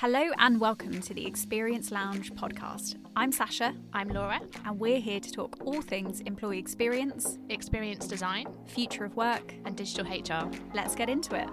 Hello 0.00 0.30
and 0.36 0.60
welcome 0.60 1.00
to 1.00 1.14
the 1.14 1.26
Experience 1.26 1.90
Lounge 1.90 2.34
podcast. 2.34 2.96
I'm 3.16 3.32
Sasha. 3.32 3.74
I'm 3.94 4.10
Laura. 4.10 4.42
And 4.66 4.78
we're 4.78 5.00
here 5.00 5.20
to 5.20 5.32
talk 5.32 5.56
all 5.64 5.80
things 5.80 6.20
employee 6.20 6.58
experience, 6.58 7.38
experience 7.48 8.06
design, 8.06 8.46
future 8.66 9.06
of 9.06 9.16
work, 9.16 9.54
and 9.64 9.74
digital 9.74 10.04
HR. 10.04 10.50
Let's 10.74 10.94
get 10.94 11.08
into 11.08 11.34
it. 11.34 11.48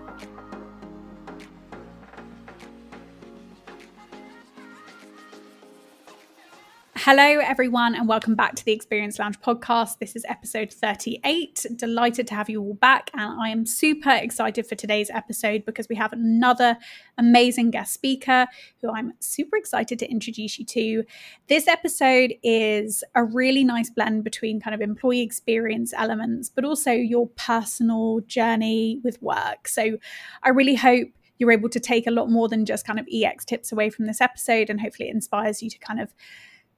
Hello, 7.05 7.39
everyone, 7.41 7.95
and 7.95 8.07
welcome 8.07 8.33
back 8.33 8.55
to 8.55 8.63
the 8.63 8.71
Experience 8.71 9.19
Lounge 9.19 9.37
podcast. 9.41 9.97
This 9.99 10.15
is 10.15 10.23
episode 10.29 10.71
38. 10.71 11.65
Delighted 11.75 12.27
to 12.27 12.33
have 12.33 12.49
you 12.49 12.61
all 12.61 12.75
back, 12.75 13.11
and 13.13 13.41
I 13.41 13.49
am 13.49 13.65
super 13.65 14.11
excited 14.11 14.65
for 14.65 14.75
today's 14.75 15.09
episode 15.09 15.65
because 15.65 15.89
we 15.89 15.97
have 15.97 16.13
another 16.13 16.77
amazing 17.17 17.71
guest 17.71 17.93
speaker 17.93 18.47
who 18.81 18.89
I'm 18.89 19.11
super 19.19 19.57
excited 19.57 19.99
to 19.99 20.09
introduce 20.09 20.57
you 20.57 20.63
to. 20.67 21.03
This 21.49 21.67
episode 21.67 22.35
is 22.41 23.03
a 23.15 23.25
really 23.25 23.65
nice 23.65 23.89
blend 23.89 24.23
between 24.23 24.61
kind 24.61 24.73
of 24.73 24.79
employee 24.79 25.23
experience 25.23 25.93
elements, 25.93 26.47
but 26.47 26.63
also 26.63 26.93
your 26.93 27.27
personal 27.35 28.21
journey 28.27 29.01
with 29.03 29.21
work. 29.21 29.67
So 29.67 29.97
I 30.41 30.49
really 30.51 30.75
hope 30.75 31.09
you're 31.37 31.51
able 31.51 31.67
to 31.67 31.81
take 31.81 32.07
a 32.07 32.11
lot 32.11 32.29
more 32.29 32.47
than 32.47 32.65
just 32.65 32.87
kind 32.87 32.97
of 32.97 33.05
EX 33.11 33.43
tips 33.43 33.73
away 33.73 33.89
from 33.89 34.05
this 34.05 34.21
episode, 34.21 34.69
and 34.69 34.79
hopefully 34.79 35.09
it 35.09 35.13
inspires 35.13 35.61
you 35.61 35.69
to 35.69 35.77
kind 35.79 35.99
of 35.99 36.13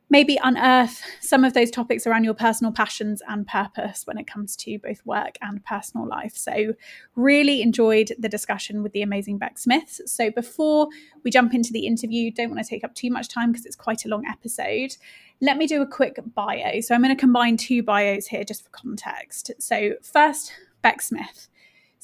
maybe 0.09 0.37
unearth 0.43 1.01
some 1.21 1.43
of 1.43 1.53
those 1.53 1.71
topics 1.71 2.05
around 2.05 2.23
your 2.23 2.33
personal 2.33 2.71
passions 2.71 3.21
and 3.27 3.47
purpose 3.47 4.03
when 4.05 4.17
it 4.17 4.27
comes 4.27 4.55
to 4.55 4.77
both 4.79 5.05
work 5.05 5.37
and 5.41 5.63
personal 5.65 6.07
life. 6.07 6.35
So, 6.35 6.73
really 7.15 7.61
enjoyed 7.61 8.11
the 8.19 8.29
discussion 8.29 8.83
with 8.83 8.93
the 8.93 9.01
amazing 9.01 9.37
Bex 9.37 9.63
Smith. 9.63 10.01
So, 10.05 10.31
before 10.31 10.87
we 11.23 11.31
jump 11.31 11.53
into 11.53 11.73
the 11.73 11.87
interview, 11.87 12.31
don't 12.31 12.49
want 12.49 12.63
to 12.63 12.69
take 12.69 12.83
up 12.83 12.93
too 12.95 13.09
much 13.09 13.29
time 13.29 13.51
because 13.51 13.65
it's 13.65 13.75
quite 13.75 14.05
a 14.05 14.09
long 14.09 14.25
episode. 14.27 14.95
Let 15.41 15.57
me 15.57 15.67
do 15.67 15.81
a 15.81 15.87
quick 15.87 16.19
bio. 16.33 16.81
So, 16.81 16.93
I'm 16.93 17.01
going 17.01 17.15
to 17.15 17.19
combine 17.19 17.57
two 17.57 17.83
bios 17.83 18.27
here 18.27 18.43
just 18.43 18.63
for 18.63 18.69
context. 18.69 19.51
So, 19.59 19.93
first, 20.01 20.53
Bex 20.81 21.07
Smith. 21.07 21.47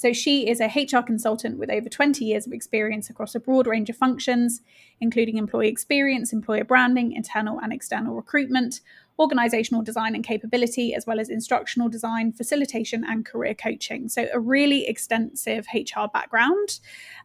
So 0.02 0.14
she 0.14 0.50
is 0.50 0.60
a 0.60 0.66
HR 0.66 1.04
consultant 1.04 1.60
with 1.60 1.70
over 1.70 1.88
20 1.88 2.26
years 2.26 2.48
of 2.48 2.54
experience 2.54 3.12
across 3.12 3.36
a 3.36 3.40
broad 3.40 3.68
range 3.68 3.88
of 3.88 3.96
functions, 3.96 4.62
including 5.00 5.38
employee 5.38 5.68
experience, 5.68 6.34
employer 6.34 6.64
branding, 6.64 7.12
internal 7.12 7.60
and 7.60 7.72
external 7.72 8.16
recruitment, 8.16 8.82
organizational 9.20 9.84
design 9.84 10.16
and 10.16 10.24
capability, 10.24 10.96
as 10.96 11.06
well 11.06 11.20
as 11.20 11.30
instructional 11.30 11.88
design, 11.88 12.34
facilitation, 12.34 13.04
and 13.08 13.28
career 13.28 13.54
coaching. 13.54 14.10
So, 14.10 14.26
a 14.34 14.40
really 14.40 14.88
extensive 14.88 15.68
HR 15.72 16.08
background. 16.12 16.80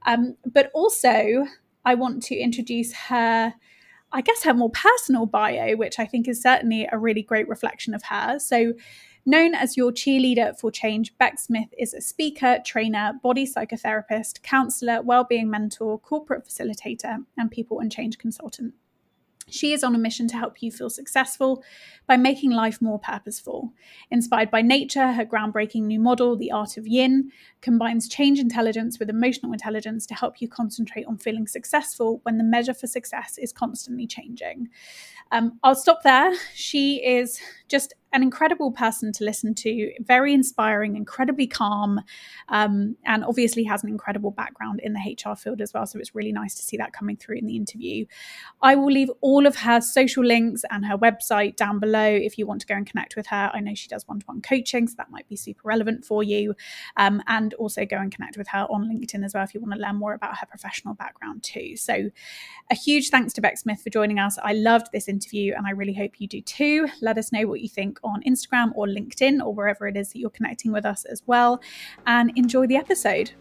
Um, 0.04 0.36
but 0.44 0.70
also, 0.74 1.46
I 1.86 1.94
want 1.94 2.22
to 2.24 2.36
introduce 2.36 2.92
her. 2.92 3.54
I 4.12 4.20
guess 4.20 4.44
her 4.44 4.52
more 4.52 4.70
personal 4.70 5.24
bio, 5.24 5.76
which 5.76 5.98
I 5.98 6.04
think 6.04 6.28
is 6.28 6.42
certainly 6.42 6.86
a 6.92 6.98
really 6.98 7.22
great 7.22 7.48
reflection 7.48 7.94
of 7.94 8.02
her. 8.02 8.38
So, 8.38 8.74
Known 9.28 9.56
as 9.56 9.76
your 9.76 9.90
cheerleader 9.90 10.56
for 10.56 10.70
change, 10.70 11.18
Bex 11.18 11.46
Smith 11.46 11.74
is 11.76 11.92
a 11.92 12.00
speaker, 12.00 12.58
trainer, 12.64 13.14
body 13.24 13.44
psychotherapist, 13.44 14.40
counselor, 14.42 15.02
well-being 15.02 15.50
mentor, 15.50 15.98
corporate 15.98 16.46
facilitator, 16.46 17.24
and 17.36 17.50
people 17.50 17.80
and 17.80 17.90
change 17.90 18.18
consultant. 18.18 18.74
She 19.48 19.72
is 19.72 19.84
on 19.84 19.94
a 19.94 19.98
mission 19.98 20.26
to 20.28 20.36
help 20.36 20.60
you 20.60 20.72
feel 20.72 20.90
successful 20.90 21.62
by 22.06 22.16
making 22.16 22.50
life 22.50 22.82
more 22.82 22.98
purposeful. 22.98 23.72
Inspired 24.10 24.50
by 24.50 24.62
nature, 24.62 25.12
her 25.12 25.24
groundbreaking 25.24 25.82
new 25.82 26.00
model, 26.00 26.36
The 26.36 26.50
Art 26.50 26.76
of 26.76 26.86
Yin, 26.86 27.30
combines 27.60 28.08
change 28.08 28.40
intelligence 28.40 28.98
with 28.98 29.08
emotional 29.08 29.52
intelligence 29.52 30.04
to 30.06 30.14
help 30.14 30.40
you 30.40 30.48
concentrate 30.48 31.06
on 31.06 31.16
feeling 31.18 31.46
successful 31.46 32.20
when 32.24 32.38
the 32.38 32.44
measure 32.44 32.74
for 32.74 32.88
success 32.88 33.38
is 33.38 33.52
constantly 33.52 34.06
changing. 34.06 34.68
Um, 35.30 35.58
I'll 35.62 35.76
stop 35.76 36.02
there. 36.02 36.32
She 36.54 36.96
is 37.04 37.40
just 37.68 37.94
an 38.12 38.22
incredible 38.22 38.72
person 38.72 39.12
to 39.12 39.24
listen 39.24 39.54
to, 39.54 39.92
very 40.00 40.32
inspiring, 40.32 40.96
incredibly 40.96 41.46
calm, 41.46 42.00
um, 42.48 42.96
and 43.04 43.22
obviously 43.24 43.62
has 43.64 43.82
an 43.82 43.90
incredible 43.90 44.30
background 44.30 44.80
in 44.82 44.94
the 44.94 45.00
HR 45.00 45.34
field 45.34 45.60
as 45.60 45.74
well. 45.74 45.86
So 45.86 45.98
it's 45.98 46.14
really 46.14 46.32
nice 46.32 46.54
to 46.54 46.62
see 46.62 46.78
that 46.78 46.94
coming 46.94 47.16
through 47.16 47.36
in 47.36 47.46
the 47.46 47.56
interview. 47.56 48.06
I 48.62 48.74
will 48.74 48.90
leave 48.90 49.10
all 49.20 49.46
of 49.46 49.56
her 49.56 49.82
social 49.82 50.24
links 50.24 50.64
and 50.70 50.86
her 50.86 50.96
website 50.96 51.56
down 51.56 51.78
below 51.78 52.06
if 52.06 52.38
you 52.38 52.46
want 52.46 52.62
to 52.62 52.66
go 52.66 52.74
and 52.74 52.86
connect 52.86 53.16
with 53.16 53.26
her. 53.26 53.50
I 53.52 53.60
know 53.60 53.74
she 53.74 53.88
does 53.88 54.08
one 54.08 54.20
to 54.20 54.26
one 54.26 54.40
coaching, 54.40 54.88
so 54.88 54.94
that 54.96 55.10
might 55.10 55.28
be 55.28 55.36
super 55.36 55.62
relevant 55.64 56.04
for 56.04 56.22
you. 56.22 56.54
Um, 56.96 57.22
and 57.26 57.52
also 57.54 57.84
go 57.84 57.98
and 57.98 58.10
connect 58.10 58.38
with 58.38 58.48
her 58.48 58.66
on 58.70 58.88
LinkedIn 58.88 59.24
as 59.26 59.34
well 59.34 59.44
if 59.44 59.52
you 59.52 59.60
want 59.60 59.74
to 59.74 59.80
learn 59.80 59.96
more 59.96 60.14
about 60.14 60.38
her 60.38 60.46
professional 60.46 60.94
background 60.94 61.42
too. 61.42 61.76
So 61.76 62.10
a 62.70 62.74
huge 62.74 63.10
thanks 63.10 63.34
to 63.34 63.42
Bex 63.42 63.60
Smith 63.60 63.82
for 63.82 63.90
joining 63.90 64.18
us. 64.18 64.38
I 64.42 64.54
loved 64.54 64.86
this 64.92 65.06
interview 65.06 65.54
and 65.54 65.66
I 65.66 65.70
really 65.70 65.94
hope 65.94 66.12
you 66.18 66.26
do 66.26 66.40
too. 66.40 66.88
Let 67.02 67.18
us 67.18 67.30
know 67.30 67.46
what 67.46 67.55
you 67.60 67.68
think 67.68 67.98
on 68.02 68.22
Instagram 68.22 68.72
or 68.74 68.86
LinkedIn 68.86 69.44
or 69.44 69.54
wherever 69.54 69.86
it 69.86 69.96
is 69.96 70.12
that 70.12 70.18
you're 70.18 70.30
connecting 70.30 70.72
with 70.72 70.84
us 70.84 71.04
as 71.04 71.22
well. 71.26 71.60
And 72.06 72.32
enjoy 72.36 72.66
the 72.66 72.76
episode. 72.76 73.32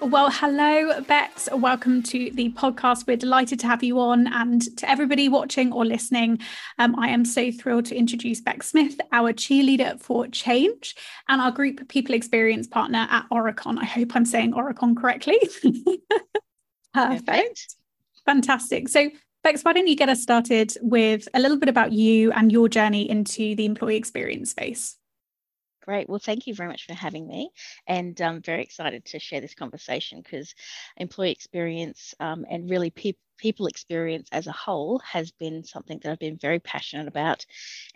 Well, 0.00 0.28
hello, 0.30 1.00
Bex. 1.02 1.48
Welcome 1.50 2.02
to 2.04 2.30
the 2.32 2.52
podcast. 2.52 3.06
We're 3.06 3.16
delighted 3.16 3.58
to 3.60 3.66
have 3.66 3.82
you 3.82 3.98
on. 4.00 4.26
And 4.26 4.76
to 4.76 4.90
everybody 4.90 5.30
watching 5.30 5.72
or 5.72 5.86
listening, 5.86 6.40
um, 6.78 6.94
I 6.98 7.08
am 7.08 7.24
so 7.24 7.50
thrilled 7.50 7.86
to 7.86 7.96
introduce 7.96 8.40
Bex 8.42 8.68
Smith, 8.68 9.00
our 9.12 9.32
cheerleader 9.32 9.98
for 9.98 10.28
change 10.28 10.94
and 11.28 11.40
our 11.40 11.50
group 11.50 11.88
people 11.88 12.14
experience 12.14 12.66
partner 12.66 13.06
at 13.10 13.26
Aurecon. 13.30 13.78
I 13.78 13.86
hope 13.86 14.14
I'm 14.14 14.26
saying 14.26 14.52
Aurecon 14.52 14.94
correctly. 14.94 15.38
Perfect. 16.92 17.26
Perfect. 17.26 17.76
Fantastic. 18.26 18.88
So, 18.90 19.08
Bex, 19.44 19.62
why 19.62 19.74
don't 19.74 19.86
you 19.86 19.94
get 19.94 20.08
us 20.08 20.22
started 20.22 20.72
with 20.80 21.28
a 21.34 21.38
little 21.38 21.58
bit 21.58 21.68
about 21.68 21.92
you 21.92 22.32
and 22.32 22.50
your 22.50 22.66
journey 22.66 23.08
into 23.08 23.54
the 23.54 23.66
employee 23.66 23.96
experience 23.96 24.50
space? 24.50 24.96
Great. 25.82 26.08
Well, 26.08 26.18
thank 26.18 26.46
you 26.46 26.54
very 26.54 26.70
much 26.70 26.86
for 26.86 26.94
having 26.94 27.28
me. 27.28 27.50
And 27.86 28.18
I'm 28.22 28.40
very 28.40 28.62
excited 28.62 29.04
to 29.04 29.18
share 29.18 29.42
this 29.42 29.54
conversation 29.54 30.22
because 30.22 30.54
employee 30.96 31.30
experience 31.30 32.14
um, 32.20 32.46
and 32.50 32.70
really 32.70 32.88
pe- 32.88 33.12
people 33.36 33.66
experience 33.66 34.30
as 34.32 34.46
a 34.46 34.52
whole 34.52 35.00
has 35.00 35.30
been 35.32 35.62
something 35.62 36.00
that 36.02 36.10
I've 36.10 36.18
been 36.18 36.38
very 36.38 36.58
passionate 36.58 37.06
about 37.06 37.44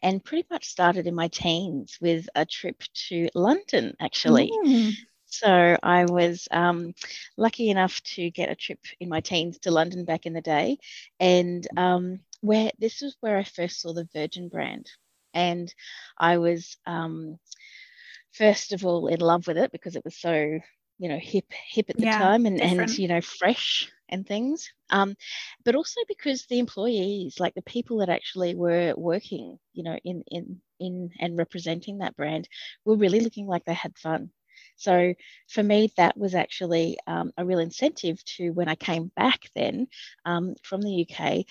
and 0.03 0.23
pretty 0.23 0.47
much 0.51 0.67
started 0.67 1.07
in 1.07 1.15
my 1.15 1.29
teens 1.29 1.97
with 1.99 2.29
a 2.35 2.45
trip 2.45 2.83
to 3.09 3.31
London, 3.35 3.97
actually. 4.01 4.51
Mm. 4.67 4.93
So 5.29 5.77
I 5.83 6.05
was 6.07 6.49
um, 6.51 6.95
lucky 7.37 7.71
enough 7.71 8.01
to 8.15 8.31
get 8.31 8.51
a 8.51 8.57
trip 8.57 8.81
in 9.01 9.09
my 9.09 9.21
teens 9.21 9.59
to 9.61 9.71
London 9.71 10.05
back 10.05 10.27
in 10.27 10.33
the 10.35 10.41
day, 10.43 10.79
and 11.21 11.67
um, 11.77 12.21
where 12.41 12.71
this 12.79 13.01
was 13.03 13.17
where 13.21 13.39
I 13.39 13.45
first 13.45 13.81
saw 13.81 13.93
the 13.93 14.09
Virgin 14.15 14.49
brand, 14.49 14.91
and 15.35 15.73
I 16.19 16.39
was 16.39 16.77
um, 16.87 17.39
first 18.33 18.73
of 18.73 18.85
all 18.85 19.07
in 19.09 19.21
love 19.21 19.47
with 19.47 19.59
it 19.59 19.73
because 19.73 19.97
it 19.97 20.05
was 20.05 20.17
so 20.17 20.33
you 20.99 21.09
know 21.09 21.19
hip 21.21 21.47
hip 21.71 21.91
at 21.91 21.99
the 21.99 22.07
yeah, 22.07 22.19
time 22.19 22.47
and 22.47 22.61
different. 22.61 22.81
and 22.81 22.97
you 22.99 23.09
know 23.09 23.21
fresh 23.21 23.91
and 24.09 24.27
things. 24.27 24.71
Um, 24.91 25.15
but 25.65 25.75
also 25.77 26.01
because 26.09 26.47
the 26.47 26.59
employees 26.59 27.39
like 27.41 27.55
the 27.55 27.63
people 27.63 27.99
that 27.99 28.09
actually 28.09 28.55
were 28.55 28.95
working 28.97 29.59
you 29.73 29.85
know 29.85 29.97
in 30.05 30.23
in 30.29 30.61
in 30.81 31.11
and 31.21 31.37
representing 31.39 31.99
that 31.99 32.17
brand 32.17 32.49
were 32.85 32.97
really 32.97 33.21
looking 33.21 33.47
like 33.47 33.65
they 33.65 33.75
had 33.75 33.97
fun 33.99 34.31
so 34.79 35.13
for 35.49 35.63
me, 35.63 35.93
that 35.97 36.17
was 36.17 36.35
actually 36.35 36.99
um, 37.07 37.33
a 37.37 37.45
real 37.45 37.59
incentive 37.59 38.25
to 38.37 38.51
when 38.51 38.69
I 38.69 38.77
came 38.77 39.11
back 39.17 39.51
then 39.55 39.89
um, 40.25 40.55
from 40.63 40.83
the 40.83 41.05
UK. 41.05 41.45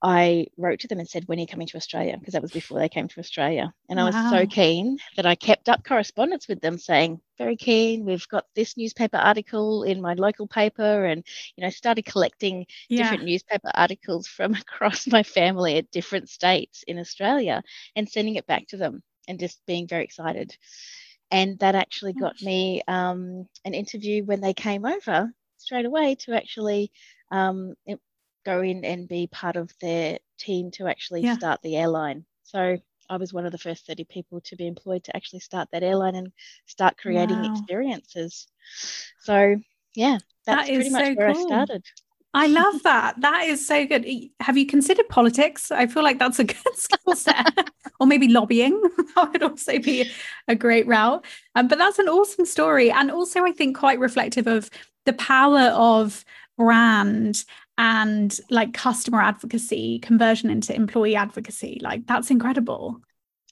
I 0.00 0.46
wrote 0.56 0.78
to 0.80 0.86
them 0.88 1.00
and 1.00 1.08
said, 1.08 1.26
When 1.26 1.38
are 1.38 1.40
you 1.40 1.48
coming 1.48 1.66
to 1.66 1.76
Australia? 1.76 2.16
Because 2.16 2.34
that 2.34 2.42
was 2.42 2.52
before 2.52 2.78
they 2.78 2.88
came 2.88 3.08
to 3.08 3.18
Australia. 3.18 3.74
And 3.88 3.98
wow. 3.98 4.04
I 4.04 4.10
was 4.10 4.30
so 4.30 4.46
keen 4.46 4.98
that 5.16 5.26
I 5.26 5.34
kept 5.34 5.68
up 5.68 5.82
correspondence 5.82 6.46
with 6.46 6.60
them 6.60 6.78
saying, 6.78 7.20
Very 7.36 7.56
keen. 7.56 8.04
We've 8.04 8.28
got 8.28 8.44
this 8.54 8.76
newspaper 8.76 9.16
article 9.16 9.82
in 9.82 10.00
my 10.00 10.14
local 10.14 10.46
paper, 10.46 11.04
and, 11.04 11.26
you 11.56 11.64
know, 11.64 11.70
started 11.70 12.04
collecting 12.04 12.64
yeah. 12.88 13.02
different 13.02 13.24
newspaper 13.24 13.72
articles 13.74 14.28
from 14.28 14.54
across 14.54 15.08
my 15.08 15.24
family 15.24 15.78
at 15.78 15.90
different 15.90 16.28
states 16.28 16.84
in 16.86 17.00
Australia 17.00 17.64
and 17.96 18.08
sending 18.08 18.36
it 18.36 18.46
back 18.46 18.68
to 18.68 18.76
them 18.76 19.02
and 19.26 19.40
just 19.40 19.60
being 19.66 19.88
very 19.88 20.04
excited 20.04 20.56
and 21.30 21.58
that 21.58 21.74
actually 21.74 22.12
got 22.14 22.40
me 22.42 22.82
um, 22.88 23.46
an 23.64 23.74
interview 23.74 24.24
when 24.24 24.40
they 24.40 24.54
came 24.54 24.84
over 24.84 25.30
straight 25.58 25.84
away 25.84 26.14
to 26.14 26.34
actually 26.34 26.90
um, 27.30 27.74
go 28.44 28.62
in 28.62 28.84
and 28.84 29.08
be 29.08 29.26
part 29.26 29.56
of 29.56 29.70
their 29.80 30.18
team 30.38 30.70
to 30.70 30.86
actually 30.86 31.22
yeah. 31.22 31.34
start 31.34 31.60
the 31.62 31.76
airline. 31.76 32.24
So 32.44 32.78
I 33.10 33.16
was 33.16 33.32
one 33.32 33.46
of 33.46 33.52
the 33.52 33.58
first 33.58 33.86
30 33.86 34.04
people 34.04 34.40
to 34.42 34.56
be 34.56 34.66
employed 34.66 35.04
to 35.04 35.16
actually 35.16 35.40
start 35.40 35.68
that 35.72 35.82
airline 35.82 36.14
and 36.14 36.32
start 36.66 36.96
creating 36.96 37.42
wow. 37.42 37.52
experiences. 37.52 38.46
So 39.20 39.56
yeah, 39.94 40.18
that's 40.46 40.68
that 40.68 40.74
pretty 40.74 40.90
much 40.90 41.06
so 41.06 41.14
where 41.14 41.32
cool. 41.32 41.42
I 41.42 41.46
started. 41.46 41.84
I 42.34 42.46
love 42.46 42.82
that. 42.82 43.20
That 43.20 43.44
is 43.46 43.66
so 43.66 43.86
good. 43.86 44.06
Have 44.40 44.58
you 44.58 44.66
considered 44.66 45.08
politics? 45.08 45.70
I 45.70 45.86
feel 45.86 46.02
like 46.02 46.18
that's 46.18 46.38
a 46.38 46.44
good 46.52 46.76
skill 46.76 47.14
set. 47.14 47.70
or 47.98 48.06
maybe 48.06 48.28
lobbying. 48.28 48.80
that 49.16 49.32
would 49.32 49.42
also 49.42 49.78
be 49.78 50.10
a 50.46 50.54
great 50.54 50.86
route. 50.86 51.24
Um, 51.54 51.68
but 51.68 51.78
that's 51.78 51.98
an 51.98 52.08
awesome 52.08 52.44
story. 52.44 52.90
And 52.90 53.10
also, 53.10 53.44
I 53.44 53.52
think, 53.52 53.76
quite 53.76 53.98
reflective 53.98 54.46
of 54.46 54.70
the 55.06 55.14
power 55.14 55.70
of 55.74 56.24
brand 56.58 57.44
and 57.78 58.40
like 58.50 58.74
customer 58.74 59.22
advocacy 59.22 60.00
conversion 60.00 60.50
into 60.50 60.74
employee 60.74 61.14
advocacy 61.14 61.78
like 61.80 62.04
that's 62.06 62.30
incredible 62.30 63.00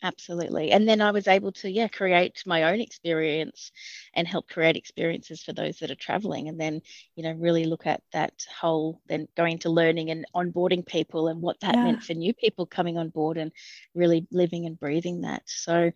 absolutely 0.06 0.70
and 0.70 0.88
then 0.88 1.00
i 1.00 1.10
was 1.10 1.26
able 1.26 1.50
to 1.50 1.68
yeah 1.68 1.88
create 1.88 2.40
my 2.46 2.62
own 2.62 2.80
experience 2.80 3.72
and 4.14 4.28
help 4.28 4.48
create 4.48 4.76
experiences 4.76 5.42
for 5.42 5.52
those 5.52 5.78
that 5.78 5.90
are 5.90 5.96
traveling 5.96 6.48
and 6.48 6.60
then 6.60 6.80
you 7.16 7.24
know 7.24 7.32
really 7.32 7.64
look 7.64 7.86
at 7.86 8.00
that 8.12 8.32
whole 8.60 9.00
then 9.08 9.26
going 9.36 9.58
to 9.58 9.68
learning 9.68 10.10
and 10.10 10.24
onboarding 10.34 10.86
people 10.86 11.26
and 11.26 11.42
what 11.42 11.58
that 11.60 11.74
yeah. 11.74 11.82
meant 11.82 12.02
for 12.02 12.14
new 12.14 12.32
people 12.32 12.66
coming 12.66 12.96
on 12.96 13.08
board 13.08 13.36
and 13.36 13.50
really 13.94 14.26
living 14.30 14.64
and 14.66 14.78
breathing 14.78 15.22
that 15.22 15.42
so 15.46 15.90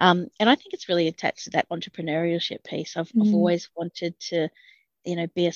um, 0.00 0.26
and 0.40 0.50
i 0.50 0.56
think 0.56 0.74
it's 0.74 0.88
really 0.88 1.06
attached 1.06 1.44
to 1.44 1.50
that 1.50 1.68
entrepreneurship 1.70 2.64
piece 2.64 2.96
i've, 2.96 3.08
mm. 3.10 3.28
I've 3.28 3.34
always 3.34 3.70
wanted 3.76 4.18
to 4.30 4.48
you 5.04 5.16
know 5.16 5.26
be 5.34 5.46
a 5.46 5.52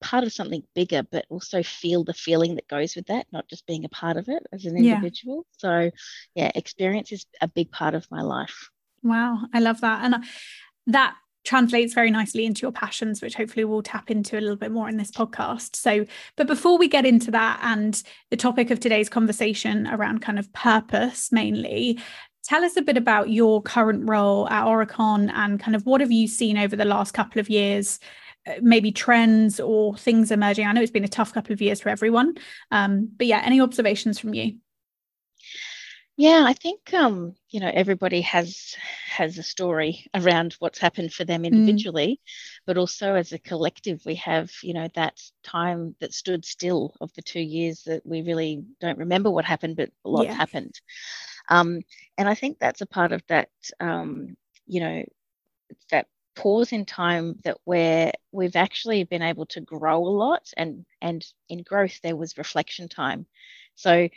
part 0.00 0.24
of 0.24 0.32
something 0.32 0.62
bigger, 0.74 1.02
but 1.02 1.26
also 1.28 1.62
feel 1.62 2.04
the 2.04 2.14
feeling 2.14 2.54
that 2.56 2.68
goes 2.68 2.96
with 2.96 3.06
that, 3.06 3.26
not 3.32 3.48
just 3.48 3.66
being 3.66 3.84
a 3.84 3.88
part 3.88 4.16
of 4.16 4.28
it 4.28 4.42
as 4.52 4.64
an 4.64 4.76
individual. 4.76 5.46
Yeah. 5.46 5.58
So, 5.58 5.90
yeah, 6.34 6.50
experience 6.54 7.12
is 7.12 7.26
a 7.40 7.48
big 7.48 7.70
part 7.70 7.94
of 7.94 8.06
my 8.10 8.22
life. 8.22 8.70
Wow, 9.02 9.46
I 9.54 9.60
love 9.60 9.80
that. 9.82 10.04
And 10.04 10.14
uh, 10.16 10.20
that 10.88 11.16
translates 11.44 11.94
very 11.94 12.10
nicely 12.10 12.44
into 12.44 12.62
your 12.62 12.72
passions, 12.72 13.22
which 13.22 13.34
hopefully 13.34 13.64
we'll 13.64 13.82
tap 13.82 14.10
into 14.10 14.38
a 14.38 14.40
little 14.40 14.56
bit 14.56 14.72
more 14.72 14.88
in 14.88 14.96
this 14.96 15.10
podcast. 15.10 15.76
So, 15.76 16.04
but 16.36 16.46
before 16.46 16.78
we 16.78 16.88
get 16.88 17.06
into 17.06 17.30
that 17.30 17.60
and 17.62 18.02
the 18.30 18.36
topic 18.36 18.70
of 18.70 18.80
today's 18.80 19.08
conversation 19.08 19.86
around 19.86 20.20
kind 20.20 20.38
of 20.38 20.52
purpose 20.52 21.32
mainly, 21.32 21.98
tell 22.44 22.64
us 22.64 22.76
a 22.76 22.82
bit 22.82 22.96
about 22.96 23.30
your 23.30 23.62
current 23.62 24.08
role 24.08 24.48
at 24.48 24.64
Aurecon 24.64 25.30
and 25.32 25.60
kind 25.60 25.74
of 25.74 25.86
what 25.86 26.00
have 26.00 26.12
you 26.12 26.26
seen 26.26 26.58
over 26.58 26.76
the 26.76 26.84
last 26.84 27.12
couple 27.12 27.40
of 27.40 27.48
years 27.48 27.98
maybe 28.60 28.92
trends 28.92 29.60
or 29.60 29.96
things 29.96 30.30
emerging? 30.30 30.66
I 30.66 30.72
know 30.72 30.82
it's 30.82 30.90
been 30.90 31.04
a 31.04 31.08
tough 31.08 31.32
couple 31.32 31.52
of 31.52 31.60
years 31.60 31.80
for 31.80 31.88
everyone, 31.88 32.34
um, 32.70 33.10
but 33.16 33.26
yeah, 33.26 33.42
any 33.44 33.60
observations 33.60 34.18
from 34.18 34.34
you? 34.34 34.56
Yeah, 36.20 36.44
I 36.46 36.52
think 36.52 36.92
um, 36.92 37.34
you 37.48 37.60
know 37.60 37.70
everybody 37.72 38.20
has 38.20 38.76
has 39.06 39.38
a 39.38 39.42
story 39.42 40.04
around 40.14 40.54
what's 40.58 40.78
happened 40.78 41.14
for 41.14 41.24
them 41.24 41.44
mm. 41.44 41.46
individually, 41.46 42.20
mm. 42.20 42.60
but 42.66 42.76
also 42.76 43.14
as 43.14 43.32
a 43.32 43.38
collective, 43.38 44.02
we 44.04 44.16
have 44.16 44.50
you 44.62 44.74
know 44.74 44.88
that 44.96 45.18
time 45.42 45.96
that 46.00 46.12
stood 46.12 46.44
still 46.44 46.94
of 47.00 47.10
the 47.14 47.22
two 47.22 47.40
years 47.40 47.84
that 47.84 48.04
we 48.04 48.20
really 48.20 48.62
don't 48.82 48.98
remember 48.98 49.30
what 49.30 49.46
happened, 49.46 49.76
but 49.76 49.88
a 50.04 50.10
lot 50.10 50.26
yeah. 50.26 50.34
happened. 50.34 50.78
Um, 51.48 51.80
and 52.18 52.28
I 52.28 52.34
think 52.34 52.58
that's 52.58 52.82
a 52.82 52.86
part 52.86 53.12
of 53.12 53.22
that 53.28 53.48
um, 53.80 54.36
you 54.66 54.80
know 54.80 55.04
that 55.90 56.06
pause 56.40 56.72
in 56.72 56.84
time 56.84 57.38
that 57.44 57.58
where 57.64 58.12
we've 58.32 58.56
actually 58.56 59.04
been 59.04 59.22
able 59.22 59.46
to 59.46 59.60
grow 59.60 59.98
a 59.98 60.08
lot 60.08 60.50
and 60.56 60.84
and 61.00 61.24
in 61.48 61.62
growth 61.62 62.00
there 62.02 62.16
was 62.16 62.38
reflection 62.38 62.88
time. 62.88 63.26
So 63.74 64.08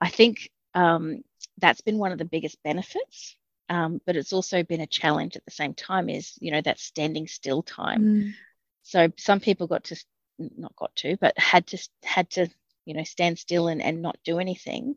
i 0.00 0.08
think 0.08 0.50
um, 0.74 1.22
that's 1.58 1.80
been 1.80 1.98
one 1.98 2.12
of 2.12 2.18
the 2.18 2.24
biggest 2.24 2.62
benefits 2.62 3.36
um, 3.70 4.00
but 4.04 4.16
it's 4.16 4.32
also 4.32 4.64
been 4.64 4.80
a 4.80 4.86
challenge 4.86 5.36
at 5.36 5.44
the 5.44 5.52
same 5.52 5.74
time 5.74 6.10
is 6.10 6.36
you 6.40 6.50
know 6.50 6.60
that 6.60 6.80
standing 6.80 7.26
still 7.28 7.62
time. 7.62 8.02
Mm. 8.02 8.34
so 8.82 9.12
some 9.16 9.40
people 9.40 9.68
got 9.68 9.84
to 9.84 10.04
not 10.38 10.74
got 10.76 10.94
to 10.96 11.16
but 11.20 11.38
had 11.38 11.66
to 11.68 11.78
had 12.02 12.28
to 12.30 12.48
you 12.84 12.94
know 12.94 13.04
stand 13.04 13.38
still 13.38 13.68
and, 13.68 13.80
and 13.80 14.02
not 14.02 14.18
do 14.24 14.40
anything. 14.40 14.96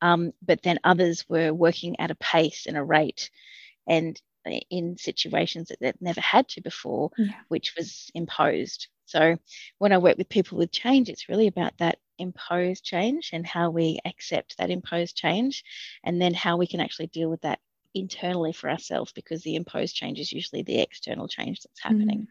Um, 0.00 0.32
but 0.42 0.62
then 0.62 0.80
others 0.82 1.28
were 1.28 1.52
working 1.52 2.00
at 2.00 2.10
a 2.10 2.16
pace 2.16 2.64
and 2.66 2.78
a 2.78 2.82
rate 2.82 3.30
and 3.86 4.20
in 4.70 4.96
situations 4.96 5.68
that 5.68 5.78
they've 5.80 6.00
never 6.00 6.20
had 6.20 6.48
to 6.48 6.60
before, 6.60 7.10
yeah. 7.18 7.32
which 7.48 7.74
was 7.76 8.10
imposed. 8.14 8.88
So 9.06 9.36
when 9.78 9.92
I 9.92 9.98
work 9.98 10.16
with 10.18 10.28
people 10.28 10.58
with 10.58 10.72
change, 10.72 11.08
it's 11.08 11.28
really 11.28 11.46
about 11.46 11.76
that 11.78 11.98
imposed 12.18 12.84
change 12.84 13.30
and 13.32 13.46
how 13.46 13.70
we 13.70 13.98
accept 14.04 14.56
that 14.58 14.70
imposed 14.70 15.16
change, 15.16 15.64
and 16.02 16.20
then 16.20 16.34
how 16.34 16.56
we 16.56 16.66
can 16.66 16.80
actually 16.80 17.08
deal 17.08 17.28
with 17.28 17.42
that 17.42 17.60
internally 17.94 18.52
for 18.52 18.68
ourselves 18.68 19.12
because 19.12 19.42
the 19.42 19.54
imposed 19.54 19.94
change 19.94 20.18
is 20.18 20.32
usually 20.32 20.62
the 20.62 20.80
external 20.80 21.28
change 21.28 21.60
that's 21.62 21.80
happening. 21.82 22.22
Mm. 22.22 22.26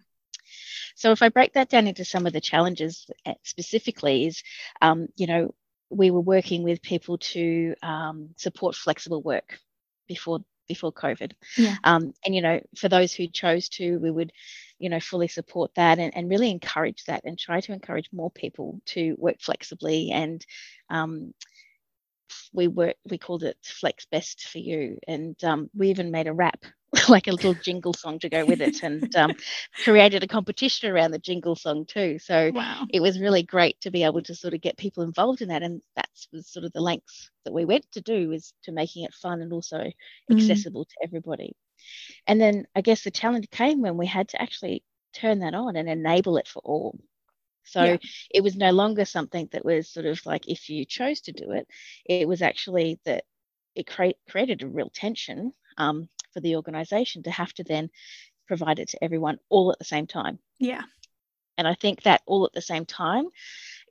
So 0.95 1.11
if 1.11 1.21
I 1.21 1.29
break 1.29 1.53
that 1.53 1.69
down 1.69 1.87
into 1.87 2.05
some 2.05 2.25
of 2.25 2.33
the 2.33 2.41
challenges 2.41 3.07
eh, 3.25 3.33
specifically, 3.43 4.25
is 4.25 4.43
um, 4.81 5.07
you 5.15 5.27
know 5.27 5.53
we 5.89 6.11
were 6.11 6.21
working 6.21 6.63
with 6.63 6.81
people 6.81 7.17
to 7.19 7.75
um, 7.83 8.29
support 8.37 8.75
flexible 8.75 9.21
work 9.21 9.59
before 10.07 10.43
before 10.67 10.91
COVID. 10.91 11.33
Yeah. 11.57 11.75
Um, 11.83 12.13
and, 12.25 12.35
you 12.35 12.41
know, 12.41 12.59
for 12.77 12.89
those 12.89 13.13
who 13.13 13.27
chose 13.27 13.69
to, 13.69 13.97
we 13.99 14.11
would, 14.11 14.31
you 14.79 14.89
know, 14.89 14.99
fully 14.99 15.27
support 15.27 15.71
that 15.75 15.99
and, 15.99 16.15
and 16.15 16.29
really 16.29 16.51
encourage 16.51 17.03
that 17.05 17.23
and 17.25 17.37
try 17.37 17.61
to 17.61 17.73
encourage 17.73 18.09
more 18.11 18.31
people 18.31 18.81
to 18.87 19.15
work 19.17 19.41
flexibly 19.41 20.11
and 20.11 20.45
um, 20.89 21.33
we 22.53 22.67
work 22.67 22.95
we 23.09 23.17
called 23.17 23.43
it 23.43 23.57
flex 23.63 24.05
best 24.05 24.47
for 24.47 24.59
you 24.59 24.97
and 25.07 25.41
um, 25.43 25.69
we 25.75 25.89
even 25.89 26.11
made 26.11 26.27
a 26.27 26.33
rap 26.33 26.63
like 27.09 27.27
a 27.27 27.31
little 27.31 27.53
jingle 27.53 27.93
song 27.93 28.19
to 28.19 28.29
go 28.29 28.45
with 28.45 28.61
it 28.61 28.83
and 28.83 29.15
um, 29.15 29.33
created 29.83 30.23
a 30.23 30.27
competition 30.27 30.91
around 30.91 31.11
the 31.11 31.19
jingle 31.19 31.55
song 31.55 31.85
too 31.85 32.17
so 32.19 32.51
wow. 32.53 32.85
it 32.91 33.01
was 33.01 33.19
really 33.19 33.43
great 33.43 33.79
to 33.81 33.91
be 33.91 34.03
able 34.03 34.21
to 34.21 34.35
sort 34.35 34.53
of 34.53 34.61
get 34.61 34.77
people 34.77 35.03
involved 35.03 35.41
in 35.41 35.49
that 35.49 35.63
and 35.63 35.81
that 35.95 36.09
was 36.31 36.47
sort 36.47 36.65
of 36.65 36.71
the 36.73 36.81
lengths 36.81 37.29
that 37.45 37.53
we 37.53 37.65
went 37.65 37.85
to 37.91 38.01
do 38.01 38.31
is 38.31 38.53
to 38.63 38.71
making 38.71 39.03
it 39.03 39.13
fun 39.13 39.41
and 39.41 39.53
also 39.53 39.77
mm. 39.77 39.91
accessible 40.31 40.85
to 40.85 40.95
everybody 41.03 41.55
and 42.27 42.39
then 42.39 42.65
i 42.75 42.81
guess 42.81 43.03
the 43.03 43.11
challenge 43.11 43.49
came 43.51 43.81
when 43.81 43.97
we 43.97 44.05
had 44.05 44.27
to 44.29 44.41
actually 44.41 44.83
turn 45.13 45.39
that 45.39 45.53
on 45.53 45.75
and 45.75 45.89
enable 45.89 46.37
it 46.37 46.47
for 46.47 46.61
all 46.63 46.97
so 47.65 47.83
yeah. 47.83 47.97
it 48.29 48.41
was 48.41 48.55
no 48.55 48.71
longer 48.71 49.05
something 49.05 49.47
that 49.51 49.65
was 49.65 49.89
sort 49.89 50.05
of 50.05 50.23
like 50.25 50.47
if 50.47 50.69
you 50.69 50.85
chose 50.85 51.21
to 51.21 51.31
do 51.31 51.51
it, 51.51 51.67
it 52.05 52.27
was 52.27 52.41
actually 52.41 52.99
that 53.05 53.23
it 53.75 53.87
cre- 53.87 54.19
created 54.29 54.61
a 54.61 54.67
real 54.67 54.89
tension 54.93 55.51
um, 55.77 56.09
for 56.33 56.39
the 56.39 56.55
organization 56.55 57.23
to 57.23 57.31
have 57.31 57.53
to 57.53 57.63
then 57.63 57.89
provide 58.47 58.79
it 58.79 58.89
to 58.89 59.03
everyone 59.03 59.39
all 59.49 59.71
at 59.71 59.79
the 59.79 59.85
same 59.85 60.07
time. 60.07 60.39
Yeah. 60.59 60.83
And 61.57 61.67
I 61.67 61.75
think 61.75 62.03
that 62.03 62.21
all 62.25 62.45
at 62.45 62.53
the 62.53 62.61
same 62.61 62.85
time 62.85 63.27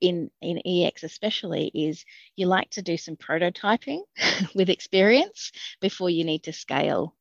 in, 0.00 0.30
in 0.40 0.60
EX 0.66 1.04
especially 1.04 1.70
is 1.74 2.04
you 2.36 2.46
like 2.46 2.70
to 2.70 2.82
do 2.82 2.96
some 2.96 3.16
prototyping 3.16 4.00
with 4.54 4.68
experience 4.68 5.52
before 5.80 6.10
you 6.10 6.24
need 6.24 6.44
to 6.44 6.52
scale. 6.52 7.14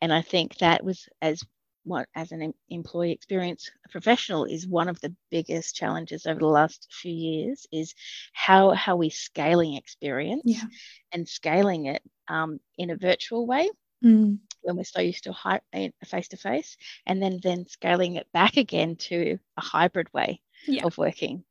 And 0.00 0.12
I 0.12 0.22
think 0.22 0.58
that 0.58 0.84
was 0.84 1.08
as 1.22 1.42
what 1.84 2.08
as 2.14 2.32
an 2.32 2.54
employee 2.70 3.12
experience 3.12 3.70
professional 3.90 4.46
is 4.46 4.66
one 4.66 4.88
of 4.88 5.00
the 5.00 5.14
biggest 5.30 5.76
challenges 5.76 6.26
over 6.26 6.40
the 6.40 6.46
last 6.46 6.88
few 6.90 7.12
years 7.12 7.66
is 7.70 7.94
how 8.32 8.70
how 8.70 8.96
we 8.96 9.10
scaling 9.10 9.74
experience 9.74 10.42
yeah. 10.46 10.64
and 11.12 11.28
scaling 11.28 11.86
it 11.86 12.02
um, 12.28 12.58
in 12.78 12.88
a 12.88 12.96
virtual 12.96 13.46
way 13.46 13.68
mm. 14.04 14.38
when 14.62 14.76
we're 14.76 14.84
so 14.84 15.00
used 15.00 15.24
to 15.24 15.60
face 16.04 16.28
to 16.28 16.36
face 16.36 16.76
and 17.06 17.22
then 17.22 17.40
then 17.42 17.66
scaling 17.66 18.16
it 18.16 18.26
back 18.32 18.56
again 18.56 18.96
to 18.96 19.38
a 19.56 19.60
hybrid 19.60 20.12
way 20.12 20.40
yeah. 20.66 20.84
of 20.84 20.96
working 20.98 21.44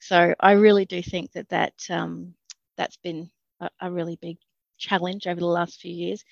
so 0.00 0.34
i 0.40 0.52
really 0.52 0.84
do 0.84 1.02
think 1.02 1.32
that 1.32 1.48
that 1.48 1.74
um, 1.90 2.34
that's 2.76 2.96
been 2.98 3.30
a, 3.60 3.68
a 3.80 3.90
really 3.90 4.16
big 4.20 4.36
challenge 4.78 5.26
over 5.26 5.40
the 5.40 5.46
last 5.46 5.80
few 5.80 5.92
years 5.92 6.24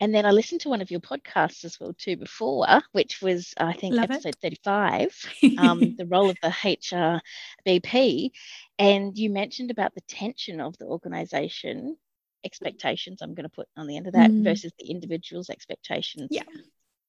and 0.00 0.14
then 0.14 0.26
I 0.26 0.32
listened 0.32 0.60
to 0.62 0.68
one 0.68 0.80
of 0.80 0.90
your 0.90 1.00
podcasts 1.00 1.64
as 1.64 1.78
well 1.78 1.94
too 1.96 2.16
before, 2.16 2.66
which 2.92 3.22
was 3.22 3.54
I 3.56 3.72
think 3.74 3.94
Love 3.94 4.10
episode 4.10 4.34
it. 4.34 4.38
35, 4.42 5.56
um, 5.58 5.94
the 5.96 6.06
role 6.06 6.30
of 6.30 6.36
the 6.42 6.48
HR 6.48 7.22
BP, 7.66 8.30
and 8.78 9.16
you 9.16 9.30
mentioned 9.30 9.70
about 9.70 9.94
the 9.94 10.00
tension 10.02 10.60
of 10.60 10.76
the 10.78 10.86
organisation 10.86 11.96
expectations. 12.44 13.22
I'm 13.22 13.34
going 13.34 13.44
to 13.44 13.54
put 13.54 13.68
on 13.76 13.86
the 13.86 13.96
end 13.96 14.06
of 14.06 14.14
that 14.14 14.30
mm. 14.30 14.44
versus 14.44 14.72
the 14.78 14.90
individual's 14.90 15.50
expectations. 15.50 16.28
Yeah. 16.30 16.42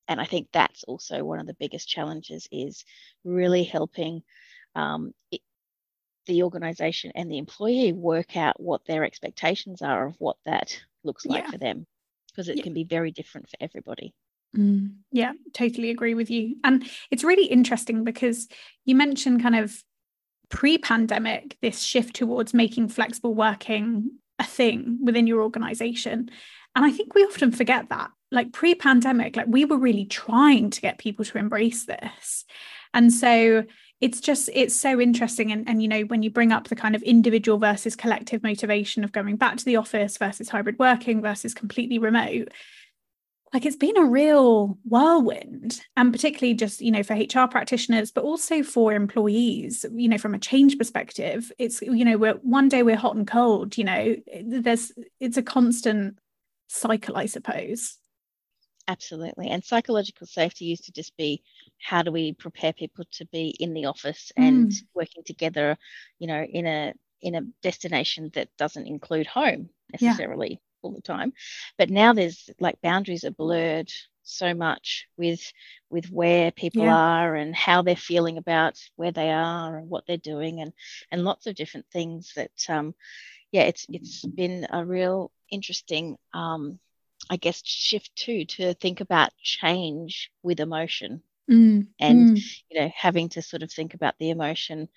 And 0.07 0.21
I 0.21 0.25
think 0.25 0.47
that's 0.53 0.83
also 0.83 1.23
one 1.23 1.39
of 1.39 1.47
the 1.47 1.55
biggest 1.55 1.89
challenges 1.89 2.47
is 2.51 2.85
really 3.23 3.63
helping 3.63 4.21
um, 4.75 5.13
it, 5.31 5.41
the 6.27 6.43
organisation 6.43 7.11
and 7.15 7.31
the 7.31 7.37
employee 7.37 7.93
work 7.93 8.37
out 8.37 8.59
what 8.59 8.85
their 8.85 9.03
expectations 9.03 9.81
are 9.81 10.07
of 10.07 10.15
what 10.19 10.37
that 10.45 10.79
looks 11.03 11.25
like 11.25 11.45
yeah. 11.45 11.51
for 11.51 11.57
them 11.57 11.85
because 12.31 12.49
it 12.49 12.57
yeah. 12.57 12.63
can 12.63 12.73
be 12.73 12.83
very 12.83 13.11
different 13.11 13.49
for 13.49 13.57
everybody. 13.59 14.13
Mm, 14.55 14.95
yeah, 15.11 15.33
totally 15.53 15.89
agree 15.89 16.13
with 16.13 16.29
you. 16.29 16.57
And 16.63 16.87
it's 17.11 17.23
really 17.23 17.45
interesting 17.45 18.03
because 18.03 18.47
you 18.85 18.95
mentioned 18.95 19.41
kind 19.41 19.55
of 19.55 19.75
pre 20.49 20.77
pandemic, 20.77 21.57
this 21.61 21.81
shift 21.81 22.15
towards 22.15 22.53
making 22.53 22.89
flexible 22.89 23.33
working 23.33 24.11
a 24.39 24.43
thing 24.43 24.99
within 25.03 25.27
your 25.27 25.41
organization. 25.41 26.29
And 26.75 26.85
I 26.85 26.91
think 26.91 27.13
we 27.13 27.23
often 27.23 27.51
forget 27.51 27.89
that. 27.89 28.11
Like 28.31 28.51
pre 28.51 28.75
pandemic, 28.75 29.35
like 29.35 29.47
we 29.47 29.65
were 29.65 29.77
really 29.77 30.05
trying 30.05 30.69
to 30.71 30.81
get 30.81 30.97
people 30.97 31.23
to 31.25 31.37
embrace 31.37 31.85
this. 31.85 32.45
And 32.93 33.13
so 33.13 33.65
it's 34.01 34.19
just 34.19 34.49
it's 34.53 34.75
so 34.75 34.99
interesting 34.99 35.51
and, 35.51 35.67
and 35.69 35.81
you 35.81 35.87
know 35.87 36.01
when 36.01 36.21
you 36.21 36.29
bring 36.29 36.51
up 36.51 36.67
the 36.67 36.75
kind 36.75 36.95
of 36.95 37.03
individual 37.03 37.57
versus 37.57 37.95
collective 37.95 38.43
motivation 38.43 39.03
of 39.03 39.11
going 39.11 39.37
back 39.37 39.55
to 39.57 39.65
the 39.65 39.77
office 39.77 40.17
versus 40.17 40.49
hybrid 40.49 40.77
working 40.79 41.21
versus 41.21 41.53
completely 41.53 41.97
remote 41.97 42.49
like 43.55 43.65
it's 43.65 43.77
been 43.77 43.95
a 43.95 44.03
real 44.03 44.77
whirlwind 44.83 45.79
and 45.95 46.11
particularly 46.11 46.53
just 46.53 46.81
you 46.81 46.91
know 46.91 47.03
for 47.03 47.15
hr 47.15 47.47
practitioners 47.47 48.11
but 48.11 48.25
also 48.25 48.61
for 48.61 48.91
employees 48.91 49.85
you 49.93 50.09
know 50.09 50.17
from 50.17 50.35
a 50.35 50.39
change 50.39 50.77
perspective. 50.77 51.53
It's 51.57 51.81
you 51.81 52.03
know 52.03 52.17
we're 52.17 52.33
one 52.33 52.67
day 52.67 52.83
we're 52.83 52.97
hot 52.97 53.15
and 53.15 53.25
cold 53.25 53.77
you 53.77 53.85
know 53.85 54.17
there's 54.43 54.91
it's 55.21 55.37
a 55.37 55.41
constant 55.41 56.19
cycle 56.67 57.15
i 57.15 57.27
suppose. 57.27 57.97
Absolutely 58.89 59.47
and 59.47 59.63
psychological 59.63 60.27
safety 60.27 60.65
used 60.65 60.83
to 60.85 60.91
just 60.91 61.15
be 61.15 61.41
how 61.79 62.01
do 62.01 62.11
we 62.11 62.33
prepare 62.33 62.73
people 62.73 63.05
to 63.13 63.25
be 63.27 63.55
in 63.57 63.73
the 63.73 63.85
office 63.85 64.33
and 64.35 64.67
mm. 64.67 64.83
working 64.93 65.23
together 65.23 65.77
you 66.19 66.27
know 66.27 66.43
in 66.43 66.67
a 66.67 66.93
in 67.21 67.35
a 67.35 67.41
destination 67.63 68.31
that 68.33 68.49
doesn't 68.57 68.85
include 68.85 69.27
home 69.27 69.69
necessarily? 69.93 70.49
yeah 70.49 70.57
all 70.85 70.91
the 70.91 71.01
time 71.01 71.33
but 71.77 71.89
now 71.89 72.13
there's 72.13 72.49
like 72.59 72.79
boundaries 72.81 73.23
are 73.23 73.31
blurred 73.31 73.91
so 74.25 74.53
much 74.53 75.07
with 75.17 75.51
with 75.89 76.09
where 76.11 76.51
people 76.51 76.83
yeah. 76.83 76.95
are 76.95 77.35
and 77.35 77.55
how 77.55 77.81
they're 77.81 77.95
feeling 77.95 78.37
about 78.37 78.79
where 78.95 79.11
they 79.11 79.29
are 79.31 79.77
and 79.77 79.89
what 79.89 80.05
they're 80.07 80.17
doing 80.17 80.61
and 80.61 80.73
and 81.11 81.23
lots 81.23 81.47
of 81.47 81.55
different 81.55 81.85
things 81.91 82.33
that 82.35 82.51
um 82.69 82.93
yeah 83.51 83.63
it's 83.63 83.85
it's 83.89 84.25
been 84.25 84.67
a 84.71 84.83
real 84.83 85.31
interesting 85.51 86.17
um 86.33 86.79
i 87.29 87.37
guess 87.37 87.61
shift 87.63 88.13
too 88.15 88.45
to 88.45 88.73
think 88.75 88.99
about 88.99 89.29
change 89.41 90.31
with 90.41 90.59
emotion 90.59 91.21
mm, 91.49 91.85
and 91.99 92.37
mm. 92.37 92.61
you 92.69 92.81
know 92.81 92.91
having 92.95 93.29
to 93.29 93.41
sort 93.41 93.63
of 93.63 93.71
think 93.71 93.93
about 93.93 94.15
the 94.19 94.31
emotion 94.31 94.89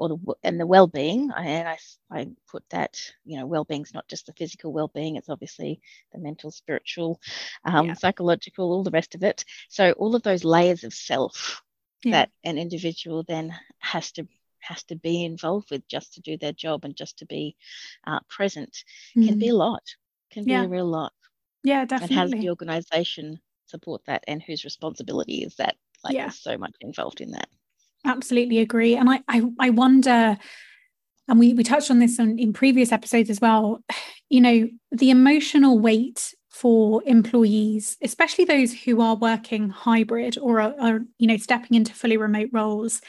or 0.00 0.08
the 0.08 0.34
and 0.42 0.58
the 0.58 0.66
well-being 0.66 1.30
and 1.36 1.68
I, 1.68 1.78
I 2.10 2.28
put 2.48 2.64
that 2.70 3.12
you 3.24 3.38
know 3.38 3.46
well-being 3.46 3.82
is 3.82 3.94
not 3.94 4.08
just 4.08 4.26
the 4.26 4.32
physical 4.32 4.72
well-being 4.72 5.16
it's 5.16 5.28
obviously 5.28 5.80
the 6.12 6.18
mental 6.18 6.50
spiritual 6.50 7.20
um, 7.64 7.86
yeah. 7.86 7.94
psychological 7.94 8.72
all 8.72 8.82
the 8.82 8.90
rest 8.90 9.14
of 9.14 9.22
it 9.22 9.44
so 9.68 9.92
all 9.92 10.16
of 10.16 10.22
those 10.22 10.42
layers 10.42 10.84
of 10.84 10.94
self 10.94 11.62
yeah. 12.02 12.12
that 12.12 12.30
an 12.44 12.56
individual 12.56 13.22
then 13.28 13.54
has 13.78 14.10
to 14.12 14.26
has 14.60 14.82
to 14.84 14.96
be 14.96 15.24
involved 15.24 15.70
with 15.70 15.86
just 15.86 16.14
to 16.14 16.20
do 16.22 16.38
their 16.38 16.52
job 16.52 16.84
and 16.84 16.96
just 16.96 17.18
to 17.18 17.26
be 17.26 17.54
uh, 18.06 18.20
present 18.28 18.84
mm. 19.16 19.28
can 19.28 19.38
be 19.38 19.48
a 19.48 19.54
lot 19.54 19.82
can 20.30 20.44
be 20.44 20.54
a 20.54 20.66
real 20.66 20.86
lot 20.86 21.12
yeah 21.62 21.84
definitely 21.84 22.16
and 22.16 22.18
how 22.18 22.34
does 22.34 22.40
the 22.40 22.48
organization 22.48 23.38
support 23.66 24.02
that 24.06 24.24
and 24.26 24.42
whose 24.42 24.64
responsibility 24.64 25.42
is 25.42 25.56
that 25.56 25.76
like 26.02 26.14
yeah. 26.14 26.22
there's 26.22 26.38
so 26.38 26.56
much 26.56 26.74
involved 26.80 27.20
in 27.20 27.32
that 27.32 27.48
absolutely 28.04 28.58
agree 28.58 28.96
and 28.96 29.08
i 29.08 29.20
i, 29.28 29.42
I 29.58 29.70
wonder 29.70 30.36
and 31.28 31.38
we, 31.38 31.54
we 31.54 31.62
touched 31.62 31.92
on 31.92 32.00
this 32.00 32.18
on, 32.18 32.38
in 32.38 32.52
previous 32.52 32.92
episodes 32.92 33.30
as 33.30 33.40
well 33.40 33.82
you 34.28 34.40
know 34.40 34.68
the 34.92 35.10
emotional 35.10 35.78
weight 35.78 36.34
for 36.48 37.02
employees 37.06 37.96
especially 38.02 38.44
those 38.44 38.72
who 38.72 39.00
are 39.00 39.16
working 39.16 39.70
hybrid 39.70 40.36
or 40.38 40.60
are, 40.60 40.74
are 40.80 41.00
you 41.18 41.26
know 41.26 41.36
stepping 41.36 41.76
into 41.76 41.94
fully 41.94 42.16
remote 42.16 42.50
roles 42.52 43.00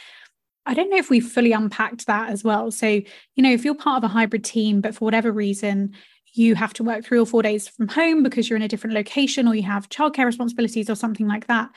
I 0.65 0.73
don't 0.73 0.89
know 0.89 0.97
if 0.97 1.09
we've 1.09 1.25
fully 1.25 1.53
unpacked 1.53 2.05
that 2.05 2.29
as 2.29 2.43
well. 2.43 2.69
So, 2.71 2.87
you 2.87 3.03
know, 3.37 3.51
if 3.51 3.65
you're 3.65 3.75
part 3.75 3.97
of 3.97 4.03
a 4.03 4.13
hybrid 4.13 4.43
team, 4.43 4.79
but 4.79 4.93
for 4.93 5.05
whatever 5.05 5.31
reason, 5.31 5.95
you 6.33 6.55
have 6.55 6.73
to 6.73 6.83
work 6.83 7.03
three 7.03 7.19
or 7.19 7.25
four 7.25 7.41
days 7.41 7.67
from 7.67 7.87
home 7.87 8.23
because 8.23 8.49
you're 8.49 8.57
in 8.57 8.63
a 8.63 8.67
different 8.67 8.95
location 8.95 9.47
or 9.47 9.55
you 9.55 9.63
have 9.63 9.89
childcare 9.89 10.25
responsibilities 10.25 10.89
or 10.89 10.95
something 10.95 11.27
like 11.27 11.47
that, 11.47 11.69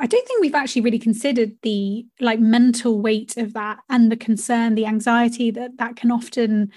I 0.00 0.06
don't 0.06 0.26
think 0.26 0.40
we've 0.40 0.54
actually 0.54 0.80
really 0.80 0.98
considered 0.98 1.52
the 1.62 2.06
like 2.20 2.40
mental 2.40 3.00
weight 3.00 3.36
of 3.36 3.52
that 3.52 3.78
and 3.90 4.10
the 4.10 4.16
concern, 4.16 4.74
the 4.74 4.86
anxiety 4.86 5.50
that 5.50 5.76
that 5.76 5.96
can 5.96 6.10
often 6.10 6.72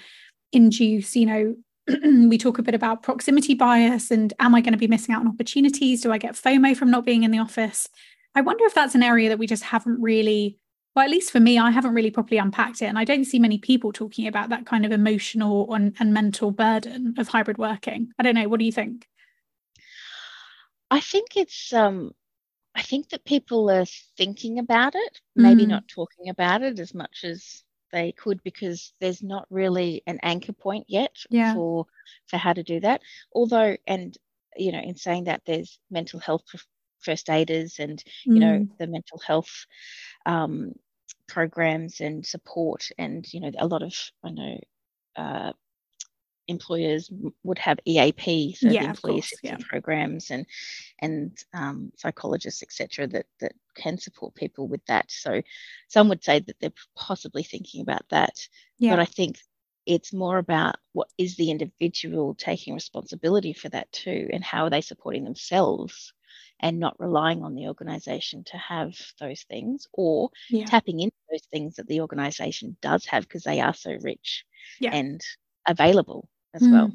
induce. 0.52 1.16
You 1.16 1.26
know, 1.26 1.56
we 2.28 2.36
talk 2.36 2.58
a 2.58 2.62
bit 2.62 2.74
about 2.74 3.02
proximity 3.02 3.54
bias 3.54 4.10
and 4.10 4.34
am 4.40 4.54
I 4.54 4.60
going 4.60 4.74
to 4.74 4.78
be 4.78 4.88
missing 4.88 5.14
out 5.14 5.22
on 5.22 5.28
opportunities? 5.28 6.02
Do 6.02 6.12
I 6.12 6.18
get 6.18 6.34
FOMO 6.34 6.76
from 6.76 6.90
not 6.90 7.06
being 7.06 7.22
in 7.22 7.30
the 7.30 7.38
office? 7.38 7.88
I 8.34 8.42
wonder 8.42 8.66
if 8.66 8.74
that's 8.74 8.94
an 8.94 9.02
area 9.02 9.30
that 9.30 9.38
we 9.38 9.46
just 9.46 9.62
haven't 9.62 10.02
really, 10.02 10.58
well, 10.94 11.04
at 11.04 11.10
least 11.10 11.30
for 11.30 11.40
me, 11.40 11.58
I 11.58 11.70
haven't 11.70 11.94
really 11.94 12.10
properly 12.10 12.38
unpacked 12.38 12.82
it. 12.82 12.86
And 12.86 12.98
I 12.98 13.04
don't 13.04 13.24
see 13.24 13.38
many 13.38 13.58
people 13.58 13.92
talking 13.92 14.26
about 14.26 14.50
that 14.50 14.66
kind 14.66 14.84
of 14.84 14.92
emotional 14.92 15.72
and, 15.72 15.94
and 15.98 16.12
mental 16.12 16.50
burden 16.50 17.14
of 17.16 17.28
hybrid 17.28 17.56
working. 17.56 18.10
I 18.18 18.22
don't 18.22 18.34
know. 18.34 18.48
What 18.48 18.58
do 18.58 18.66
you 18.66 18.72
think? 18.72 19.06
I 20.90 21.00
think 21.00 21.36
it's 21.36 21.72
um 21.72 22.12
I 22.74 22.82
think 22.82 23.10
that 23.10 23.24
people 23.24 23.70
are 23.70 23.86
thinking 24.16 24.58
about 24.58 24.94
it, 24.94 25.20
maybe 25.36 25.64
mm. 25.64 25.68
not 25.68 25.88
talking 25.88 26.28
about 26.28 26.62
it 26.62 26.78
as 26.80 26.92
much 26.92 27.22
as 27.24 27.62
they 27.92 28.10
could 28.12 28.42
because 28.42 28.92
there's 29.00 29.22
not 29.22 29.46
really 29.50 30.02
an 30.06 30.18
anchor 30.22 30.52
point 30.52 30.86
yet 30.88 31.16
yeah. 31.30 31.54
for 31.54 31.86
for 32.26 32.36
how 32.36 32.52
to 32.52 32.62
do 32.64 32.80
that. 32.80 33.02
Although, 33.32 33.76
and 33.86 34.16
you 34.56 34.72
know, 34.72 34.80
in 34.80 34.96
saying 34.96 35.24
that, 35.24 35.42
there's 35.46 35.78
mental 35.90 36.18
health 36.18 36.42
first 37.00 37.30
aiders 37.30 37.78
and 37.78 38.02
you 38.24 38.34
mm. 38.34 38.40
know 38.40 38.68
the 38.78 38.86
mental 38.88 39.20
health 39.24 39.66
um, 40.26 40.72
programs 41.28 42.00
and 42.00 42.26
support, 42.26 42.88
and 42.98 43.32
you 43.32 43.40
know 43.40 43.52
a 43.58 43.66
lot 43.68 43.82
of 43.82 43.94
I 44.24 44.30
know 44.30 44.58
uh, 45.16 45.52
employers 46.48 47.10
would 47.42 47.58
have 47.58 47.78
EAP, 47.86 48.54
so 48.54 48.68
yeah, 48.68 48.84
employee 48.84 49.14
course, 49.14 49.32
yeah. 49.42 49.56
programs 49.68 50.30
and 50.30 50.46
and 51.00 51.36
um, 51.54 51.92
psychologists, 51.96 52.62
etc., 52.62 53.06
that 53.08 53.26
that 53.40 53.52
can 53.74 53.98
support 53.98 54.34
people 54.34 54.68
with 54.68 54.84
that. 54.86 55.10
So 55.10 55.42
some 55.88 56.08
would 56.08 56.24
say 56.24 56.40
that 56.40 56.56
they're 56.60 56.72
possibly 56.96 57.42
thinking 57.42 57.80
about 57.80 58.08
that, 58.10 58.48
yeah. 58.78 58.90
but 58.90 59.00
I 59.00 59.06
think 59.06 59.38
it's 59.86 60.12
more 60.12 60.38
about 60.38 60.76
what 60.92 61.08
is 61.18 61.36
the 61.36 61.50
individual 61.50 62.34
taking 62.34 62.74
responsibility 62.74 63.52
for 63.52 63.68
that 63.70 63.90
too, 63.92 64.28
and 64.32 64.42
how 64.42 64.64
are 64.64 64.70
they 64.70 64.80
supporting 64.80 65.24
themselves. 65.24 66.12
And 66.60 66.78
not 66.78 66.98
relying 66.98 67.42
on 67.42 67.54
the 67.54 67.66
organization 67.66 68.44
to 68.44 68.56
have 68.56 68.94
those 69.20 69.42
things 69.42 69.86
or 69.92 70.30
tapping 70.66 71.00
into 71.00 71.16
those 71.30 71.42
things 71.52 71.76
that 71.76 71.88
the 71.88 72.00
organization 72.00 72.76
does 72.80 73.04
have 73.06 73.24
because 73.24 73.42
they 73.42 73.60
are 73.60 73.74
so 73.74 73.96
rich 74.00 74.44
and 74.80 75.20
available 75.66 76.28
as 76.54 76.62
mm. 76.62 76.72
well. 76.72 76.92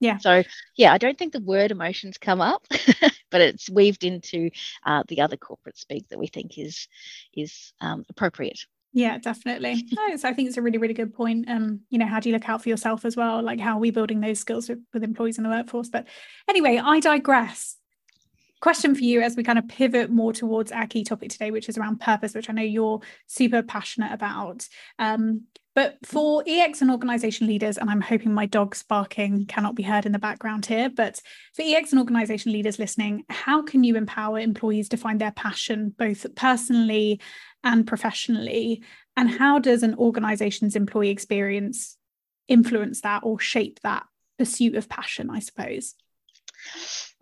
Yeah. 0.00 0.18
So 0.18 0.42
yeah, 0.76 0.92
I 0.92 0.98
don't 0.98 1.16
think 1.16 1.32
the 1.32 1.40
word 1.40 1.70
emotions 1.70 2.18
come 2.18 2.40
up, 2.40 2.66
but 3.30 3.40
it's 3.40 3.70
weaved 3.70 4.02
into 4.02 4.50
uh, 4.84 5.04
the 5.06 5.20
other 5.20 5.36
corporate 5.36 5.78
speak 5.78 6.08
that 6.08 6.18
we 6.18 6.26
think 6.26 6.58
is 6.58 6.88
is 7.32 7.72
um, 7.80 8.04
appropriate. 8.08 8.58
Yeah, 8.92 9.18
definitely. 9.18 9.86
No, 9.92 10.16
so 10.16 10.28
I 10.28 10.34
think 10.34 10.48
it's 10.48 10.58
a 10.58 10.62
really, 10.62 10.78
really 10.78 10.94
good 10.94 11.14
point. 11.14 11.48
Um, 11.48 11.80
you 11.88 11.98
know, 11.98 12.06
how 12.06 12.20
do 12.20 12.28
you 12.28 12.34
look 12.34 12.48
out 12.48 12.62
for 12.62 12.68
yourself 12.68 13.04
as 13.04 13.16
well? 13.16 13.42
Like 13.42 13.60
how 13.60 13.76
are 13.76 13.80
we 13.80 13.90
building 13.90 14.20
those 14.20 14.40
skills 14.40 14.68
with, 14.68 14.80
with 14.92 15.04
employees 15.04 15.38
in 15.38 15.44
the 15.44 15.50
workforce? 15.50 15.88
But 15.88 16.06
anyway, 16.48 16.80
I 16.82 17.00
digress 17.00 17.76
question 18.60 18.94
for 18.94 19.02
you 19.02 19.20
as 19.20 19.36
we 19.36 19.42
kind 19.42 19.58
of 19.58 19.66
pivot 19.66 20.08
more 20.08 20.32
towards 20.32 20.70
our 20.72 20.86
key 20.86 21.04
topic 21.04 21.30
today, 21.30 21.50
which 21.50 21.68
is 21.68 21.76
around 21.76 22.00
purpose, 22.00 22.32
which 22.32 22.48
I 22.48 22.52
know 22.52 22.62
you're 22.62 23.00
super 23.26 23.62
passionate 23.62 24.12
about. 24.12 24.66
Um, 24.98 25.42
but 25.74 25.96
for 26.04 26.44
EX 26.46 26.82
and 26.82 26.90
organization 26.90 27.46
leaders, 27.46 27.78
and 27.78 27.88
I'm 27.88 28.00
hoping 28.00 28.34
my 28.34 28.46
dog's 28.46 28.82
barking 28.82 29.46
cannot 29.46 29.74
be 29.74 29.82
heard 29.82 30.04
in 30.04 30.12
the 30.12 30.18
background 30.18 30.66
here, 30.66 30.90
but 30.90 31.20
for 31.54 31.62
EX 31.62 31.92
and 31.92 31.98
organization 31.98 32.52
leaders 32.52 32.78
listening, 32.78 33.24
how 33.30 33.62
can 33.62 33.82
you 33.82 33.96
empower 33.96 34.38
employees 34.38 34.88
to 34.90 34.96
find 34.96 35.20
their 35.20 35.32
passion 35.32 35.94
both 35.96 36.26
personally 36.34 37.20
and 37.64 37.86
professionally? 37.86 38.82
And 39.16 39.30
how 39.30 39.58
does 39.58 39.82
an 39.82 39.94
organization's 39.94 40.76
employee 40.76 41.10
experience 41.10 41.96
influence 42.48 43.00
that 43.00 43.22
or 43.24 43.38
shape 43.38 43.80
that 43.82 44.04
pursuit 44.38 44.74
of 44.74 44.88
passion, 44.88 45.30
I 45.30 45.38
suppose? 45.38 45.94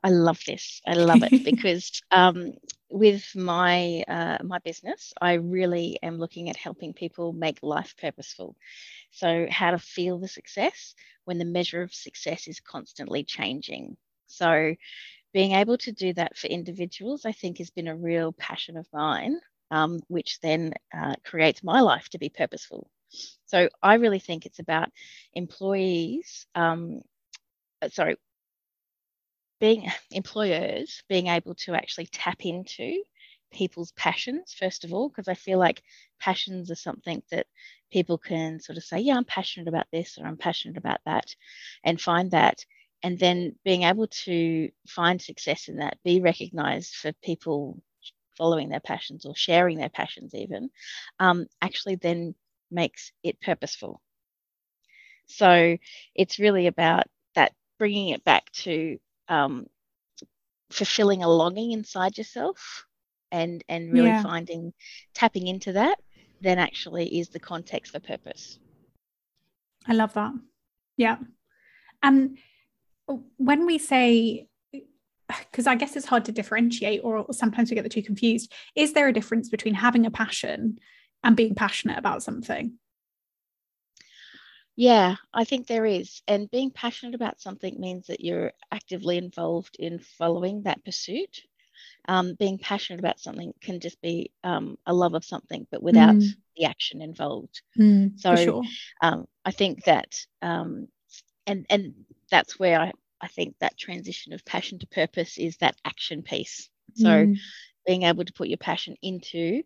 I 0.02 0.10
love 0.10 0.40
this. 0.46 0.80
I 0.86 0.94
love 0.94 1.22
it 1.22 1.44
because 1.44 2.02
um, 2.10 2.54
with 2.90 3.34
my 3.36 4.02
uh, 4.08 4.38
my 4.42 4.58
business, 4.60 5.12
I 5.20 5.34
really 5.34 5.98
am 6.02 6.18
looking 6.18 6.50
at 6.50 6.56
helping 6.56 6.92
people 6.92 7.32
make 7.32 7.58
life 7.62 7.94
purposeful. 8.00 8.56
So, 9.12 9.46
how 9.50 9.72
to 9.72 9.78
feel 9.78 10.18
the 10.18 10.28
success 10.28 10.94
when 11.24 11.38
the 11.38 11.44
measure 11.44 11.82
of 11.82 11.94
success 11.94 12.48
is 12.48 12.60
constantly 12.60 13.24
changing. 13.24 13.96
So, 14.26 14.74
being 15.32 15.52
able 15.52 15.78
to 15.78 15.92
do 15.92 16.12
that 16.14 16.36
for 16.36 16.48
individuals, 16.48 17.24
I 17.24 17.32
think, 17.32 17.58
has 17.58 17.70
been 17.70 17.88
a 17.88 17.96
real 17.96 18.32
passion 18.32 18.76
of 18.76 18.86
mine, 18.92 19.40
um, 19.70 20.00
which 20.08 20.40
then 20.40 20.74
uh, 20.96 21.14
creates 21.24 21.62
my 21.64 21.80
life 21.80 22.08
to 22.10 22.18
be 22.18 22.28
purposeful. 22.30 22.90
So, 23.46 23.68
I 23.82 23.94
really 23.94 24.20
think 24.20 24.46
it's 24.46 24.60
about 24.60 24.90
employees. 25.34 26.46
Um, 26.54 27.02
uh, 27.82 27.88
sorry, 27.88 28.16
being 29.60 29.90
employers 30.10 31.02
being 31.08 31.28
able 31.28 31.54
to 31.54 31.74
actually 31.74 32.06
tap 32.06 32.44
into 32.46 33.02
people's 33.52 33.92
passions 33.92 34.54
first 34.58 34.84
of 34.84 34.92
all 34.94 35.08
because 35.08 35.28
i 35.28 35.34
feel 35.34 35.58
like 35.58 35.82
passions 36.20 36.70
are 36.70 36.76
something 36.76 37.22
that 37.32 37.46
people 37.92 38.16
can 38.18 38.60
sort 38.60 38.78
of 38.78 38.84
say 38.84 38.98
yeah 39.00 39.16
i'm 39.16 39.24
passionate 39.24 39.68
about 39.68 39.86
this 39.92 40.18
or 40.18 40.26
i'm 40.26 40.36
passionate 40.36 40.76
about 40.78 41.00
that 41.06 41.26
and 41.84 42.00
find 42.00 42.30
that. 42.32 42.64
And 43.02 43.18
then 43.18 43.56
being 43.64 43.84
able 43.84 44.08
to 44.08 44.70
find 44.86 45.20
success 45.20 45.68
in 45.68 45.78
that 45.78 45.98
be 46.04 46.20
recognized 46.20 46.96
for 46.96 47.12
people 47.22 47.80
following 48.36 48.68
their 48.68 48.80
passions 48.80 49.24
or 49.24 49.34
sharing 49.34 49.78
their 49.78 49.88
passions 49.88 50.34
even 50.34 50.70
um, 51.18 51.46
actually 51.62 51.96
then 51.96 52.34
makes 52.70 53.12
it 53.22 53.40
purposeful. 53.40 54.02
So 55.26 55.78
it's 56.14 56.38
really 56.38 56.66
about 56.66 57.04
that 57.34 57.52
bringing 57.78 58.10
it 58.10 58.24
back 58.24 58.50
to 58.52 58.98
um, 59.30 59.66
fulfilling 60.70 61.22
a 61.22 61.28
longing 61.28 61.72
inside 61.72 62.18
yourself 62.18 62.84
and 63.32 63.64
and 63.68 63.92
really 63.92 64.10
Yeah. 64.10 64.22
finding 64.22 64.72
tapping 65.14 65.46
into 65.46 65.72
that 65.72 65.98
then 66.42 66.58
actually 66.58 67.18
is 67.18 67.28
the 67.30 67.40
context 67.40 67.92
for 67.92 68.00
purpose 68.00 68.58
I 69.86 69.94
love 69.94 70.12
that. 70.14 70.32
Yeah. 70.96 71.16
And 72.02 72.36
when 73.38 73.66
we 73.66 73.78
say, 73.78 74.48
because 75.28 75.66
I 75.66 75.74
guess 75.74 75.96
it's 75.96 76.06
hard 76.06 76.26
to 76.26 76.32
differentiate, 76.32 77.00
or 77.02 77.26
sometimes 77.32 77.70
we 77.70 77.76
get 77.76 77.82
the 77.82 77.88
two 77.88 78.02
confused, 78.02 78.52
is 78.74 78.92
there 78.92 79.08
a 79.08 79.12
difference 79.12 79.48
between 79.48 79.74
having 79.74 80.06
a 80.06 80.10
passion 80.10 80.78
and 81.24 81.36
being 81.36 81.54
passionate 81.54 81.98
about 81.98 82.22
something? 82.22 82.74
Yeah, 84.80 85.16
I 85.34 85.44
think 85.44 85.66
there 85.66 85.84
is. 85.86 86.22
And 86.26 86.50
being 86.50 86.70
passionate 86.70 87.14
about 87.14 87.40
something 87.40 87.78
means 87.80 88.06
that 88.06 88.20
you're 88.20 88.52
actively 88.72 89.18
involved 89.18 89.76
in 89.78 89.98
following 89.98 90.62
that 90.62 90.84
pursuit. 90.84 91.42
Um, 92.08 92.34
being 92.34 92.58
passionate 92.58 93.00
about 93.00 93.20
something 93.20 93.52
can 93.60 93.80
just 93.80 94.00
be 94.00 94.30
um, 94.44 94.78
a 94.86 94.94
love 94.94 95.14
of 95.14 95.24
something, 95.24 95.66
but 95.70 95.82
without 95.82 96.18
Mm. 96.18 96.36
the 96.56 96.64
action 96.66 97.02
involved. 97.02 97.62
for 98.28 98.36
So 98.36 98.36
sure. 98.36 98.62
um, 99.02 99.26
I 99.44 99.52
think 99.52 99.84
that, 99.84 100.26
um, 100.42 100.88
and 101.46 101.66
and 101.70 101.94
that's 102.30 102.58
where 102.58 102.80
I, 102.80 102.92
I 103.20 103.28
think 103.28 103.56
that 103.60 103.78
transition 103.78 104.32
of 104.32 104.44
passion 104.44 104.78
to 104.80 104.86
purpose 104.88 105.38
is 105.38 105.56
that 105.58 105.76
action 105.84 106.22
piece. 106.22 106.70
So 106.94 107.28
Mm. 107.28 107.36
being 107.86 108.02
able 108.04 108.24
to 108.24 108.32
put 108.32 108.48
your 108.48 108.58
passion 108.58 108.96
into 109.02 109.62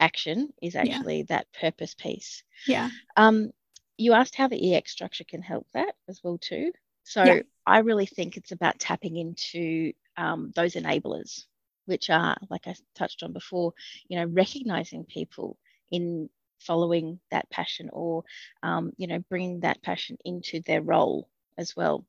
action 0.00 0.52
is 0.62 0.76
Yeah. 0.82 1.02
actually 1.02 1.24
that 1.24 1.46
purpose 1.60 1.94
piece. 1.94 2.44
yeah. 2.66 2.90
Um, 3.16 3.52
you 3.96 4.12
asked 4.12 4.36
how 4.36 4.48
the 4.48 4.74
EX 4.74 4.92
structure 4.92 5.24
can 5.24 5.42
help 5.42 5.66
that 5.74 5.94
as 6.08 6.20
well 6.22 6.38
too. 6.38 6.72
So 7.04 7.22
Yeah. 7.22 7.42
I 7.66 7.78
really 7.78 8.06
think 8.06 8.36
it's 8.36 8.52
about 8.52 8.78
tapping 8.78 9.16
into 9.16 9.92
um, 10.16 10.52
those 10.54 10.74
enablers, 10.74 11.44
which 11.86 12.10
are 12.10 12.36
like 12.50 12.66
I 12.66 12.74
touched 12.94 13.22
on 13.22 13.32
before. 13.32 13.72
You 14.08 14.18
know, 14.20 14.26
recognizing 14.26 15.04
people 15.04 15.58
in 15.90 16.28
following 16.60 17.18
that 17.30 17.50
passion 17.50 17.90
or 17.92 18.24
um, 18.62 18.92
you 18.96 19.06
know 19.08 19.18
bringing 19.28 19.60
that 19.60 19.82
passion 19.82 20.16
into 20.24 20.60
their 20.60 20.82
role 20.82 21.28
as 21.58 21.74
well. 21.76 22.04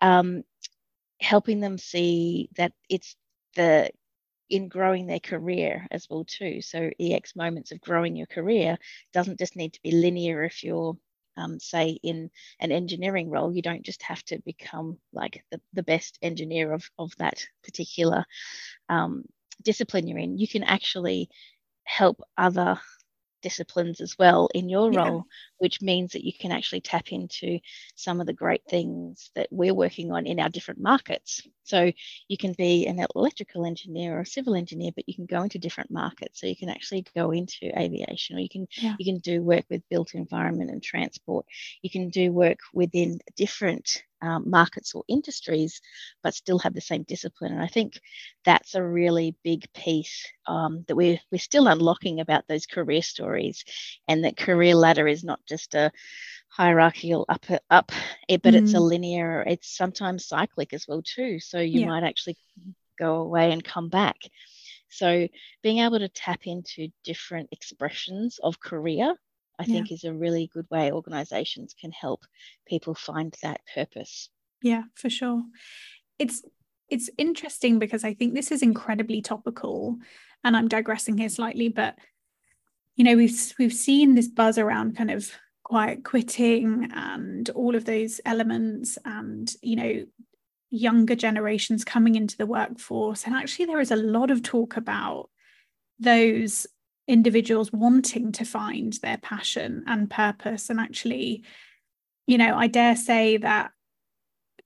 Um, 0.00 0.42
helping 1.20 1.60
them 1.60 1.78
see 1.78 2.48
that 2.56 2.72
it's 2.88 3.16
the 3.56 3.90
in 4.48 4.68
growing 4.68 5.06
their 5.06 5.20
career 5.20 5.86
as 5.90 6.06
well 6.08 6.24
too. 6.24 6.60
So 6.62 6.90
EX 7.00 7.34
moments 7.36 7.72
of 7.72 7.80
growing 7.80 8.16
your 8.16 8.26
career 8.26 8.78
doesn't 9.12 9.38
just 9.38 9.56
need 9.56 9.72
to 9.74 9.82
be 9.82 9.92
linear 9.92 10.44
if 10.44 10.62
you're 10.62 10.96
um, 11.36 11.60
say 11.60 11.98
in 12.02 12.30
an 12.60 12.72
engineering 12.72 13.28
role, 13.30 13.54
you 13.54 13.62
don't 13.62 13.84
just 13.84 14.02
have 14.02 14.22
to 14.24 14.38
become 14.44 14.98
like 15.12 15.44
the, 15.50 15.60
the 15.74 15.82
best 15.82 16.18
engineer 16.22 16.72
of, 16.72 16.88
of 16.98 17.12
that 17.18 17.44
particular 17.62 18.24
um, 18.88 19.24
discipline 19.62 20.08
you're 20.08 20.18
in. 20.18 20.38
You 20.38 20.48
can 20.48 20.62
actually 20.62 21.28
help 21.84 22.22
other 22.38 22.80
disciplines 23.42 24.00
as 24.00 24.16
well 24.18 24.48
in 24.54 24.68
your 24.68 24.90
Yeah. 24.90 24.92
role, 24.92 25.26
which 25.58 25.80
means 25.82 26.12
that 26.12 26.24
you 26.24 26.32
can 26.32 26.52
actually 26.52 26.80
tap 26.80 27.12
into 27.12 27.58
some 27.94 28.20
of 28.20 28.26
the 28.26 28.32
great 28.32 28.62
things 28.68 29.30
that 29.34 29.48
we're 29.50 29.74
working 29.74 30.12
on 30.12 30.26
in 30.26 30.40
our 30.40 30.48
different 30.48 30.80
markets. 30.80 31.42
So 31.64 31.92
you 32.28 32.36
can 32.36 32.52
be 32.54 32.86
an 32.86 33.04
electrical 33.14 33.64
engineer 33.66 34.16
or 34.16 34.20
a 34.20 34.26
civil 34.26 34.54
engineer, 34.54 34.92
but 34.94 35.08
you 35.08 35.14
can 35.14 35.26
go 35.26 35.42
into 35.42 35.58
different 35.58 35.90
markets. 35.90 36.40
So 36.40 36.46
you 36.46 36.56
can 36.56 36.68
actually 36.68 37.04
go 37.14 37.30
into 37.32 37.70
aviation, 37.78 38.36
or 38.36 38.40
you 38.40 38.48
can 38.48 38.66
Yeah. 38.76 38.96
you 38.98 39.04
can 39.04 39.18
do 39.18 39.42
work 39.42 39.64
with 39.70 39.88
built 39.90 40.14
environment 40.14 40.70
and 40.70 40.82
transport. 40.82 41.46
You 41.82 41.90
can 41.90 42.08
do 42.10 42.32
work 42.32 42.58
within 42.72 43.18
different 43.36 44.02
um, 44.22 44.50
markets 44.50 44.94
or 44.94 45.04
industries, 45.08 45.80
but 46.22 46.34
still 46.34 46.58
have 46.58 46.74
the 46.74 46.80
same 46.80 47.02
discipline. 47.04 47.52
And 47.52 47.62
I 47.62 47.66
think 47.68 47.94
that's 48.44 48.74
a 48.74 48.82
really 48.82 49.36
big 49.44 49.64
piece 49.74 50.26
um, 50.46 50.84
that 50.88 50.96
we're 50.96 51.18
we're 51.32 51.38
still 51.38 51.66
unlocking 51.68 52.20
about 52.20 52.44
those 52.48 52.66
career 52.66 53.02
stories, 53.02 53.64
and 54.08 54.24
that 54.24 54.36
career 54.36 54.74
ladder 54.74 55.06
is 55.06 55.24
not 55.24 55.40
just 55.48 55.74
a 55.74 55.90
hierarchical 56.50 57.24
up 57.28 57.44
up, 57.70 57.92
but 58.42 58.54
it's 58.54 58.74
a 58.74 58.80
Mm. 58.80 58.80
linear. 58.80 59.42
It's 59.46 59.76
sometimes 59.76 60.26
cyclic 60.26 60.72
as 60.72 60.86
well 60.88 61.02
too. 61.02 61.38
So 61.40 61.58
you 61.60 61.80
Yeah. 61.80 61.86
might 61.86 62.04
actually 62.04 62.36
go 62.98 63.16
away 63.16 63.52
and 63.52 63.62
come 63.64 63.88
back. 63.88 64.16
So 64.90 65.28
being 65.62 65.78
able 65.78 65.98
to 65.98 66.08
tap 66.08 66.46
into 66.46 66.88
different 67.04 67.48
expressions 67.52 68.38
of 68.42 68.60
career, 68.60 69.14
I 69.58 69.64
Yeah. 69.64 69.74
think, 69.74 69.92
is 69.92 70.04
a 70.04 70.12
really 70.12 70.50
good 70.52 70.66
way 70.70 70.92
organizations 70.92 71.74
can 71.80 71.90
help 71.90 72.22
people 72.66 72.94
find 72.94 73.34
that 73.42 73.60
purpose. 73.74 74.28
Yeah, 74.62 74.84
for 74.94 75.10
sure. 75.10 75.42
It's 76.18 76.42
it's 76.88 77.10
interesting 77.18 77.78
because 77.78 78.04
I 78.04 78.14
think 78.14 78.34
this 78.34 78.52
is 78.52 78.62
incredibly 78.62 79.20
topical, 79.22 79.98
and 80.44 80.56
I'm 80.56 80.68
digressing 80.68 81.18
here 81.18 81.28
slightly, 81.28 81.68
but 81.68 81.98
you 82.96 83.04
know 83.04 83.16
we've 83.16 83.54
we've 83.58 83.72
seen 83.72 84.14
this 84.14 84.28
buzz 84.28 84.58
around 84.58 84.96
kind 84.96 85.10
of 85.10 85.30
quiet 85.64 86.04
quitting 86.04 86.90
and 86.94 87.50
all 87.50 87.74
of 87.74 87.84
those 87.84 88.20
elements, 88.24 88.98
and 89.04 89.52
you 89.62 89.76
know 89.76 90.06
younger 90.70 91.14
generations 91.14 91.84
coming 91.84 92.14
into 92.14 92.36
the 92.36 92.46
workforce, 92.46 93.24
and 93.24 93.34
actually 93.34 93.64
there 93.66 93.80
is 93.80 93.90
a 93.90 93.96
lot 93.96 94.30
of 94.30 94.42
talk 94.42 94.76
about 94.76 95.30
those 95.98 96.66
individuals 97.08 97.72
wanting 97.72 98.32
to 98.32 98.44
find 98.44 98.92
their 98.94 99.18
passion 99.18 99.84
and 99.86 100.10
purpose, 100.10 100.70
and 100.70 100.80
actually, 100.80 101.44
you 102.26 102.38
know, 102.38 102.56
I 102.56 102.66
dare 102.66 102.96
say 102.96 103.36
that 103.38 103.70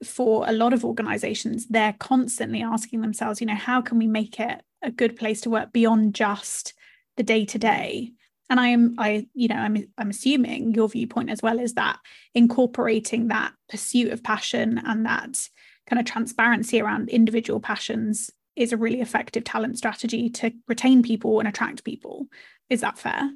for 0.04 0.48
a 0.48 0.52
lot 0.52 0.72
of 0.72 0.84
organizations, 0.84 1.66
they're 1.66 1.94
constantly 1.98 2.62
asking 2.62 3.02
themselves, 3.02 3.40
you 3.40 3.46
know, 3.46 3.54
how 3.54 3.82
can 3.82 3.98
we 3.98 4.06
make 4.06 4.40
it 4.40 4.62
a 4.82 4.90
good 4.90 5.16
place 5.16 5.42
to 5.42 5.50
work 5.50 5.72
beyond 5.72 6.14
just 6.14 6.72
the 7.16 7.22
day 7.22 7.44
to 7.44 7.58
day? 7.58 8.12
And 8.48 8.58
I 8.58 8.68
am, 8.68 8.96
I, 8.98 9.28
you 9.34 9.48
know, 9.48 9.56
I'm, 9.56 9.76
I'm 9.98 10.10
assuming 10.10 10.74
your 10.74 10.88
viewpoint 10.88 11.30
as 11.30 11.42
well 11.42 11.60
is 11.60 11.74
that 11.74 11.98
incorporating 12.34 13.28
that 13.28 13.52
pursuit 13.68 14.10
of 14.10 14.24
passion 14.24 14.80
and 14.84 15.06
that 15.06 15.48
kind 15.86 16.00
of 16.00 16.06
transparency 16.06 16.80
around 16.80 17.10
individual 17.10 17.60
passions 17.60 18.30
is 18.56 18.72
a 18.72 18.76
really 18.76 19.00
effective 19.00 19.44
talent 19.44 19.78
strategy 19.78 20.30
to 20.30 20.52
retain 20.68 21.02
people 21.02 21.38
and 21.38 21.48
attract 21.48 21.84
people. 21.84 22.26
Is 22.68 22.80
that 22.82 22.98
fair? 22.98 23.30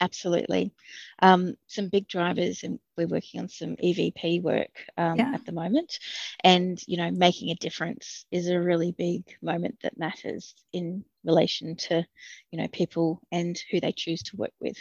Absolutely. 0.00 0.72
Um, 1.20 1.54
some 1.66 1.88
big 1.88 2.08
drivers, 2.08 2.62
and 2.64 2.78
we're 2.96 3.06
working 3.06 3.40
on 3.40 3.48
some 3.48 3.76
EVP 3.76 4.42
work 4.42 4.84
um, 4.98 5.16
Yeah. 5.16 5.32
at 5.32 5.46
the 5.46 5.52
moment. 5.52 5.98
And, 6.42 6.78
you 6.86 6.96
know, 6.96 7.10
making 7.10 7.50
a 7.50 7.54
difference 7.54 8.26
is 8.30 8.48
a 8.48 8.60
really 8.60 8.92
big 8.92 9.22
moment 9.40 9.78
that 9.82 9.96
matters 9.96 10.54
in 10.72 11.04
relation 11.24 11.76
to, 11.76 12.04
you 12.50 12.58
know, 12.58 12.68
people 12.68 13.22
and 13.30 13.58
who 13.70 13.80
they 13.80 13.92
choose 13.92 14.22
to 14.24 14.36
work 14.36 14.52
with. 14.60 14.76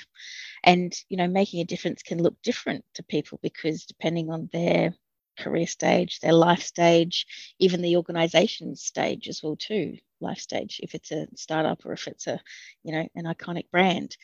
And, 0.64 0.94
you 1.10 1.18
know, 1.18 1.28
making 1.28 1.62
a 1.62 1.66
difference 1.66 2.02
can 2.02 2.22
look 2.22 2.36
different 2.42 2.84
to 2.96 3.04
people 3.04 3.40
because 3.42 3.86
depending 3.86 4.30
on 4.30 4.50
their 4.52 4.96
career 5.38 5.68
stage, 5.68 6.20
their 6.20 6.34
life 6.34 6.64
stage, 6.64 7.26
even 7.60 7.82
the 7.82 7.98
organization 7.98 8.76
stage 8.76 9.28
as 9.28 9.42
well 9.44 9.56
too, 9.56 9.98
life 10.20 10.40
stage, 10.40 10.80
if 10.84 10.96
it's 10.96 11.12
a 11.12 11.28
startup 11.36 11.86
or 11.86 11.94
if 11.94 12.08
it's 12.08 12.28
a, 12.28 12.40
you 12.84 12.94
know, 12.94 13.08
an 13.16 13.26
iconic 13.26 13.70
brand 13.72 14.16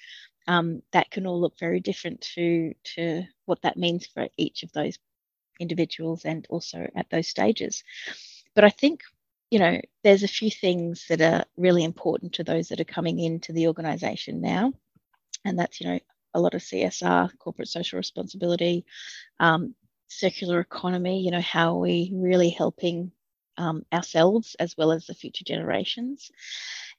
um, 0.50 0.82
that 0.94 1.12
can 1.12 1.28
all 1.28 1.40
look 1.40 1.58
very 1.60 1.80
different 1.80 2.22
to 2.22 2.74
to 2.96 3.24
what 3.46 3.62
that 3.62 3.78
means 3.78 4.08
for 4.08 4.28
each 4.38 4.64
of 4.64 4.72
those 4.74 4.98
individuals 5.60 6.26
and 6.26 6.48
also 6.50 6.88
at 6.96 7.10
those 7.10 7.28
stages. 7.28 7.84
But 8.56 8.64
I 8.66 8.70
think 8.70 9.02
you 9.52 9.60
know 9.60 9.80
there's 10.04 10.24
a 10.24 10.28
few 10.28 10.52
things 10.52 11.06
that 11.10 11.22
are 11.22 11.46
really 11.58 11.84
important 11.84 12.34
to 12.34 12.44
those 12.44 12.70
that 12.70 12.82
are 12.82 12.96
coming 12.96 13.20
into 13.20 13.54
the 13.54 13.68
organisation 13.68 14.42
now, 14.42 14.74
and 15.46 15.60
that's 15.60 15.80
you 15.80 15.88
know 15.88 16.00
a 16.34 16.40
lot 16.40 16.56
of 16.56 16.62
CSR, 16.62 17.30
corporate 17.40 17.68
social 17.68 17.98
responsibility, 17.98 18.86
um, 19.40 19.76
circular 20.10 20.60
economy. 20.60 21.22
You 21.22 21.32
know 21.32 21.42
how 21.42 21.76
are 21.76 21.80
we 21.80 22.12
really 22.14 22.50
helping 22.50 23.12
um, 23.58 23.86
ourselves 23.94 24.56
as 24.60 24.76
well 24.78 24.92
as 24.92 25.08
the 25.08 25.14
future 25.14 25.46
generations, 25.46 26.32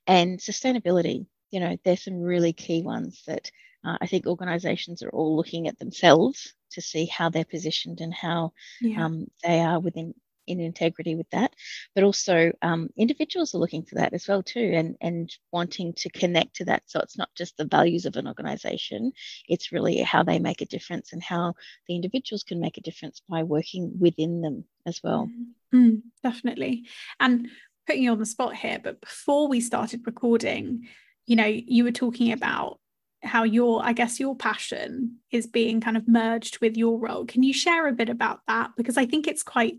and 0.06 0.38
sustainability 0.38 1.26
you 1.52 1.58
know, 1.60 1.76
there's 1.84 2.04
some 2.04 2.20
really 2.22 2.52
key 2.52 2.82
ones 2.82 3.24
that 3.26 3.50
uh, 3.84 3.98
I 4.00 4.06
think 4.06 4.26
organisations 4.26 5.02
are 5.02 5.10
all 5.10 5.36
looking 5.36 5.66
at 5.66 5.78
themselves 5.80 6.54
to 6.70 6.80
see 6.80 7.06
how 7.06 7.28
they're 7.28 7.44
positioned 7.44 8.00
and 8.00 8.14
how 8.14 8.52
Yeah. 8.80 9.04
um, 9.06 9.26
they 9.42 9.60
are 9.60 9.80
within 9.80 10.14
in 10.50 10.60
integrity 10.60 11.14
with 11.14 11.28
that. 11.30 11.54
But 11.94 12.04
also 12.04 12.52
um, 12.62 12.88
individuals 12.96 13.54
are 13.54 13.58
looking 13.58 13.84
for 13.84 13.96
that 13.96 14.12
as 14.12 14.26
well 14.28 14.42
too, 14.42 14.72
and 14.74 14.96
and 15.00 15.30
wanting 15.52 15.94
to 15.94 16.10
connect 16.10 16.56
to 16.56 16.64
that. 16.66 16.82
So 16.86 17.00
it's 17.00 17.18
not 17.18 17.30
just 17.36 17.56
the 17.56 17.64
values 17.64 18.06
of 18.06 18.16
an 18.16 18.26
organisation; 18.26 19.12
it's 19.48 19.72
really 19.72 19.98
how 19.98 20.22
they 20.22 20.38
make 20.38 20.60
a 20.60 20.66
difference 20.66 21.12
and 21.12 21.22
how 21.22 21.54
the 21.88 21.94
individuals 21.94 22.42
can 22.42 22.60
make 22.60 22.78
a 22.78 22.82
difference 22.82 23.22
by 23.28 23.42
working 23.42 23.98
within 23.98 24.40
them 24.40 24.64
as 24.86 25.00
well. 25.02 25.28
Mm, 25.74 26.02
definitely. 26.22 26.86
And 27.18 27.48
putting 27.86 28.02
you 28.02 28.12
on 28.12 28.18
the 28.18 28.26
spot 28.26 28.54
here, 28.56 28.80
but 28.82 29.00
before 29.00 29.48
we 29.48 29.60
started 29.60 30.06
recording, 30.06 30.88
you 31.26 31.36
know, 31.36 31.46
you 31.46 31.84
were 31.84 31.92
talking 31.92 32.32
about 32.32 32.78
how 33.22 33.42
your, 33.42 33.84
I 33.84 33.92
guess, 33.92 34.18
your 34.18 34.34
passion 34.34 35.16
is 35.30 35.46
being 35.46 35.80
kind 35.80 35.96
of 35.96 36.08
merged 36.08 36.60
with 36.60 36.76
your 36.76 36.98
role. 36.98 37.26
Can 37.26 37.42
you 37.42 37.52
share 37.52 37.86
a 37.86 37.92
bit 37.92 38.08
about 38.08 38.40
that? 38.48 38.70
Because 38.76 38.96
I 38.96 39.06
think 39.06 39.26
it's 39.26 39.42
quite 39.42 39.78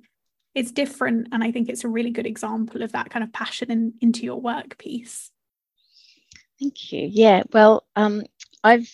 it's 0.53 0.71
different 0.71 1.27
and 1.31 1.43
i 1.43 1.51
think 1.51 1.69
it's 1.69 1.83
a 1.83 1.89
really 1.89 2.11
good 2.11 2.25
example 2.25 2.81
of 2.81 2.91
that 2.91 3.09
kind 3.09 3.23
of 3.23 3.31
passion 3.33 3.71
in, 3.71 3.93
into 4.01 4.23
your 4.23 4.39
work 4.39 4.77
piece 4.77 5.31
thank 6.59 6.91
you. 6.91 7.07
Yeah 7.11 7.43
well 7.53 7.85
um, 7.95 8.23
i've 8.63 8.89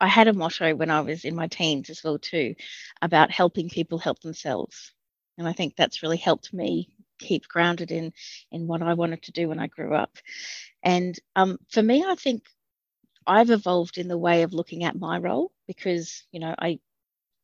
i 0.00 0.08
had 0.08 0.28
a 0.28 0.32
motto 0.32 0.74
when 0.74 0.90
i 0.90 1.00
was 1.00 1.24
in 1.24 1.34
my 1.34 1.46
teens 1.46 1.90
as 1.90 2.02
well 2.02 2.18
too 2.18 2.54
about 3.02 3.30
helping 3.30 3.68
people 3.68 3.98
help 3.98 4.20
themselves. 4.20 4.92
And 5.38 5.46
i 5.48 5.52
think 5.52 5.76
that's 5.76 6.02
really 6.02 6.16
helped 6.16 6.52
me 6.52 6.88
keep 7.18 7.46
grounded 7.48 7.90
in 7.90 8.12
in 8.50 8.66
what 8.66 8.82
i 8.82 8.94
wanted 8.94 9.22
to 9.22 9.32
do 9.32 9.48
when 9.48 9.58
i 9.58 9.66
grew 9.66 9.94
up. 9.94 10.16
And 10.82 11.18
um, 11.36 11.58
for 11.70 11.82
me 11.82 12.04
i 12.06 12.14
think 12.14 12.42
i've 13.26 13.50
evolved 13.50 13.98
in 13.98 14.08
the 14.08 14.18
way 14.18 14.42
of 14.42 14.54
looking 14.54 14.84
at 14.84 14.98
my 14.98 15.18
role 15.18 15.52
because 15.66 16.24
you 16.32 16.40
know 16.40 16.54
i 16.58 16.78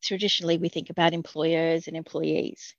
traditionally 0.03 0.57
we 0.57 0.69
think 0.69 0.89
about 0.89 1.13
employers 1.13 1.87
and 1.87 1.95
employees 1.97 2.75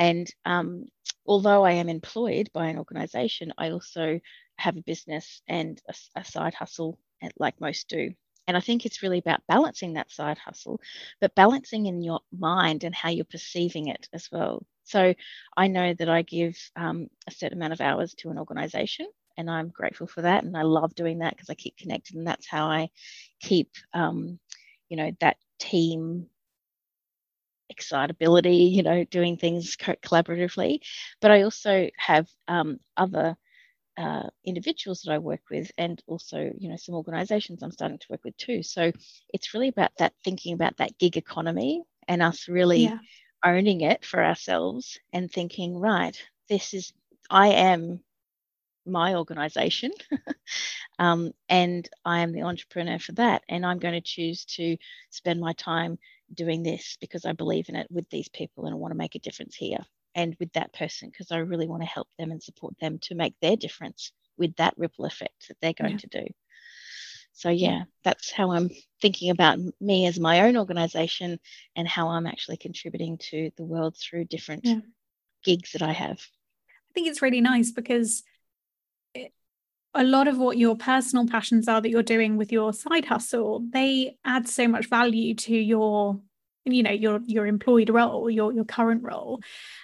and 0.00 0.28
um, 0.46 0.86
although 1.26 1.62
I 1.64 1.72
am 1.72 1.90
employed 1.90 2.48
by 2.54 2.68
an 2.68 2.78
organization, 2.78 3.52
I 3.58 3.70
also 3.70 4.18
have 4.56 4.78
a 4.78 4.82
business 4.82 5.42
and 5.46 5.80
a, 5.88 5.94
a 6.20 6.24
side 6.24 6.54
hustle, 6.54 6.98
like 7.38 7.60
most 7.60 7.88
do. 7.88 8.12
And 8.48 8.56
I 8.56 8.60
think 8.60 8.84
it's 8.84 9.02
really 9.02 9.18
about 9.18 9.42
balancing 9.46 9.92
that 9.92 10.10
side 10.10 10.38
hustle, 10.38 10.80
but 11.20 11.34
balancing 11.34 11.86
in 11.86 12.02
your 12.02 12.20
mind 12.36 12.82
and 12.82 12.94
how 12.94 13.10
you're 13.10 13.26
perceiving 13.26 13.88
it 13.88 14.08
as 14.14 14.28
well. 14.32 14.64
So 14.84 15.14
I 15.56 15.68
know 15.68 15.92
that 15.94 16.08
I 16.08 16.22
give 16.22 16.56
um, 16.74 17.08
a 17.28 17.30
certain 17.30 17.58
amount 17.58 17.74
of 17.74 17.82
hours 17.82 18.14
to 18.14 18.30
an 18.30 18.38
organization, 18.38 19.06
and 19.36 19.50
I'm 19.50 19.68
grateful 19.68 20.06
for 20.06 20.22
that. 20.22 20.44
And 20.44 20.56
I 20.56 20.62
love 20.62 20.94
doing 20.94 21.18
that 21.18 21.36
because 21.36 21.50
I 21.50 21.54
keep 21.54 21.76
connected, 21.76 22.16
and 22.16 22.26
that's 22.26 22.48
how 22.48 22.66
I 22.66 22.88
keep, 23.40 23.70
um, 23.92 24.40
you 24.88 24.96
know, 24.96 25.12
that 25.20 25.36
team 25.58 26.26
excitability, 27.70 28.56
you 28.74 28.82
know, 28.82 29.04
doing 29.04 29.38
things 29.38 29.76
co- 29.76 29.96
collaboratively. 30.04 30.80
But 31.20 31.32
I 31.32 31.42
also 31.42 31.90
have 31.98 32.28
um, 32.48 32.80
other 32.96 33.36
uh, 33.98 34.24
individuals 34.44 35.02
that 35.02 35.12
I 35.12 35.18
work 35.18 35.42
with, 35.50 35.70
and 35.78 36.02
also, 36.06 36.50
you 36.58 36.70
know, 36.70 36.76
some 36.76 36.94
organisations 36.94 37.62
I'm 37.62 37.72
starting 37.72 37.98
to 37.98 38.06
work 38.10 38.24
with 38.24 38.36
too. 38.38 38.62
So 38.62 38.92
it's 39.32 39.54
really 39.54 39.68
about 39.68 39.92
that 39.98 40.14
thinking 40.24 40.54
about 40.54 40.76
that 40.78 40.98
gig 40.98 41.16
economy 41.16 41.82
and 42.08 42.22
us 42.22 42.48
really 42.48 42.94
yeah. 42.94 42.98
owning 43.44 43.82
it 43.82 44.04
for 44.04 44.24
ourselves 44.24 44.98
and 45.12 45.30
thinking, 45.30 45.76
right, 45.78 46.16
this 46.48 46.74
is 46.74 46.92
I 47.30 47.48
am 47.48 48.00
my 48.86 49.14
organization 49.14 49.92
um, 50.98 51.32
and 51.48 51.88
I 52.04 52.20
am 52.20 52.32
the 52.32 52.42
entrepreneur 52.42 52.98
for 52.98 53.12
that. 53.12 53.42
And 53.48 53.64
I'm 53.66 53.78
going 53.78 53.94
to 53.94 54.00
choose 54.00 54.44
to 54.56 54.76
spend 55.10 55.40
my 55.40 55.52
time 55.54 55.98
doing 56.34 56.62
this 56.62 56.96
because 57.00 57.24
I 57.24 57.32
believe 57.32 57.68
in 57.68 57.76
it 57.76 57.86
with 57.90 58.08
these 58.10 58.28
people 58.28 58.66
and 58.66 58.74
I 58.74 58.76
want 58.76 58.92
to 58.92 58.98
make 58.98 59.14
a 59.14 59.20
difference 59.20 59.54
here 59.54 59.78
and 60.14 60.36
with 60.40 60.52
that 60.52 60.72
person 60.72 61.08
because 61.10 61.30
I 61.30 61.38
really 61.38 61.68
want 61.68 61.82
to 61.82 61.88
help 61.88 62.08
them 62.18 62.30
and 62.30 62.42
support 62.42 62.74
them 62.80 62.98
to 63.02 63.14
make 63.14 63.34
their 63.40 63.56
difference 63.56 64.12
with 64.36 64.54
that 64.56 64.74
ripple 64.76 65.04
effect 65.04 65.48
that 65.48 65.56
they're 65.60 65.72
going 65.72 65.92
yeah. 65.92 65.98
to 65.98 66.06
do. 66.08 66.26
So, 67.32 67.48
yeah, 67.48 67.84
that's 68.04 68.32
how 68.32 68.50
I'm 68.50 68.70
thinking 69.00 69.30
about 69.30 69.58
me 69.80 70.06
as 70.06 70.18
my 70.18 70.42
own 70.42 70.56
organization 70.56 71.38
and 71.76 71.86
how 71.86 72.08
I'm 72.08 72.26
actually 72.26 72.56
contributing 72.56 73.18
to 73.30 73.50
the 73.56 73.64
world 73.64 73.96
through 73.96 74.24
different 74.24 74.64
yeah. 74.64 74.80
gigs 75.44 75.72
that 75.72 75.82
I 75.82 75.92
have. 75.92 76.18
I 76.18 76.92
think 76.92 77.06
it's 77.06 77.22
really 77.22 77.40
nice 77.40 77.70
because 77.70 78.24
a 79.94 80.04
lot 80.04 80.28
of 80.28 80.38
what 80.38 80.56
your 80.56 80.76
personal 80.76 81.26
passions 81.26 81.66
are 81.66 81.80
that 81.80 81.90
you're 81.90 82.02
doing 82.02 82.36
with 82.36 82.52
your 82.52 82.72
side 82.72 83.04
hustle 83.04 83.64
they 83.72 84.16
add 84.24 84.48
so 84.48 84.68
much 84.68 84.86
value 84.88 85.34
to 85.34 85.54
your 85.54 86.20
you 86.64 86.82
know 86.82 86.90
your 86.90 87.20
your 87.26 87.46
employed 87.46 87.90
role 87.90 88.30
your 88.30 88.52
your 88.52 88.64
current 88.64 89.02
role. 89.02 89.40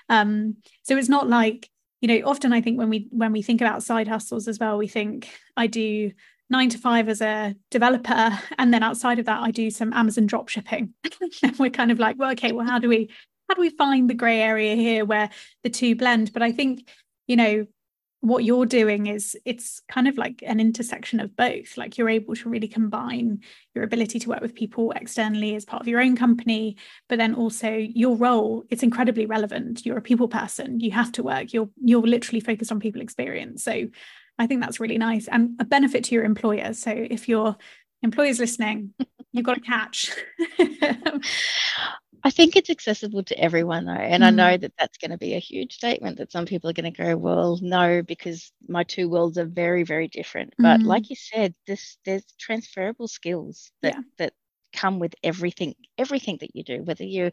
Um 0.09 0.57
so 0.83 0.97
it's 0.97 1.09
not 1.09 1.29
like 1.29 1.69
you 2.01 2.09
know 2.09 2.29
often 2.29 2.53
i 2.53 2.61
think 2.61 2.79
when 2.79 2.91
we 2.91 3.09
when 3.11 3.33
we 3.33 3.43
think 3.43 3.61
about 3.61 3.83
side 3.83 4.09
hustles 4.09 4.49
as 4.49 4.59
well 4.59 4.77
we 4.77 4.87
think 4.87 5.31
i 5.57 5.67
do 5.67 6.13
nine 6.51 6.69
to 6.69 6.79
five 6.79 7.09
as 7.09 7.21
a 7.21 7.57
developer 7.71 8.39
and 8.59 8.73
then 8.73 8.83
outside 8.83 9.19
of 9.19 9.27
that 9.27 9.41
i 9.41 9.51
do 9.51 9.71
some 9.71 9.93
amazon 9.93 10.27
drop 10.27 10.49
shipping. 10.49 10.95
And 11.43 11.59
we're 11.59 11.71
kind 11.71 11.91
of 11.91 11.99
like 11.99 12.19
well 12.19 12.33
okay 12.33 12.53
well 12.53 12.67
how 12.67 12.79
do 12.79 12.89
we 12.89 13.11
how 13.49 13.55
do 13.55 13.61
we 13.61 13.71
find 13.71 14.11
the 14.11 14.15
gray 14.15 14.41
area 14.41 14.75
here 14.75 15.05
where 15.05 15.31
the 15.63 15.71
two 15.71 15.97
blend? 15.97 16.33
But 16.33 16.43
i 16.43 16.53
think 16.53 16.89
you 17.27 17.37
know 17.37 17.67
what 18.27 18.43
you're 18.43 18.67
doing 18.67 19.07
is 19.07 19.37
it's 19.45 19.81
kind 19.89 20.09
of 20.09 20.19
like 20.19 20.43
an 20.45 20.59
intersection 20.59 21.21
of 21.21 21.37
both. 21.37 21.77
Like 21.77 21.97
you're 21.97 22.09
able 22.09 22.35
to 22.35 22.49
really 22.49 22.67
combine 22.67 23.43
your 23.73 23.85
ability 23.85 24.19
to 24.19 24.29
work 24.29 24.41
with 24.41 24.57
people 24.57 24.91
externally 24.91 25.55
as 25.55 25.65
part 25.65 25.81
of 25.81 25.87
your 25.87 26.01
own 26.01 26.17
company 26.17 26.77
but 27.09 27.19
then 27.19 27.35
also 27.35 27.71
your 27.71 28.17
role 28.17 28.65
it's 28.69 28.83
incredibly 28.83 29.27
relevant. 29.27 29.87
You're 29.87 29.99
a 29.99 30.03
people 30.03 30.27
person. 30.27 30.81
You 30.81 30.91
have 30.91 31.13
to 31.13 31.23
work. 31.23 31.53
You're 31.53 31.71
you're 31.85 32.03
literally 32.03 32.41
focused 32.41 32.73
on 32.73 32.81
people 32.81 33.01
experience. 33.01 33.63
So 33.63 33.87
i 34.39 34.47
think 34.47 34.61
that's 34.61 34.81
really 34.81 34.99
nice 34.99 35.29
and 35.29 35.59
a 35.61 35.65
benefit 35.65 36.03
to 36.05 36.15
your 36.15 36.25
employer. 36.25 36.73
So 36.73 36.91
if 36.91 37.29
your 37.29 37.57
employers 38.03 38.41
listening 38.41 38.93
you've 39.33 39.47
got 39.47 39.59
a 39.59 39.61
catch 39.61 40.11
I 42.27 42.31
think 42.31 42.57
it's 42.57 42.71
accessible 42.71 43.23
to 43.23 43.39
everyone 43.39 43.85
though. 43.85 43.93
And 43.93 44.25
mm. 44.25 44.27
I 44.27 44.31
know 44.31 44.57
that 44.57 44.73
that's 44.77 44.99
going 44.99 45.13
to 45.13 45.17
be 45.17 45.35
a 45.35 45.39
huge 45.39 45.75
statement 45.75 46.19
that 46.19 46.33
some 46.33 46.45
people 46.45 46.69
are 46.69 46.73
going 46.73 46.93
to 46.93 47.03
go, 47.03 47.17
well, 47.17 47.61
no, 47.63 48.03
because 48.03 48.51
my 48.67 48.83
two 48.83 49.09
worlds 49.09 49.39
are 49.39 49.45
very, 49.45 49.85
very 49.85 50.09
different. 50.09 50.53
Mm. 50.59 50.65
But 50.65 50.83
like 50.83 51.09
you 51.09 51.15
said, 51.15 51.55
this 51.69 51.99
there's 52.05 52.25
transferable 52.37 53.07
skills 53.07 53.71
that 53.83 53.95
yeah. 53.95 54.01
that 54.19 54.33
come 54.73 54.99
with 54.99 55.15
everything, 55.23 55.77
everything 55.99 56.39
that 56.41 56.57
you 56.57 56.65
do, 56.65 56.83
whether 56.83 57.05
you, 57.05 57.31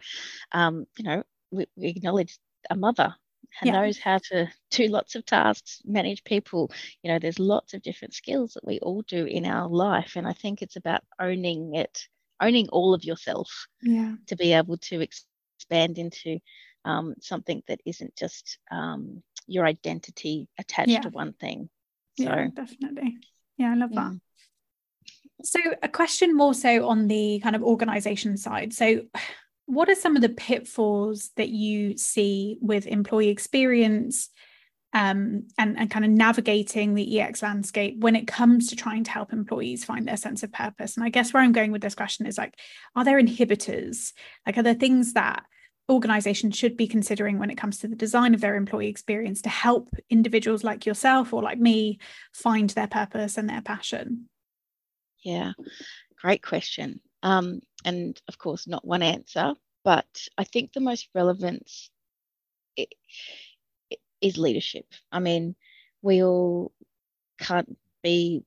um, 0.51 0.85
you 0.99 1.05
know, 1.05 1.23
we, 1.49 1.65
we 1.75 1.87
acknowledge 1.87 2.37
a 2.69 2.75
mother 2.75 3.15
yeah. 3.63 3.71
knows 3.71 3.97
how 3.97 4.19
to 4.29 4.47
do 4.69 4.87
lots 4.89 5.15
of 5.15 5.25
tasks, 5.25 5.81
manage 5.85 6.23
people. 6.23 6.71
You 7.01 7.11
know, 7.11 7.17
there's 7.17 7.39
lots 7.39 7.73
of 7.73 7.81
different 7.81 8.13
skills 8.13 8.53
that 8.53 8.65
we 8.65 8.77
all 8.77 9.01
do 9.01 9.25
in 9.25 9.47
our 9.47 9.67
life. 9.67 10.13
And 10.17 10.27
I 10.27 10.33
think 10.33 10.61
it's 10.61 10.75
about 10.75 11.01
owning 11.19 11.73
it 11.73 12.07
owning 12.43 12.67
all 12.69 12.93
of 12.93 13.03
yourself 13.03 13.67
yeah. 13.81 14.15
to 14.27 14.35
be 14.35 14.53
able 14.53 14.77
to 14.77 15.01
expand 15.01 15.97
into 15.97 16.39
um, 16.85 17.15
something 17.21 17.63
that 17.67 17.79
isn't 17.85 18.15
just 18.15 18.59
um, 18.71 19.23
your 19.47 19.65
identity 19.65 20.47
attached 20.59 20.89
yeah. 20.89 21.01
to 21.01 21.09
one 21.09 21.33
thing. 21.33 21.69
So, 22.17 22.25
yeah, 22.25 22.47
definitely. 22.53 23.17
Yeah, 23.57 23.71
I 23.71 23.75
love 23.75 23.91
yeah. 23.93 24.09
that. 24.09 24.19
So, 25.45 25.59
a 25.81 25.89
question 25.89 26.35
more 26.35 26.53
so 26.53 26.87
on 26.87 27.07
the 27.07 27.39
kind 27.41 27.55
of 27.55 27.63
organization 27.63 28.37
side. 28.37 28.73
So, 28.73 29.01
what 29.65 29.89
are 29.89 29.95
some 29.95 30.15
of 30.15 30.21
the 30.21 30.29
pitfalls 30.29 31.31
that 31.37 31.49
you 31.49 31.97
see 31.97 32.57
with 32.61 32.85
employee 32.85 33.29
experience 33.29 34.29
um, 34.93 35.47
and, 35.57 35.77
and 35.77 35.89
kind 35.89 36.05
of 36.05 36.11
navigating 36.11 36.93
the 36.93 37.19
EX 37.19 37.41
landscape 37.41 37.99
when 37.99 38.15
it 38.15 38.27
comes 38.27 38.69
to 38.69 38.75
trying 38.75 39.03
to 39.03 39.11
help 39.11 39.33
employees 39.33 39.83
find 39.83 40.07
their 40.07 40.17
sense 40.17 40.43
of 40.43 40.51
purpose. 40.51 40.95
And 40.95 41.03
I 41.03 41.09
guess 41.09 41.33
where 41.33 41.41
I'm 41.41 41.51
going 41.51 41.71
with 41.71 41.81
this 41.81 41.95
question 41.95 42.27
is 42.27 42.37
like, 42.37 42.53
are 42.95 43.03
there 43.03 43.21
inhibitors? 43.21 44.13
Like, 44.45 44.57
are 44.57 44.63
there 44.63 44.75
things 44.75 45.13
that 45.13 45.43
organizations 45.89 46.55
should 46.55 46.77
be 46.77 46.87
considering 46.87 47.39
when 47.39 47.49
it 47.49 47.57
comes 47.57 47.79
to 47.79 47.87
the 47.87 47.95
design 47.95 48.35
of 48.35 48.41
their 48.41 48.55
employee 48.55 48.87
experience 48.87 49.41
to 49.41 49.49
help 49.49 49.89
individuals 50.09 50.63
like 50.63 50.85
yourself 50.85 51.33
or 51.33 51.41
like 51.41 51.59
me 51.59 51.99
find 52.31 52.69
their 52.69 52.87
purpose 52.87 53.37
and 53.37 53.49
their 53.49 53.61
passion? 53.61 54.29
Yeah, 55.23 55.53
great 56.21 56.43
question. 56.43 57.01
Um, 57.23 57.61
and 57.83 58.21
of 58.27 58.37
course, 58.37 58.67
not 58.67 58.85
one 58.85 59.01
answer, 59.01 59.55
but 59.83 60.05
I 60.37 60.43
think 60.43 60.73
the 60.73 60.81
most 60.81 61.09
relevant. 61.15 61.69
It, 62.75 62.93
is 64.23 64.37
leadership. 64.37 64.85
I 65.11 65.19
mean, 65.19 65.55
we 66.01 66.23
all 66.23 66.71
can't 67.39 67.77
be 68.01 68.43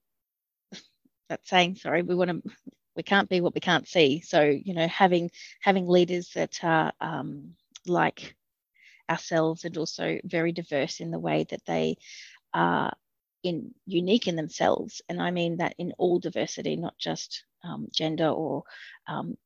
that 1.29 1.47
saying, 1.47 1.77
sorry, 1.77 2.03
we 2.03 2.15
want 2.15 2.31
to 2.31 2.51
we 2.97 3.03
can't 3.03 3.29
be 3.29 3.43
what 3.43 3.55
we 3.55 3.61
can't 3.61 3.87
see. 3.87 4.21
So, 4.21 4.41
you 4.43 4.75
know, 4.75 4.89
having 4.89 5.31
having 5.61 5.87
leaders 5.87 6.31
that 6.35 6.65
are 6.65 6.93
um, 7.01 7.55
like 7.87 8.35
ourselves 9.09 9.65
and 9.65 9.77
also 9.77 10.19
very 10.25 10.53
diverse 10.53 11.01
in 11.01 11.11
the 11.11 11.19
way 11.19 11.47
that 11.51 11.65
they 11.67 11.99
are 12.55 12.93
in 13.43 13.75
unique 13.87 14.29
in 14.29 14.37
themselves. 14.37 15.03
And 15.09 15.21
I 15.21 15.31
mean 15.31 15.59
that 15.59 15.75
in 15.79 15.93
all 15.99 16.19
diversity, 16.19 16.77
not 16.77 16.97
just 16.99 17.45
um, 17.62 17.89
gender 17.93 18.29
or 18.29 18.65
um, 19.07 19.37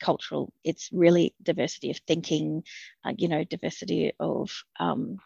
cultural. 0.00 0.52
It's 0.64 0.90
really 0.92 1.34
diversity 1.42 1.90
of 1.90 1.98
thinking, 2.06 2.64
uh, 3.04 3.14
you 3.16 3.28
know, 3.28 3.42
diversity 3.44 4.12
of 4.20 4.50
um, 4.78 5.18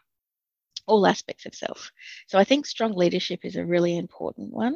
all 0.87 1.05
aspects 1.05 1.45
of 1.45 1.53
self. 1.55 1.91
So 2.27 2.39
I 2.39 2.43
think 2.43 2.65
strong 2.65 2.93
leadership 2.93 3.41
is 3.43 3.55
a 3.55 3.65
really 3.65 3.97
important 3.97 4.53
one. 4.53 4.75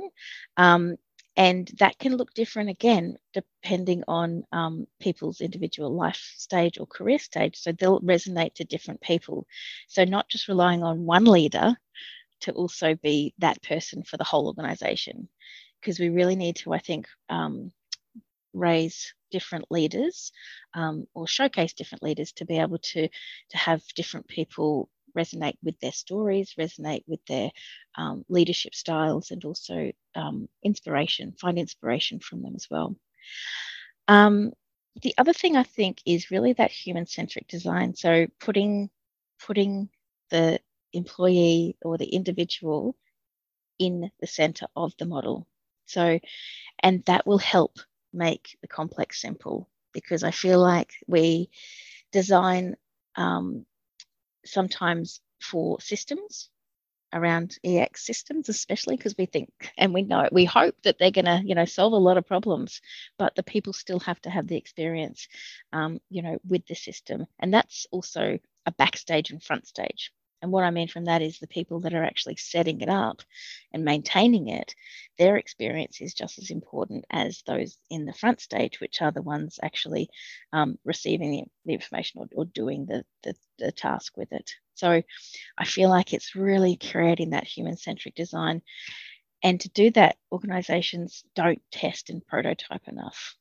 Um, 0.57 0.97
and 1.37 1.71
that 1.79 1.97
can 1.97 2.17
look 2.17 2.33
different 2.33 2.69
again, 2.69 3.17
depending 3.33 4.03
on 4.07 4.43
um, 4.51 4.85
people's 4.99 5.39
individual 5.39 5.95
life 5.95 6.21
stage 6.35 6.77
or 6.77 6.85
career 6.85 7.19
stage. 7.19 7.55
So 7.55 7.71
they'll 7.71 8.01
resonate 8.01 8.53
to 8.55 8.65
different 8.65 9.01
people. 9.01 9.47
So 9.87 10.03
not 10.03 10.27
just 10.27 10.49
relying 10.49 10.83
on 10.83 11.05
one 11.05 11.23
leader 11.25 11.73
to 12.41 12.51
also 12.51 12.95
be 12.95 13.33
that 13.39 13.61
person 13.63 14.03
for 14.03 14.17
the 14.17 14.25
whole 14.25 14.47
organization, 14.47 15.29
because 15.79 15.99
we 15.99 16.09
really 16.09 16.35
need 16.35 16.57
to, 16.57 16.73
I 16.73 16.79
think, 16.79 17.07
um, 17.29 17.71
raise 18.53 19.13
different 19.31 19.65
leaders 19.71 20.33
um, 20.73 21.07
or 21.13 21.27
showcase 21.27 21.73
different 21.73 22.03
leaders 22.03 22.33
to 22.33 22.45
be 22.45 22.57
able 22.59 22.77
to 22.79 23.07
to 23.49 23.57
have 23.57 23.81
different 23.95 24.27
people 24.27 24.89
resonate 25.17 25.57
with 25.63 25.79
their 25.79 25.91
stories, 25.91 26.55
resonate 26.59 27.03
with 27.07 27.23
their 27.25 27.51
um, 27.97 28.25
leadership 28.29 28.75
styles, 28.75 29.31
and 29.31 29.43
also 29.45 29.91
um, 30.15 30.47
inspiration, 30.63 31.33
find 31.39 31.57
inspiration 31.57 32.19
from 32.19 32.41
them 32.41 32.55
as 32.55 32.67
well. 32.69 32.95
Um, 34.07 34.53
the 35.01 35.13
other 35.17 35.33
thing 35.33 35.55
I 35.55 35.63
think 35.63 36.01
is 36.05 36.31
really 36.31 36.53
that 36.53 36.71
human 36.71 37.05
centric 37.05 37.47
design. 37.47 37.95
So 37.95 38.27
putting 38.39 38.89
putting 39.45 39.89
the 40.29 40.59
employee 40.93 41.77
or 41.81 41.97
the 41.97 42.05
individual 42.05 42.95
in 43.79 44.11
the 44.19 44.27
center 44.27 44.67
of 44.75 44.93
the 44.97 45.05
model. 45.05 45.47
So, 45.85 46.19
and 46.83 47.03
that 47.05 47.25
will 47.25 47.39
help 47.39 47.79
make 48.13 48.57
the 48.61 48.67
complex 48.67 49.21
simple 49.21 49.67
because 49.93 50.23
I 50.23 50.31
feel 50.31 50.59
like 50.59 50.91
we 51.07 51.49
design 52.11 52.75
um, 53.15 53.65
sometimes 54.45 55.21
for 55.41 55.79
systems 55.81 56.49
around 57.13 57.57
EX 57.63 58.05
systems, 58.05 58.49
especially 58.49 58.95
because 58.95 59.15
we 59.17 59.25
think 59.25 59.49
and 59.77 59.93
we 59.93 60.03
know 60.03 60.27
we 60.31 60.45
hope 60.45 60.75
that 60.83 60.97
they're 60.97 61.11
going 61.11 61.25
to, 61.25 61.41
you 61.43 61.55
know, 61.55 61.65
solve 61.65 61.93
a 61.93 61.97
lot 61.97 62.17
of 62.17 62.25
problems, 62.25 62.81
but 63.17 63.35
the 63.35 63.43
people 63.43 63.73
still 63.73 63.99
have 63.99 64.21
to 64.21 64.29
have 64.29 64.47
the 64.47 64.57
experience, 64.57 65.27
um, 65.73 65.99
you 66.09 66.21
know, 66.21 66.37
with 66.47 66.65
the 66.67 66.75
system, 66.75 67.25
and 67.39 67.53
that's 67.53 67.85
also 67.91 68.39
a 68.65 68.71
backstage 68.71 69.31
and 69.31 69.43
front 69.43 69.67
stage. 69.67 70.11
And 70.41 70.51
what 70.51 70.63
I 70.63 70.71
mean 70.71 70.87
from 70.87 71.05
that 71.05 71.21
is 71.21 71.37
the 71.39 71.47
people 71.47 71.81
that 71.81 71.93
are 71.93 72.03
actually 72.03 72.37
setting 72.37 72.81
it 72.81 72.89
up 72.89 73.21
and 73.71 73.85
maintaining 73.85 74.47
it, 74.47 74.73
their 75.17 75.37
experience 75.37 76.01
is 76.01 76.13
just 76.13 76.39
as 76.39 76.49
important 76.49 77.05
as 77.11 77.43
those 77.45 77.77
in 77.89 78.05
the 78.05 78.13
front 78.13 78.41
stage, 78.41 78.79
which 78.79 79.01
are 79.01 79.11
the 79.11 79.21
ones 79.21 79.59
actually 79.61 80.09
um, 80.51 80.77
receiving 80.83 81.31
the, 81.31 81.43
the 81.65 81.73
information 81.73 82.21
or, 82.21 82.27
or 82.35 82.45
doing 82.45 82.85
the, 82.85 83.03
the, 83.23 83.35
the 83.59 83.71
task 83.71 84.17
with 84.17 84.31
it. 84.31 84.51
So 84.73 85.03
I 85.57 85.65
feel 85.65 85.89
like 85.89 86.13
it's 86.13 86.35
really 86.35 86.75
creating 86.75 87.31
that 87.31 87.45
human 87.45 87.77
centric 87.77 88.15
design. 88.15 88.63
And 89.43 89.59
to 89.61 89.69
do 89.69 89.91
that, 89.91 90.17
organizations 90.31 91.23
don't 91.35 91.61
test 91.71 92.09
and 92.09 92.25
prototype 92.25 92.87
enough. 92.87 93.35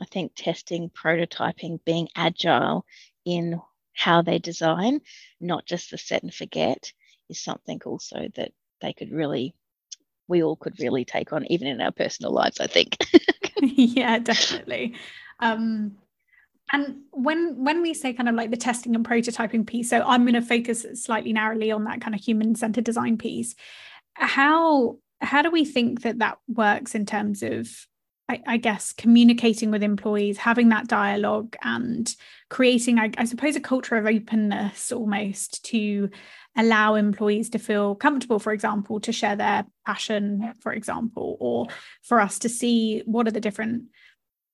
I 0.00 0.04
think 0.06 0.32
testing, 0.34 0.90
prototyping, 0.90 1.78
being 1.84 2.08
agile 2.16 2.86
in 3.24 3.60
how 4.00 4.22
they 4.22 4.38
design, 4.38 5.02
not 5.42 5.66
just 5.66 5.90
the 5.90 5.98
set 5.98 6.22
and 6.22 6.32
forget, 6.32 6.90
is 7.28 7.38
something 7.38 7.78
also 7.84 8.28
that 8.34 8.50
they 8.80 8.94
could 8.94 9.12
really, 9.12 9.54
we 10.26 10.42
all 10.42 10.56
could 10.56 10.80
really 10.80 11.04
take 11.04 11.34
on, 11.34 11.44
even 11.52 11.68
in 11.68 11.82
our 11.82 11.92
personal 11.92 12.32
lives, 12.32 12.60
I 12.60 12.66
think. 12.66 12.96
yeah, 13.60 14.18
definitely. 14.18 14.94
Um, 15.38 15.98
and 16.72 17.00
when 17.10 17.62
when 17.62 17.82
we 17.82 17.92
say 17.92 18.14
kind 18.14 18.28
of 18.28 18.36
like 18.36 18.50
the 18.50 18.56
testing 18.56 18.94
and 18.94 19.06
prototyping 19.06 19.66
piece, 19.66 19.90
so 19.90 20.00
I'm 20.00 20.22
going 20.22 20.34
to 20.34 20.40
focus 20.40 20.86
slightly 20.94 21.34
narrowly 21.34 21.70
on 21.70 21.84
that 21.84 22.00
kind 22.00 22.14
of 22.14 22.22
human 22.22 22.54
centered 22.54 22.84
design 22.84 23.18
piece. 23.18 23.54
How 24.14 24.96
how 25.20 25.42
do 25.42 25.50
we 25.50 25.66
think 25.66 26.02
that 26.02 26.20
that 26.20 26.38
works 26.48 26.94
in 26.94 27.04
terms 27.04 27.42
of 27.42 27.68
I, 28.30 28.42
I, 28.46 28.56
guess 28.58 28.92
communicating 28.92 29.72
with 29.72 29.82
employees, 29.82 30.38
having 30.38 30.68
that 30.68 30.86
dialogue, 30.86 31.56
and 31.62 32.14
creating, 32.48 33.00
I, 33.00 33.10
I, 33.18 33.24
suppose, 33.24 33.56
a 33.56 33.60
culture 33.60 33.96
of 33.96 34.06
openness 34.06 34.92
almost 34.92 35.64
to 35.66 36.10
allow 36.56 36.94
employees 36.94 37.50
to 37.50 37.58
feel 37.58 37.96
comfortable, 37.96 38.38
for 38.38 38.52
example, 38.52 39.00
to 39.00 39.12
share 39.12 39.34
their 39.34 39.66
passion, 39.84 40.54
for 40.60 40.72
example, 40.72 41.36
or 41.40 41.66
for 42.02 42.20
us 42.20 42.38
to 42.40 42.48
see 42.48 43.02
what 43.04 43.26
are 43.26 43.32
the 43.32 43.40
different 43.40 43.84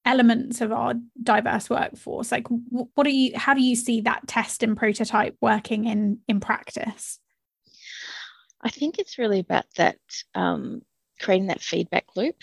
elements 0.06 0.62
of 0.62 0.72
our 0.72 0.94
diverse 1.22 1.68
workforce. 1.68 2.32
Like, 2.32 2.46
what 2.48 3.04
do 3.04 3.10
you? 3.10 3.36
How 3.36 3.52
do 3.52 3.62
you 3.62 3.76
see 3.76 4.00
that 4.02 4.26
test 4.26 4.62
and 4.62 4.74
prototype 4.74 5.36
working 5.42 5.84
in 5.84 6.20
in 6.28 6.40
practice? 6.40 7.18
I 8.62 8.70
think 8.70 8.98
it's 8.98 9.18
really 9.18 9.40
about 9.40 9.66
that 9.76 9.98
um, 10.34 10.80
creating 11.20 11.48
that 11.48 11.60
feedback 11.60 12.16
loop 12.16 12.36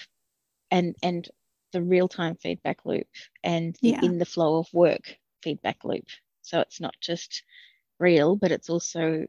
and 0.73 0.95
and 1.03 1.29
the 1.71 1.81
real-time 1.81 2.36
feedback 2.36 2.79
loop 2.83 3.07
and 3.43 3.77
the 3.81 3.89
yeah. 3.89 4.01
in 4.03 4.17
the 4.17 4.25
flow 4.25 4.57
of 4.57 4.67
work 4.73 5.15
feedback 5.41 5.77
loop 5.86 6.05
so 6.41 6.59
it's 6.59 6.81
not 6.81 6.95
just 6.99 7.43
real 7.99 8.36
but 8.36 8.51
it's 8.51 8.69
also 8.69 9.25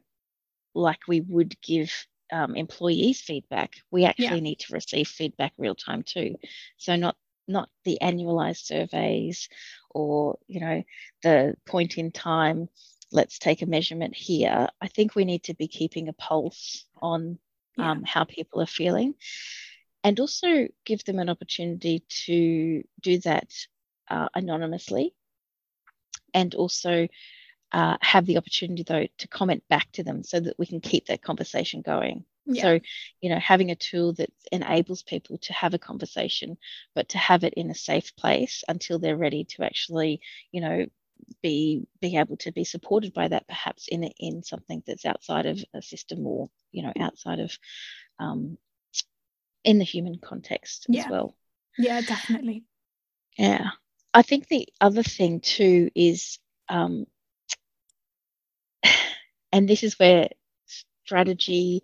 like 0.73 0.99
we 1.07 1.21
would 1.21 1.55
give 1.61 1.91
um, 2.31 2.55
employees 2.55 3.21
feedback 3.21 3.73
we 3.91 4.03
actually 4.03 4.25
yeah. 4.25 4.39
need 4.39 4.59
to 4.59 4.73
receive 4.73 5.07
feedback 5.07 5.53
real 5.57 5.75
time 5.75 6.03
too 6.03 6.35
so 6.77 6.95
not 6.95 7.15
not 7.47 7.69
the 7.83 7.99
annualized 8.01 8.65
surveys 8.65 9.47
or 9.91 10.37
you 10.47 10.59
know 10.59 10.83
the 11.21 11.55
point 11.67 11.97
in 11.97 12.11
time 12.11 12.67
let's 13.11 13.37
take 13.37 13.61
a 13.61 13.67
measurement 13.67 14.15
here 14.15 14.67
i 14.81 14.87
think 14.87 15.13
we 15.13 15.25
need 15.25 15.43
to 15.43 15.53
be 15.53 15.67
keeping 15.67 16.09
a 16.09 16.13
pulse 16.13 16.85
on 17.01 17.37
yeah. 17.77 17.91
um, 17.91 18.03
how 18.03 18.23
people 18.23 18.59
are 18.61 18.67
feeling 18.67 19.13
and 20.05 20.19
also 20.19 20.67
give 20.85 21.03
them 21.03 21.17
an 21.17 21.29
opportunity 21.29 22.03
to 22.07 22.83
do 23.01 23.17
that 23.21 23.51
uh, 24.07 24.29
anonymously 24.35 25.15
and 26.31 26.53
also 26.53 27.07
uh, 27.71 27.97
have 28.01 28.27
the 28.27 28.37
opportunity 28.37 28.83
though 28.83 29.07
to 29.17 29.27
comment 29.27 29.63
back 29.67 29.91
to 29.91 30.03
them 30.03 30.23
so 30.23 30.39
that 30.39 30.57
we 30.59 30.67
can 30.67 30.79
keep 30.79 31.07
that 31.07 31.23
conversation 31.23 31.81
going 31.81 32.23
yeah. 32.45 32.61
so 32.61 32.79
you 33.19 33.29
know 33.31 33.39
having 33.39 33.71
a 33.71 33.75
tool 33.75 34.13
that 34.13 34.29
enables 34.51 35.01
people 35.01 35.39
to 35.39 35.51
have 35.53 35.73
a 35.73 35.79
conversation 35.79 36.55
but 36.93 37.09
to 37.09 37.17
have 37.17 37.43
it 37.43 37.55
in 37.55 37.71
a 37.71 37.75
safe 37.75 38.15
place 38.15 38.63
until 38.67 38.99
they're 38.99 39.17
ready 39.17 39.43
to 39.43 39.63
actually 39.63 40.21
you 40.51 40.61
know 40.61 40.85
be 41.41 41.87
be 41.99 42.15
able 42.17 42.37
to 42.37 42.51
be 42.51 42.63
supported 42.63 43.11
by 43.11 43.27
that 43.27 43.47
perhaps 43.47 43.87
in 43.87 44.03
in 44.19 44.43
something 44.43 44.83
that's 44.85 45.05
outside 45.05 45.47
of 45.47 45.59
a 45.73 45.81
system 45.81 46.27
or 46.27 46.47
you 46.71 46.83
know 46.83 46.93
outside 46.99 47.39
of 47.39 47.57
um, 48.19 48.57
in 49.65 49.79
the 49.79 49.83
human 49.83 50.19
context 50.19 50.85
yeah. 50.87 51.03
as 51.03 51.11
well. 51.11 51.35
Yeah, 51.77 51.99
definitely. 52.01 52.63
Yeah. 53.37 53.71
I 54.13 54.21
think 54.21 54.47
the 54.47 54.69
other 54.79 55.03
thing 55.03 55.41
too 55.41 55.89
is, 55.93 56.39
um, 56.69 57.05
and 59.51 59.67
this 59.67 59.83
is 59.83 59.99
where 59.99 60.29
strategy 61.05 61.81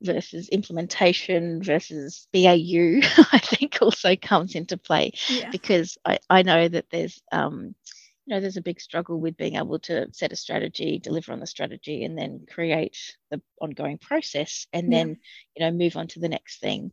versus 0.00 0.48
implementation 0.48 1.62
versus 1.62 2.26
BAU, 2.32 3.00
I 3.32 3.38
think 3.38 3.78
also 3.80 4.16
comes 4.16 4.56
into 4.56 4.76
play 4.76 5.12
yeah. 5.28 5.50
because 5.50 5.98
I, 6.04 6.18
I 6.28 6.42
know 6.42 6.66
that 6.66 6.86
there's 6.90 7.22
um, 7.30 7.76
you 8.26 8.34
know 8.34 8.40
there's 8.40 8.56
a 8.56 8.62
big 8.62 8.80
struggle 8.80 9.20
with 9.20 9.36
being 9.36 9.56
able 9.56 9.78
to 9.80 10.08
set 10.12 10.32
a 10.32 10.36
strategy 10.36 10.98
deliver 10.98 11.32
on 11.32 11.40
the 11.40 11.46
strategy 11.46 12.04
and 12.04 12.16
then 12.16 12.46
create 12.50 13.16
the 13.30 13.40
ongoing 13.60 13.98
process 13.98 14.66
and 14.72 14.92
then 14.92 15.18
you 15.56 15.64
know 15.64 15.70
move 15.70 15.96
on 15.96 16.06
to 16.08 16.20
the 16.20 16.28
next 16.28 16.60
thing. 16.60 16.92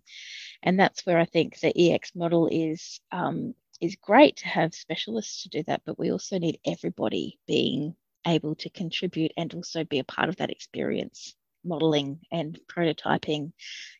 And 0.64 0.80
that's 0.80 1.06
where 1.06 1.20
i 1.20 1.26
think 1.26 1.60
the 1.60 1.94
ex 1.94 2.16
model 2.16 2.48
is 2.52 3.00
um, 3.12 3.54
is 3.80 3.96
great 3.96 4.38
to 4.38 4.48
have 4.48 4.74
specialists 4.74 5.44
to 5.44 5.50
do 5.50 5.64
that 5.64 5.82
but 5.86 6.00
we 6.00 6.12
also 6.12 6.38
need 6.40 6.60
everybody 6.66 7.40
being 7.48 7.96
able 8.28 8.56
to 8.56 8.70
contribute 8.70 9.32
and 9.38 9.54
also 9.54 9.84
be 9.84 10.00
a 10.00 10.04
part 10.04 10.30
of 10.30 10.36
that 10.38 10.50
experience 10.50 11.36
modeling 11.64 12.20
and 12.32 12.60
prototyping 12.68 13.52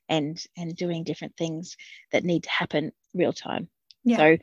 and 0.08 0.44
and 0.58 0.76
doing 0.76 1.04
different 1.04 1.36
things 1.38 1.78
that 2.12 2.24
need 2.24 2.44
to 2.44 2.50
happen 2.50 2.92
real 3.14 3.34
time 3.34 3.70
yeah. 4.04 4.18
So 4.18 4.38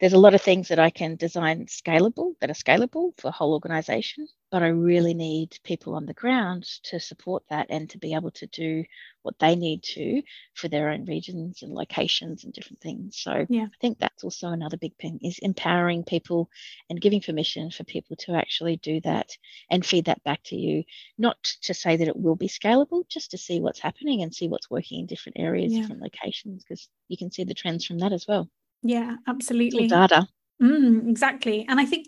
there's 0.00 0.12
a 0.14 0.18
lot 0.18 0.34
of 0.34 0.40
things 0.40 0.68
that 0.68 0.78
I 0.78 0.88
can 0.88 1.16
design 1.16 1.66
scalable 1.66 2.32
that 2.40 2.48
are 2.48 2.54
scalable 2.54 3.12
for 3.20 3.28
a 3.28 3.32
whole 3.32 3.52
organization, 3.52 4.26
but 4.50 4.62
I 4.62 4.68
really 4.68 5.12
need 5.12 5.58
people 5.62 5.94
on 5.94 6.06
the 6.06 6.14
ground 6.14 6.64
to 6.84 6.98
support 6.98 7.42
that 7.50 7.66
and 7.68 7.88
to 7.90 7.98
be 7.98 8.14
able 8.14 8.30
to 8.32 8.46
do 8.46 8.84
what 9.22 9.38
they 9.38 9.56
need 9.56 9.82
to 9.82 10.22
for 10.54 10.68
their 10.68 10.88
own 10.88 11.04
regions 11.04 11.62
and 11.62 11.74
locations 11.74 12.44
and 12.44 12.52
different 12.54 12.80
things. 12.80 13.18
So 13.20 13.44
yeah. 13.50 13.64
I 13.64 13.76
think 13.78 13.98
that's 13.98 14.24
also 14.24 14.48
another 14.48 14.78
big 14.78 14.96
thing 14.96 15.18
is 15.22 15.38
empowering 15.38 16.04
people 16.04 16.48
and 16.88 16.98
giving 17.00 17.20
permission 17.20 17.70
for 17.70 17.84
people 17.84 18.16
to 18.20 18.32
actually 18.32 18.78
do 18.78 19.02
that 19.02 19.28
and 19.70 19.84
feed 19.84 20.06
that 20.06 20.24
back 20.24 20.40
to 20.44 20.56
you, 20.56 20.84
not 21.18 21.36
to 21.62 21.74
say 21.74 21.98
that 21.98 22.08
it 22.08 22.16
will 22.16 22.36
be 22.36 22.48
scalable, 22.48 23.06
just 23.08 23.32
to 23.32 23.38
see 23.38 23.60
what's 23.60 23.80
happening 23.80 24.22
and 24.22 24.34
see 24.34 24.48
what's 24.48 24.70
working 24.70 25.00
in 25.00 25.06
different 25.06 25.38
areas, 25.38 25.74
yeah. 25.74 25.82
different 25.82 26.00
locations, 26.00 26.64
because 26.64 26.88
you 27.08 27.18
can 27.18 27.30
see 27.30 27.44
the 27.44 27.52
trends 27.52 27.84
from 27.84 27.98
that 27.98 28.14
as 28.14 28.26
well. 28.26 28.48
Yeah, 28.82 29.16
absolutely. 29.26 29.88
data. 29.88 30.26
Mm, 30.62 31.08
exactly. 31.08 31.66
And 31.68 31.80
I 31.80 31.84
think 31.84 32.06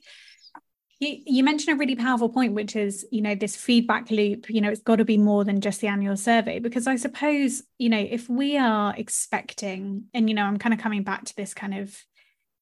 you, 1.00 1.18
you 1.26 1.44
mentioned 1.44 1.74
a 1.74 1.78
really 1.78 1.96
powerful 1.96 2.28
point, 2.28 2.54
which 2.54 2.76
is, 2.76 3.06
you 3.10 3.20
know, 3.20 3.34
this 3.34 3.56
feedback 3.56 4.10
loop, 4.10 4.48
you 4.48 4.60
know, 4.60 4.70
it's 4.70 4.82
got 4.82 4.96
to 4.96 5.04
be 5.04 5.18
more 5.18 5.44
than 5.44 5.60
just 5.60 5.80
the 5.80 5.88
annual 5.88 6.16
survey. 6.16 6.58
Because 6.58 6.86
I 6.86 6.96
suppose, 6.96 7.62
you 7.78 7.88
know, 7.88 7.98
if 7.98 8.28
we 8.28 8.56
are 8.56 8.94
expecting, 8.96 10.04
and, 10.14 10.28
you 10.28 10.34
know, 10.34 10.44
I'm 10.44 10.58
kind 10.58 10.72
of 10.72 10.80
coming 10.80 11.02
back 11.02 11.24
to 11.24 11.36
this 11.36 11.54
kind 11.54 11.74
of 11.74 11.96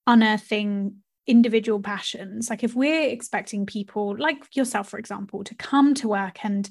unearthing 0.06 0.96
individual 1.26 1.80
passions, 1.80 2.50
like 2.50 2.64
if 2.64 2.74
we're 2.74 3.10
expecting 3.10 3.66
people 3.66 4.16
like 4.18 4.56
yourself, 4.56 4.88
for 4.88 4.98
example, 4.98 5.44
to 5.44 5.54
come 5.54 5.94
to 5.94 6.08
work 6.08 6.44
and 6.44 6.68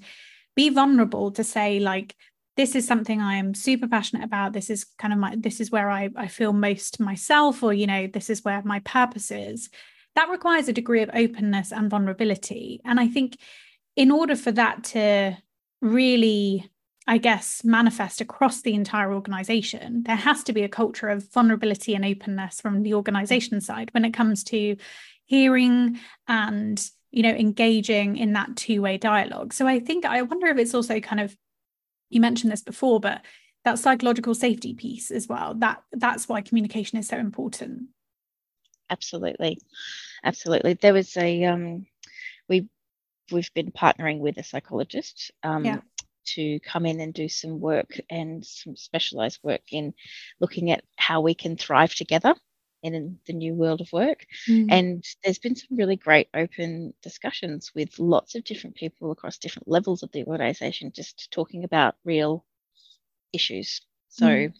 be 0.56 0.70
vulnerable 0.70 1.32
to 1.32 1.44
say, 1.44 1.80
like, 1.80 2.16
this 2.60 2.76
is 2.76 2.86
something 2.86 3.22
I 3.22 3.36
am 3.36 3.54
super 3.54 3.88
passionate 3.88 4.26
about. 4.26 4.52
This 4.52 4.70
is 4.70 4.84
kind 4.98 5.14
of 5.14 5.20
my 5.20 5.34
this 5.38 5.62
is 5.62 5.72
where 5.72 5.90
I, 5.90 6.10
I 6.18 6.28
feel 6.28 6.52
most 6.52 7.00
myself, 7.00 7.64
or 7.64 7.74
you 7.74 7.88
know, 7.88 8.06
this 8.08 8.30
is 8.30 8.44
where 8.44 8.62
my 8.64 8.80
purpose 8.82 9.32
is. 9.32 9.70
That 10.16 10.30
requires 10.30 10.68
a 10.68 10.74
degree 10.74 11.02
of 11.02 11.10
openness 11.14 11.72
and 11.72 11.90
vulnerability. 11.90 12.82
And 12.84 13.00
I 13.00 13.08
think 13.08 13.38
in 13.96 14.12
order 14.12 14.36
for 14.36 14.52
that 14.52 14.84
to 14.96 15.38
really 15.82 16.70
I 17.08 17.18
guess, 17.18 17.64
manifest 17.64 18.22
across 18.22 18.62
the 18.62 18.76
entire 18.76 19.12
organization, 19.14 20.04
there 20.04 20.16
has 20.16 20.44
to 20.44 20.54
be 20.54 20.62
a 20.62 20.70
culture 20.70 21.10
of 21.10 21.32
vulnerability 21.32 21.96
and 21.96 22.06
openness 22.06 22.62
from 22.62 22.84
the 22.84 22.94
organization 22.94 23.62
side 23.62 23.90
when 23.94 24.06
it 24.06 24.14
comes 24.14 24.44
to 24.44 24.76
hearing 25.26 25.98
and 26.28 26.88
you 27.12 27.24
know 27.24 27.32
engaging 27.32 28.18
in 28.18 28.34
that 28.34 28.56
two-way 28.56 28.98
dialogue 28.98 29.52
so 29.52 29.66
i 29.66 29.80
think 29.80 30.06
i 30.06 30.22
wonder 30.22 30.48
if 30.48 30.58
it's 30.58 30.76
also 30.76 31.00
kind 31.00 31.20
of 31.20 31.36
you 32.10 32.20
mentioned 32.20 32.52
this 32.52 32.62
before 32.62 33.00
but 33.00 33.22
that 33.66 33.80
psychological 33.80 34.34
safety 34.34 34.74
piece 34.74 35.12
as 35.12 35.28
well 35.28 35.54
that 35.56 35.84
that's 35.92 36.28
why 36.30 36.42
communication 36.42 36.98
is 36.98 37.08
so 37.08 37.18
important. 37.18 37.84
Absolutely. 38.90 39.60
Absolutely. 40.24 40.74
There 40.74 40.94
was 40.94 41.16
a 41.18 41.46
um 41.46 41.86
we 42.48 42.68
we've 43.32 43.54
been 43.54 43.72
partnering 43.72 44.20
with 44.20 44.38
a 44.38 44.44
psychologist 44.44 45.32
um, 45.44 45.64
yeah. 45.64 45.80
to 46.26 46.60
come 46.62 46.86
in 46.86 47.00
and 47.00 47.14
do 47.14 47.30
some 47.30 47.60
work 47.60 48.00
and 48.10 48.44
some 48.46 48.76
specialized 48.76 49.40
work 49.44 49.62
in 49.72 49.94
looking 50.40 50.72
at 50.72 50.84
how 50.98 51.22
we 51.22 51.36
can 51.36 51.56
thrive 51.56 51.94
together 51.94 52.34
in 52.84 53.20
the 53.26 53.34
new 53.34 53.54
world 53.54 53.82
of 53.82 53.92
work. 53.92 54.26
Mm. 54.48 54.68
And 54.70 55.06
there's 55.24 55.40
been 55.40 55.56
some 55.56 55.78
really 55.78 55.96
great 55.96 56.30
open 56.34 56.94
discussions 57.02 57.72
with 57.76 58.00
lots 58.00 58.36
of 58.36 58.44
different 58.44 58.76
people 58.76 59.12
across 59.12 59.38
different 59.38 59.68
levels 59.68 60.04
of 60.04 60.12
the 60.12 60.26
organization, 60.26 60.92
just 60.94 61.30
talking 61.32 61.64
about 61.64 61.96
real 62.04 62.46
issues. 63.34 63.82
So, 64.10 64.26
mm. 64.26 64.54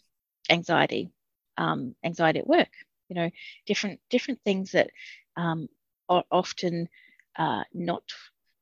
anxiety, 0.48 1.10
um, 1.56 1.94
anxiety 2.04 2.40
at 2.40 2.46
work, 2.46 2.70
you 3.08 3.16
know, 3.16 3.30
different 3.66 4.00
different 4.10 4.40
things 4.44 4.72
that 4.72 4.90
um, 5.36 5.68
are 6.08 6.24
often 6.30 6.88
uh, 7.36 7.64
not 7.72 8.02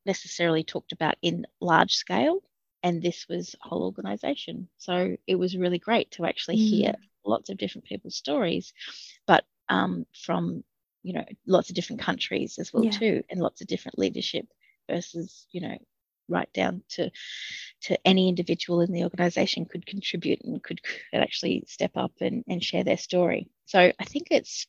necessarily 0.07 0.65
talked 0.65 0.93
about 0.93 1.17
in 1.21 1.47
large 1.61 1.95
scale 1.95 2.43
and 2.83 3.03
this 3.03 3.27
was 3.29 3.55
a 3.63 3.69
whole 3.69 3.85
organization 3.85 4.69
so 4.79 5.17
it 5.27 5.35
was 5.35 5.57
really 5.57 5.79
great 5.79 6.11
to 6.11 6.25
actually 6.25 6.57
mm. 6.57 6.69
hear 6.69 6.95
lots 7.29 7.51
of 7.51 7.59
different 7.59 7.85
people's 7.85 8.17
stories 8.17 8.73
but 9.27 9.45
um, 9.69 10.07
from 10.25 10.65
you 11.03 11.13
know 11.13 11.25
lots 11.47 11.69
of 11.69 11.77
different 11.77 12.01
countries 12.01 12.59
as 12.59 12.73
well 12.73 12.85
yeah. 12.85 12.91
too 12.91 13.23
and 13.31 13.41
lots 13.41 13.61
of 13.61 13.67
different 13.67 13.99
leadership 13.99 14.47
versus 14.91 15.47
you 15.51 15.61
know 15.61 15.77
right 16.29 16.53
down 16.53 16.83
to 16.89 17.11
to 17.81 17.99
any 18.07 18.29
individual 18.29 18.81
in 18.81 18.93
the 18.93 19.05
organization 19.05 19.65
could 19.65 19.87
contribute 19.87 20.41
and 20.45 20.63
could, 20.63 20.83
could 20.83 21.21
actually 21.21 21.65
step 21.67 21.93
up 21.97 22.13
and, 22.21 22.45
and 22.49 22.63
share 22.63 22.85
their 22.85 22.97
story 22.97 23.49
so 23.67 23.93
i 23.99 24.05
think 24.05 24.29
it's 24.31 24.67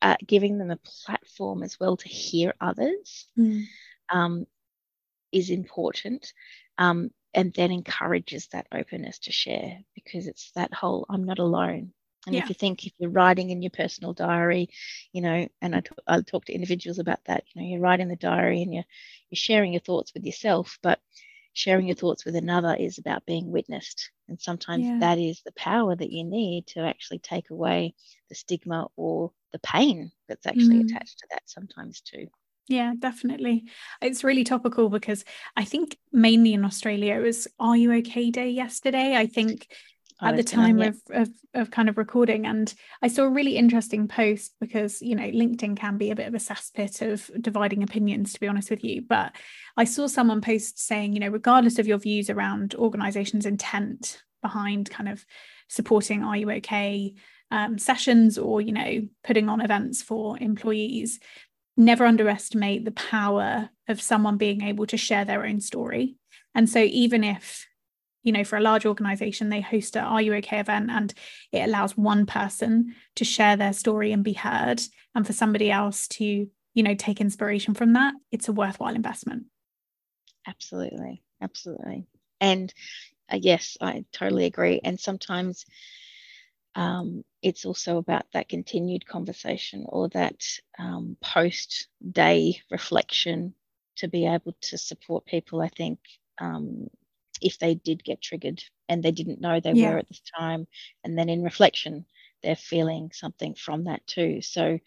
uh, 0.00 0.16
giving 0.24 0.58
them 0.58 0.70
a 0.70 0.78
platform 1.04 1.64
as 1.64 1.80
well 1.80 1.96
to 1.96 2.08
hear 2.08 2.54
others 2.60 3.26
mm. 3.36 3.64
um, 4.12 4.46
is 5.32 5.50
important 5.50 6.32
um, 6.78 7.10
and 7.34 7.52
then 7.54 7.70
encourages 7.70 8.48
that 8.48 8.66
openness 8.72 9.18
to 9.20 9.32
share 9.32 9.78
because 9.94 10.26
it's 10.26 10.50
that 10.54 10.72
whole 10.72 11.06
I'm 11.08 11.24
not 11.24 11.38
alone. 11.38 11.92
And 12.26 12.34
yeah. 12.34 12.42
if 12.42 12.48
you 12.48 12.54
think 12.54 12.86
if 12.86 12.92
you're 12.98 13.10
writing 13.10 13.50
in 13.50 13.62
your 13.62 13.70
personal 13.70 14.12
diary, 14.12 14.68
you 15.12 15.22
know, 15.22 15.48
and 15.62 15.74
I, 15.74 15.80
t- 15.80 15.90
I 16.06 16.20
talk 16.20 16.44
to 16.46 16.52
individuals 16.52 16.98
about 16.98 17.24
that, 17.24 17.44
you 17.48 17.62
know, 17.62 17.68
you're 17.68 17.80
writing 17.80 18.08
the 18.08 18.16
diary 18.16 18.62
and 18.62 18.74
you're 18.74 18.84
you're 19.30 19.36
sharing 19.36 19.72
your 19.72 19.80
thoughts 19.80 20.12
with 20.14 20.24
yourself, 20.24 20.78
but 20.82 21.00
sharing 21.52 21.86
your 21.86 21.96
thoughts 21.96 22.24
with 22.24 22.36
another 22.36 22.74
is 22.78 22.98
about 22.98 23.26
being 23.26 23.50
witnessed. 23.50 24.10
And 24.28 24.40
sometimes 24.40 24.84
yeah. 24.84 24.98
that 25.00 25.18
is 25.18 25.42
the 25.44 25.52
power 25.52 25.94
that 25.94 26.12
you 26.12 26.24
need 26.24 26.66
to 26.68 26.80
actually 26.80 27.18
take 27.18 27.50
away 27.50 27.94
the 28.28 28.34
stigma 28.34 28.88
or 28.96 29.32
the 29.52 29.58
pain 29.58 30.12
that's 30.28 30.46
actually 30.46 30.82
mm. 30.82 30.84
attached 30.84 31.18
to 31.18 31.26
that 31.30 31.42
sometimes 31.46 32.00
too. 32.00 32.28
Yeah, 32.68 32.92
definitely. 32.98 33.64
It's 34.02 34.22
really 34.22 34.44
topical 34.44 34.90
because 34.90 35.24
I 35.56 35.64
think 35.64 35.96
mainly 36.12 36.52
in 36.52 36.64
Australia 36.64 37.14
it 37.14 37.22
was 37.22 37.48
Are 37.58 37.76
You 37.76 37.92
OK 37.94 38.30
Day 38.30 38.50
yesterday. 38.50 39.16
I 39.16 39.26
think 39.26 39.66
at 40.20 40.36
the 40.36 40.42
time 40.42 40.80
of, 40.80 41.00
of, 41.10 41.28
of 41.54 41.70
kind 41.70 41.88
of 41.88 41.96
recording 41.96 42.46
and 42.46 42.74
i 43.02 43.08
saw 43.08 43.22
a 43.22 43.30
really 43.30 43.56
interesting 43.56 44.08
post 44.08 44.54
because 44.60 45.00
you 45.00 45.14
know 45.14 45.24
linkedin 45.24 45.76
can 45.76 45.96
be 45.96 46.10
a 46.10 46.16
bit 46.16 46.26
of 46.26 46.34
a 46.34 46.38
cesspit 46.38 47.00
of 47.02 47.30
dividing 47.40 47.82
opinions 47.82 48.32
to 48.32 48.40
be 48.40 48.48
honest 48.48 48.70
with 48.70 48.82
you 48.82 49.02
but 49.02 49.32
i 49.76 49.84
saw 49.84 50.06
someone 50.06 50.40
post 50.40 50.78
saying 50.78 51.12
you 51.12 51.20
know 51.20 51.28
regardless 51.28 51.78
of 51.78 51.86
your 51.86 51.98
views 51.98 52.30
around 52.30 52.74
organizations 52.74 53.46
intent 53.46 54.22
behind 54.42 54.90
kind 54.90 55.08
of 55.08 55.24
supporting 55.68 56.22
are 56.22 56.36
you 56.36 56.50
okay 56.50 57.14
um, 57.50 57.78
sessions 57.78 58.36
or 58.36 58.60
you 58.60 58.72
know 58.72 59.08
putting 59.24 59.48
on 59.48 59.60
events 59.60 60.02
for 60.02 60.38
employees 60.38 61.18
never 61.78 62.04
underestimate 62.04 62.84
the 62.84 62.90
power 62.90 63.70
of 63.86 64.02
someone 64.02 64.36
being 64.36 64.62
able 64.62 64.84
to 64.86 64.96
share 64.96 65.24
their 65.24 65.46
own 65.46 65.60
story. 65.60 66.16
And 66.54 66.68
so, 66.68 66.80
even 66.80 67.24
if, 67.24 67.66
you 68.22 68.32
know, 68.32 68.44
for 68.44 68.56
a 68.56 68.62
large 68.62 68.84
organization, 68.86 69.48
they 69.48 69.60
host 69.60 69.96
a 69.96 70.00
Are 70.00 70.20
You 70.20 70.34
OK 70.34 70.58
event 70.58 70.90
and 70.90 71.14
it 71.52 71.60
allows 71.60 71.96
one 71.96 72.26
person 72.26 72.94
to 73.16 73.24
share 73.24 73.56
their 73.56 73.72
story 73.72 74.12
and 74.12 74.24
be 74.24 74.32
heard, 74.32 74.80
and 75.14 75.26
for 75.26 75.32
somebody 75.32 75.70
else 75.70 76.08
to, 76.08 76.24
you 76.74 76.82
know, 76.82 76.94
take 76.94 77.20
inspiration 77.20 77.74
from 77.74 77.92
that, 77.94 78.14
it's 78.32 78.48
a 78.48 78.52
worthwhile 78.52 78.94
investment. 78.94 79.44
Absolutely. 80.46 81.22
Absolutely. 81.40 82.06
And 82.40 82.72
uh, 83.32 83.38
yes, 83.40 83.76
I 83.80 84.04
totally 84.12 84.44
agree. 84.46 84.80
And 84.82 84.98
sometimes, 84.98 85.64
um, 86.74 87.24
it's 87.42 87.64
also 87.64 87.98
about 87.98 88.26
that 88.32 88.48
continued 88.48 89.06
conversation 89.06 89.84
or 89.88 90.08
that 90.10 90.42
um, 90.78 91.16
post 91.22 91.88
day 92.10 92.60
reflection 92.70 93.54
to 93.96 94.08
be 94.08 94.26
able 94.26 94.56
to 94.60 94.78
support 94.78 95.26
people. 95.26 95.60
I 95.60 95.68
think 95.68 95.98
um, 96.40 96.88
if 97.40 97.58
they 97.58 97.74
did 97.74 98.04
get 98.04 98.22
triggered 98.22 98.62
and 98.88 99.02
they 99.02 99.12
didn't 99.12 99.40
know 99.40 99.60
they 99.60 99.72
yeah. 99.72 99.90
were 99.90 99.98
at 99.98 100.08
this 100.08 100.22
time, 100.38 100.66
and 101.04 101.18
then 101.18 101.28
in 101.28 101.42
reflection, 101.42 102.04
they're 102.42 102.56
feeling 102.56 103.10
something 103.12 103.54
from 103.54 103.84
that 103.84 104.06
too. 104.06 104.40
So 104.42 104.78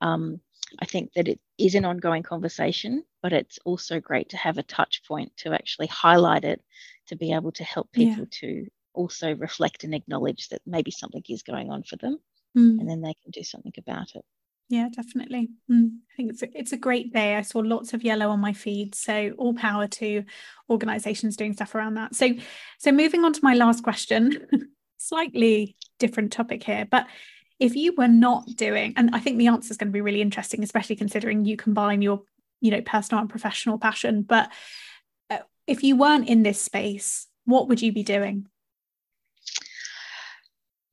um, 0.00 0.40
I 0.78 0.84
think 0.84 1.12
that 1.14 1.28
it 1.28 1.40
is 1.56 1.74
an 1.74 1.84
ongoing 1.84 2.22
conversation, 2.22 3.04
but 3.22 3.32
it's 3.32 3.58
also 3.64 4.00
great 4.00 4.30
to 4.30 4.36
have 4.36 4.58
a 4.58 4.62
touch 4.62 5.02
point 5.06 5.32
to 5.38 5.52
actually 5.52 5.86
highlight 5.86 6.44
it 6.44 6.62
to 7.06 7.16
be 7.16 7.32
able 7.32 7.52
to 7.52 7.64
help 7.64 7.90
people 7.92 8.24
yeah. 8.24 8.40
to 8.40 8.66
also 8.94 9.34
reflect 9.34 9.84
and 9.84 9.94
acknowledge 9.94 10.48
that 10.48 10.60
maybe 10.66 10.90
something 10.90 11.22
is 11.28 11.42
going 11.42 11.70
on 11.70 11.82
for 11.82 11.96
them 11.96 12.18
mm. 12.56 12.78
and 12.80 12.88
then 12.88 13.00
they 13.00 13.14
can 13.22 13.30
do 13.30 13.42
something 13.42 13.72
about 13.78 14.08
it 14.14 14.24
yeah 14.68 14.88
definitely 14.94 15.48
mm. 15.70 15.88
i 15.88 16.16
think 16.16 16.30
it's 16.30 16.42
a, 16.42 16.58
it's 16.58 16.72
a 16.72 16.76
great 16.76 17.12
day 17.12 17.36
i 17.36 17.42
saw 17.42 17.58
lots 17.60 17.94
of 17.94 18.02
yellow 18.02 18.28
on 18.28 18.40
my 18.40 18.52
feed 18.52 18.94
so 18.94 19.32
all 19.38 19.54
power 19.54 19.86
to 19.86 20.24
organizations 20.68 21.36
doing 21.36 21.52
stuff 21.52 21.74
around 21.74 21.94
that 21.94 22.14
so 22.14 22.30
so 22.78 22.92
moving 22.92 23.24
on 23.24 23.32
to 23.32 23.40
my 23.42 23.54
last 23.54 23.82
question 23.82 24.46
slightly 24.98 25.76
different 25.98 26.32
topic 26.32 26.62
here 26.62 26.86
but 26.90 27.06
if 27.58 27.74
you 27.74 27.94
were 27.96 28.08
not 28.08 28.46
doing 28.56 28.92
and 28.96 29.10
i 29.14 29.18
think 29.18 29.38
the 29.38 29.46
answer 29.46 29.70
is 29.70 29.76
going 29.76 29.88
to 29.88 29.92
be 29.92 30.00
really 30.00 30.20
interesting 30.20 30.62
especially 30.62 30.96
considering 30.96 31.44
you 31.44 31.56
combine 31.56 32.02
your 32.02 32.22
you 32.60 32.70
know 32.70 32.82
personal 32.82 33.20
and 33.20 33.30
professional 33.30 33.78
passion 33.78 34.22
but 34.22 34.50
uh, 35.30 35.38
if 35.66 35.82
you 35.82 35.96
weren't 35.96 36.28
in 36.28 36.42
this 36.42 36.60
space 36.60 37.26
what 37.44 37.68
would 37.68 37.80
you 37.80 37.92
be 37.92 38.02
doing 38.02 38.46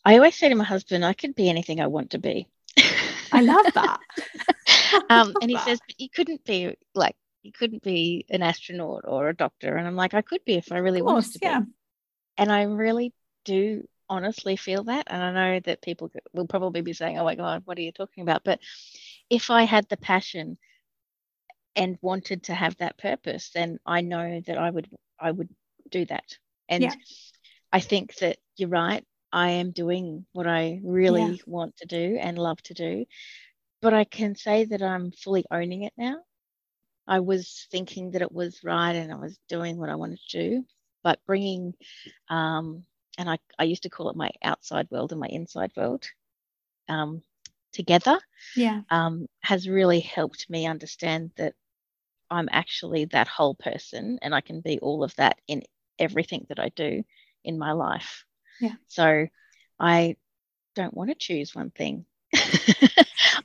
I 0.07 0.17
always 0.17 0.35
say 0.35 0.49
to 0.49 0.55
my 0.55 0.63
husband, 0.63 1.03
I 1.03 1.13
could 1.13 1.33
be 1.33 1.49
anything 1.49 1.81
I 1.81 1.87
want 1.87 2.11
to 2.11 2.19
be. 2.19 2.47
I 3.35 3.41
love 3.41 3.65
that. 3.73 3.99
um, 5.09 5.27
love 5.27 5.35
and 5.41 5.49
he 5.49 5.55
that. 5.55 5.65
says, 5.65 5.79
but 5.87 5.99
you 5.99 6.09
couldn't 6.09 6.43
be 6.45 6.75
like, 6.93 7.15
you 7.43 7.51
couldn't 7.51 7.83
be 7.83 8.25
an 8.29 8.41
astronaut 8.41 9.03
or 9.05 9.29
a 9.29 9.35
doctor. 9.35 9.75
And 9.75 9.87
I'm 9.87 9.95
like, 9.95 10.13
I 10.13 10.21
could 10.21 10.43
be 10.45 10.55
if 10.55 10.71
I 10.71 10.77
really 10.77 11.01
course, 11.01 11.27
wanted 11.27 11.33
to 11.33 11.39
yeah. 11.41 11.59
be. 11.59 11.65
And 12.37 12.51
I 12.51 12.63
really 12.63 13.13
do 13.45 13.87
honestly 14.09 14.55
feel 14.55 14.83
that. 14.85 15.07
And 15.07 15.23
I 15.23 15.31
know 15.31 15.59
that 15.65 15.81
people 15.81 16.11
will 16.33 16.47
probably 16.47 16.81
be 16.81 16.93
saying, 16.93 17.19
oh 17.19 17.23
my 17.23 17.35
God, 17.35 17.63
what 17.65 17.77
are 17.77 17.81
you 17.81 17.91
talking 17.91 18.23
about? 18.23 18.43
But 18.43 18.59
if 19.29 19.49
I 19.49 19.63
had 19.63 19.87
the 19.89 19.97
passion 19.97 20.57
and 21.75 21.97
wanted 22.01 22.43
to 22.43 22.53
have 22.53 22.77
that 22.77 22.97
purpose, 22.97 23.51
then 23.53 23.79
I 23.85 24.01
know 24.01 24.41
that 24.47 24.57
I 24.57 24.69
would, 24.69 24.89
I 25.19 25.31
would 25.31 25.49
do 25.89 26.05
that. 26.05 26.37
And 26.67 26.83
yeah. 26.83 26.93
I 27.71 27.79
think 27.79 28.15
that 28.17 28.37
you're 28.57 28.69
right. 28.69 29.03
I 29.35 29.49
am 29.49 29.71
doing 29.71 30.25
what 30.31 30.47
I 30.47 30.79
really 30.81 31.21
yeah. 31.21 31.35
want 31.45 31.75
to 31.77 31.85
do 31.85 32.17
and 32.21 32.39
love 32.39 32.61
to 32.63 32.73
do. 32.73 33.05
But 33.81 33.93
I 33.93 34.05
can 34.05 34.33
say 34.35 34.63
that 34.63 34.81
I'm 34.81 35.11
fully 35.11 35.45
owning 35.51 35.83
it 35.83 35.93
now. 35.97 36.19
I 37.05 37.19
was 37.19 37.67
thinking 37.69 38.11
that 38.11 38.21
it 38.21 38.31
was 38.31 38.63
right 38.63 38.95
and 38.95 39.11
I 39.11 39.17
was 39.17 39.37
doing 39.49 39.77
what 39.77 39.89
I 39.89 39.95
wanted 39.95 40.19
to 40.29 40.49
do, 40.49 40.65
but 41.03 41.19
bringing, 41.27 41.73
um, 42.29 42.85
and 43.17 43.29
I, 43.29 43.37
I 43.59 43.65
used 43.65 43.83
to 43.83 43.89
call 43.89 44.09
it 44.09 44.15
my 44.15 44.31
outside 44.41 44.87
world 44.89 45.11
and 45.11 45.19
my 45.19 45.27
inside 45.27 45.71
world 45.75 46.05
um, 46.87 47.21
together, 47.73 48.17
yeah, 48.55 48.83
um, 48.89 49.27
has 49.41 49.67
really 49.67 49.99
helped 49.99 50.49
me 50.49 50.65
understand 50.65 51.31
that 51.35 51.53
I'm 52.31 52.47
actually 52.53 53.05
that 53.05 53.27
whole 53.27 53.55
person 53.55 54.17
and 54.21 54.33
I 54.33 54.41
can 54.41 54.61
be 54.61 54.79
all 54.79 55.03
of 55.03 55.13
that 55.17 55.37
in 55.47 55.61
everything 55.99 56.45
that 56.49 56.59
I 56.59 56.69
do 56.69 57.03
in 57.43 57.59
my 57.59 57.73
life. 57.73 58.23
Yeah. 58.59 58.75
So 58.87 59.27
I 59.79 60.15
don't 60.75 60.93
want 60.93 61.09
to 61.09 61.15
choose 61.15 61.55
one 61.55 61.71
thing. 61.71 62.05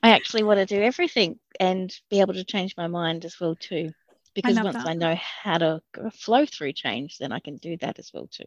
I 0.02 0.11
actually 0.11 0.42
want 0.42 0.58
to 0.58 0.66
do 0.66 0.82
everything 0.82 1.38
and 1.58 1.94
be 2.11 2.20
able 2.20 2.34
to 2.34 2.44
change 2.44 2.74
my 2.76 2.86
mind 2.86 3.24
as 3.24 3.38
well 3.40 3.54
too. 3.54 3.92
Because 4.34 4.56
love 4.56 4.64
once 4.64 4.76
that. 4.76 4.86
I 4.86 4.94
know 4.94 5.16
how 5.16 5.58
to 5.58 5.82
flow 6.12 6.46
through 6.46 6.72
change, 6.72 7.18
then 7.18 7.32
I 7.32 7.40
can 7.40 7.56
do 7.56 7.76
that 7.78 7.98
as 7.98 8.11
well 8.14 8.28
too. 8.30 8.44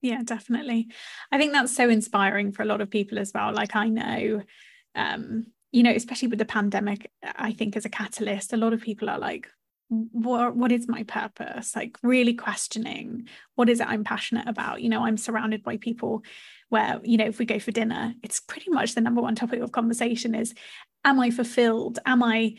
Yeah, 0.00 0.22
definitely. 0.24 0.88
I 1.30 1.38
think 1.38 1.52
that's 1.52 1.74
so 1.74 1.88
inspiring 1.88 2.52
for 2.52 2.62
a 2.62 2.66
lot 2.66 2.80
of 2.80 2.90
people 2.90 3.18
as 3.18 3.32
well. 3.34 3.52
Like 3.52 3.76
I 3.76 3.88
know, 3.88 4.42
um, 4.94 5.46
you 5.72 5.82
know, 5.82 5.90
especially 5.90 6.28
with 6.28 6.38
the 6.38 6.46
pandemic, 6.46 7.10
I 7.22 7.52
think 7.52 7.76
as 7.76 7.84
a 7.84 7.90
catalyst, 7.90 8.52
a 8.52 8.56
lot 8.56 8.72
of 8.72 8.80
people 8.80 9.10
are 9.10 9.18
like, 9.18 9.48
what 9.88 10.56
what 10.56 10.72
is 10.72 10.88
my 10.88 11.04
purpose? 11.04 11.76
Like 11.76 11.96
really 12.02 12.34
questioning 12.34 13.28
what 13.54 13.68
is 13.68 13.80
it 13.80 13.88
I'm 13.88 14.04
passionate 14.04 14.48
about. 14.48 14.82
You 14.82 14.88
know, 14.88 15.04
I'm 15.04 15.16
surrounded 15.16 15.62
by 15.62 15.76
people 15.76 16.24
where, 16.68 17.00
you 17.04 17.16
know, 17.16 17.26
if 17.26 17.38
we 17.38 17.44
go 17.44 17.58
for 17.58 17.70
dinner, 17.70 18.14
it's 18.22 18.40
pretty 18.40 18.70
much 18.70 18.94
the 18.94 19.00
number 19.00 19.22
one 19.22 19.36
topic 19.36 19.60
of 19.60 19.72
conversation 19.72 20.34
is 20.34 20.54
am 21.04 21.20
I 21.20 21.30
fulfilled? 21.30 21.98
Am 22.04 22.22
I 22.22 22.56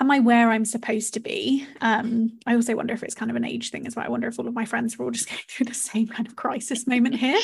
am 0.00 0.10
I 0.10 0.20
where 0.20 0.50
I'm 0.50 0.64
supposed 0.64 1.14
to 1.14 1.20
be? 1.20 1.66
Um, 1.80 2.38
I 2.46 2.54
also 2.54 2.74
wonder 2.74 2.94
if 2.94 3.02
it's 3.02 3.14
kind 3.14 3.30
of 3.30 3.36
an 3.36 3.44
age 3.44 3.70
thing 3.70 3.86
as 3.86 3.94
well. 3.94 4.06
I 4.06 4.08
wonder 4.08 4.28
if 4.28 4.38
all 4.38 4.48
of 4.48 4.54
my 4.54 4.64
friends 4.64 4.98
are 4.98 5.04
all 5.04 5.10
just 5.10 5.28
going 5.30 5.42
through 5.48 5.66
the 5.66 5.74
same 5.74 6.08
kind 6.08 6.26
of 6.26 6.36
crisis 6.36 6.86
moment 6.86 7.16
here. 7.16 7.40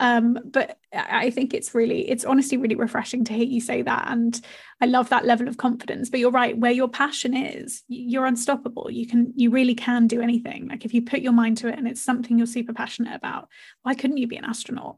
Um, 0.00 0.38
but 0.44 0.78
I 0.92 1.30
think 1.30 1.54
it's 1.54 1.74
really, 1.74 2.10
it's 2.10 2.24
honestly 2.24 2.58
really 2.58 2.74
refreshing 2.74 3.24
to 3.24 3.32
hear 3.32 3.44
you 3.44 3.60
say 3.60 3.82
that. 3.82 4.06
And 4.08 4.38
I 4.80 4.86
love 4.86 5.08
that 5.10 5.24
level 5.24 5.46
of 5.46 5.56
confidence. 5.56 6.10
But 6.10 6.20
you're 6.20 6.30
right, 6.30 6.58
where 6.58 6.72
your 6.72 6.88
passion 6.88 7.36
is, 7.36 7.82
you're 7.88 8.26
unstoppable. 8.26 8.90
You 8.90 9.06
can, 9.06 9.32
you 9.36 9.50
really 9.50 9.74
can 9.74 10.06
do 10.06 10.20
anything. 10.20 10.68
Like 10.68 10.84
if 10.84 10.94
you 10.94 11.02
put 11.02 11.20
your 11.20 11.32
mind 11.32 11.58
to 11.58 11.68
it 11.68 11.78
and 11.78 11.86
it's 11.86 12.02
something 12.02 12.36
you're 12.36 12.46
super 12.46 12.72
passionate 12.72 13.14
about, 13.14 13.48
why 13.82 13.94
couldn't 13.94 14.16
you 14.16 14.26
be 14.26 14.36
an 14.36 14.44
astronaut? 14.44 14.96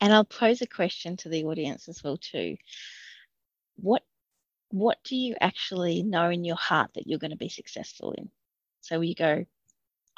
And 0.00 0.12
I'll 0.12 0.24
pose 0.24 0.60
a 0.62 0.66
question 0.66 1.16
to 1.18 1.28
the 1.28 1.44
audience 1.44 1.88
as 1.88 2.04
well 2.04 2.18
too. 2.18 2.56
What 3.76 4.02
what 4.70 4.98
do 5.02 5.16
you 5.16 5.34
actually 5.40 6.02
know 6.02 6.28
in 6.28 6.44
your 6.44 6.56
heart 6.56 6.90
that 6.94 7.06
you're 7.06 7.18
going 7.18 7.30
to 7.30 7.36
be 7.36 7.48
successful 7.48 8.12
in? 8.12 8.30
So 8.82 9.00
you 9.00 9.14
go, 9.14 9.46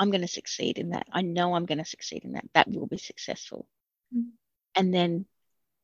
I'm 0.01 0.11
going 0.11 0.23
to 0.23 0.29
succeed 0.29 0.79
in 0.79 0.91
that. 0.91 1.07
I 1.13 1.23
know 1.23 1.55
I'm 1.55 1.67
going 1.67 1.79
to 1.79 1.85
succeed 1.85 2.25
in 2.25 2.33
that. 2.33 2.47
That 2.55 2.69
will 2.69 2.87
be 2.89 2.99
successful. 2.99 3.69
Mm. 4.17 4.31
And 4.75 4.95
then 4.95 5.27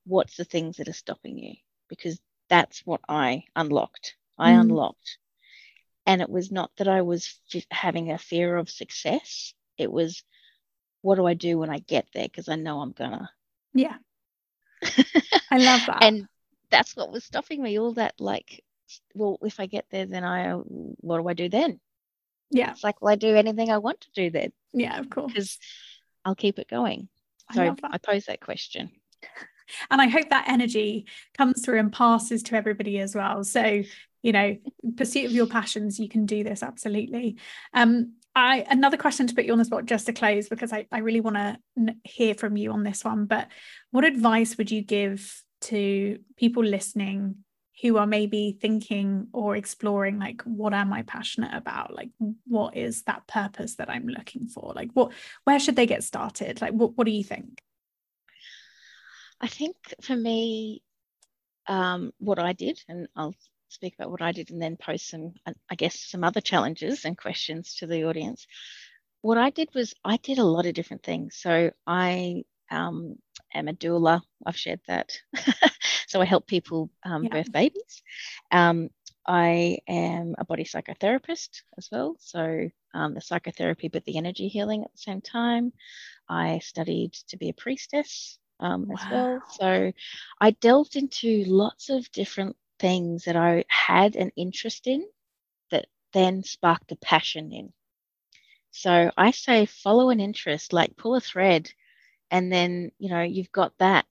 what's 0.07 0.37
the 0.37 0.45
things 0.45 0.79
that 0.79 0.89
are 0.89 0.95
stopping 0.95 1.39
you? 1.39 1.55
Because 1.89 2.21
that's 2.49 2.87
what 2.87 3.03
I 3.09 3.45
unlocked. 3.57 4.17
I 4.39 4.53
Mm. 4.53 4.61
unlocked. 4.63 5.19
And 6.07 6.23
it 6.23 6.31
was 6.31 6.51
not 6.53 6.71
that 6.77 6.89
I 6.89 7.03
was 7.03 7.39
f- 7.55 7.65
having 7.71 8.11
a 8.13 8.19
fear 8.19 8.57
of 8.57 8.71
success. 8.71 9.55
It 9.79 9.93
was, 9.93 10.25
what 11.03 11.17
do 11.17 11.27
I 11.27 11.35
do 11.35 11.59
when 11.59 11.71
I 11.71 11.79
get 11.81 12.07
there? 12.15 12.25
Because 12.27 12.49
I 12.49 12.57
know 12.57 12.81
I'm 12.81 12.93
gonna. 12.93 13.31
Yeah. 13.75 13.99
I 15.51 15.59
love 15.59 15.87
that. 15.87 16.03
and 16.03 16.29
that's 16.71 16.97
what 16.97 17.13
was 17.13 17.25
stopping 17.25 17.63
me 17.63 17.79
all 17.79 17.93
that 17.95 18.15
like 18.21 18.65
well 19.15 19.39
if 19.43 19.61
i 19.61 19.67
get 19.67 19.87
there 19.91 20.07
then 20.07 20.25
i 20.25 20.53
what 20.53 21.19
do 21.19 21.29
i 21.29 21.35
do 21.35 21.49
then 21.49 21.81
yeah. 22.51 22.71
it's 22.71 22.85
like 22.85 23.01
well 23.03 23.13
i 23.13 23.17
do 23.17 23.35
anything 23.35 23.71
i 23.71 23.79
want 23.79 24.01
to 24.03 24.09
do 24.15 24.31
then 24.31 24.53
Yeah, 24.73 24.99
of 24.99 25.11
course. 25.11 25.33
because 25.33 25.59
i'll 26.25 26.35
keep 26.35 26.59
it 26.59 26.69
going 26.69 27.09
so 27.55 27.77
that. 27.81 27.91
I 27.93 27.99
pose 27.99 28.25
that 28.27 28.41
question 28.41 28.91
and 29.91 30.01
I 30.01 30.09
hope 30.09 30.31
that 30.31 30.49
energy 30.49 31.07
comes 31.37 31.65
through 31.65 31.79
and 31.79 31.93
passes 31.93 32.43
to 32.45 32.57
everybody 32.57 32.99
as 32.99 33.15
well. 33.15 33.45
So, 33.45 33.83
you 34.23 34.33
know, 34.33 34.57
pursuit 34.97 35.27
of 35.27 35.33
your 35.33 35.47
passions, 35.47 35.99
you 35.99 36.09
can 36.09 36.27
do 36.27 36.45
this 36.45 36.63
absolutely. 36.63 37.37
Um, 37.73 38.15
I 38.35 38.65
another 38.69 38.97
question 38.97 39.27
to 39.27 39.35
put 39.35 39.45
you 39.45 39.53
on 39.53 39.59
the 39.59 39.65
spot 39.65 39.87
just 39.87 40.07
to 40.07 40.13
close 40.13 40.49
because 40.49 40.73
I, 40.73 40.87
I 40.93 40.99
really 40.99 41.21
want 41.21 41.37
to 41.37 41.59
n- 41.77 42.01
hear 42.05 42.35
from 42.35 42.57
you 42.57 42.73
on 42.73 42.83
this 42.83 43.05
one. 43.05 43.27
But 43.27 43.49
what 43.91 44.05
advice 44.05 44.59
would 44.59 44.71
you 44.71 44.83
give 44.83 45.43
to 45.63 46.19
people 46.37 46.65
listening 46.65 47.37
who 47.83 47.99
are 47.99 48.07
maybe 48.07 48.57
thinking 48.61 49.29
or 49.33 49.55
exploring 49.57 50.19
like 50.19 50.43
what 50.43 50.73
am 50.73 50.93
I 50.93 51.03
passionate 51.03 51.55
about? 51.55 51.95
Like 51.95 52.11
what 52.47 52.77
is 52.77 53.03
that 53.03 53.27
purpose 53.27 53.77
that 53.77 53.91
I'm 53.91 54.09
looking 54.09 54.49
for? 54.49 54.73
Like 54.75 54.91
what 54.95 55.13
where 55.45 55.61
should 55.61 55.77
they 55.77 55.87
get 55.87 56.05
started? 56.05 56.61
Like 56.61 56.73
what 56.73 56.97
what 56.97 57.05
do 57.05 57.13
you 57.13 57.25
think? 57.25 57.63
i 59.41 59.47
think 59.47 59.77
for 60.03 60.17
me 60.17 60.83
um, 61.69 62.13
what 62.19 62.39
i 62.39 62.53
did 62.53 62.81
and 62.89 63.09
i'll 63.17 63.35
speak 63.69 63.95
about 63.95 64.11
what 64.11 64.23
i 64.23 64.33
did 64.33 64.51
and 64.51 64.63
then 64.63 64.77
post 64.77 65.09
some 65.09 65.35
I- 65.47 65.55
i 65.71 65.75
guess 65.75 65.99
some 65.99 66.25
other 66.25 66.41
challenges 66.41 67.05
and 67.05 67.19
questions 67.19 67.75
to 67.77 67.87
the 67.87 68.05
audience 68.05 68.47
what 69.23 69.39
i 69.39 69.51
did 69.51 69.69
was 69.75 69.95
i 70.05 70.17
did 70.19 70.39
a 70.39 70.45
lot 70.45 70.67
of 70.67 70.75
different 70.75 71.03
things 71.03 71.37
so 71.37 71.71
i 71.87 72.45
um, 72.71 73.17
am 73.55 73.69
a 73.69 73.73
doula 73.73 74.23
i've 74.45 74.57
shared 74.57 74.81
that 74.89 75.13
so 76.07 76.21
i 76.21 76.25
help 76.25 76.47
people 76.47 76.91
um, 77.05 77.27
Yeah. 77.27 77.31
birth 77.31 77.53
babies. 77.53 78.03
Um, 78.53 78.91
i 79.27 79.79
am 79.89 80.35
a 80.39 80.45
body 80.45 80.65
psychotherapist 80.65 81.63
as 81.79 81.89
well. 81.93 82.17
So 82.21 82.69
um, 82.95 83.15
the 83.15 83.21
psychotherapy 83.21 83.89
but 83.89 84.05
the 84.05 84.17
energy 84.19 84.49
healing 84.49 84.85
at 84.85 84.93
the 84.93 84.99
same 84.99 85.21
time. 85.21 85.73
I 86.29 86.59
studied 86.61 87.13
to 87.29 87.37
be 87.37 87.51
a 87.51 87.55
priestess 87.55 88.39
um, 88.61 88.91
as 88.93 89.07
well. 89.11 89.43
So 89.47 89.93
i 90.41 90.51
delved 90.51 90.97
into 90.97 91.45
lots 91.47 91.91
of 91.91 92.11
different 92.13 92.57
things 92.79 93.25
that 93.25 93.37
i 93.37 93.65
had 93.69 94.17
an 94.17 94.31
interest 94.37 94.87
in 94.87 95.05
that 95.71 95.87
then 96.13 96.43
sparked 96.43 96.93
a 96.93 96.97
passion 96.97 97.53
in. 97.53 97.73
So 98.71 99.11
I 99.17 99.31
say 99.31 99.67
follow 99.67 100.11
an 100.11 100.21
interest, 100.21 100.73
like 100.73 100.97
pull 100.97 101.15
a 101.15 101.21
thread, 101.21 101.71
and 102.31 102.53
then, 102.53 102.93
you 102.99 103.11
know, 103.11 103.23
you've 103.23 103.53
got 103.53 103.77
that 103.79 104.07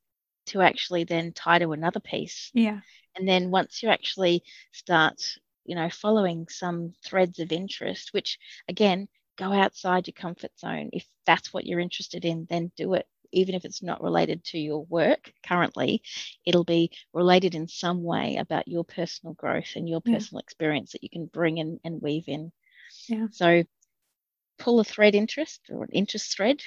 to 0.47 0.61
actually 0.61 1.03
then 1.03 1.33
tie 1.33 1.59
to 1.59 1.71
another 1.71 1.99
piece. 1.99 2.51
Yeah. 2.53 2.81
And 3.15 3.27
then 3.27 3.51
once 3.51 3.81
you 3.81 3.89
actually 3.89 4.43
start, 4.71 5.21
you 5.65 5.75
know, 5.75 5.89
following 5.89 6.47
some 6.49 6.93
threads 7.03 7.39
of 7.39 7.51
interest, 7.51 8.13
which 8.13 8.39
again, 8.67 9.07
go 9.37 9.51
outside 9.51 10.07
your 10.07 10.13
comfort 10.13 10.57
zone. 10.59 10.89
If 10.93 11.05
that's 11.25 11.53
what 11.53 11.65
you're 11.65 11.79
interested 11.79 12.25
in, 12.25 12.47
then 12.49 12.71
do 12.77 12.93
it. 12.93 13.07
Even 13.31 13.55
if 13.55 13.65
it's 13.65 13.83
not 13.83 14.01
related 14.01 14.43
to 14.45 14.57
your 14.59 14.85
work 14.85 15.33
currently, 15.45 16.03
it'll 16.45 16.63
be 16.63 16.91
related 17.13 17.55
in 17.55 17.67
some 17.67 18.03
way 18.03 18.37
about 18.37 18.67
your 18.67 18.85
personal 18.85 19.33
growth 19.33 19.75
and 19.75 19.89
your 19.89 20.01
Yeah. 20.05 20.19
personal 20.19 20.39
experience 20.39 20.93
that 20.93 21.03
you 21.03 21.09
can 21.09 21.25
bring 21.25 21.57
in 21.57 21.79
and 21.83 22.01
weave 22.01 22.25
in. 22.27 22.51
Yeah. 23.07 23.27
So 23.31 23.63
pull 24.57 24.79
a 24.79 24.83
thread 24.83 25.15
interest 25.15 25.61
or 25.69 25.83
an 25.83 25.91
interest 25.91 26.35
thread, 26.35 26.61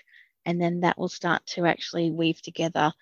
and 0.45 0.61
then 0.61 0.81
that 0.81 0.99
will 0.99 1.09
start 1.09 1.47
to 1.47 1.67
actually 1.67 2.11
weave 2.11 2.43
together 2.43 2.93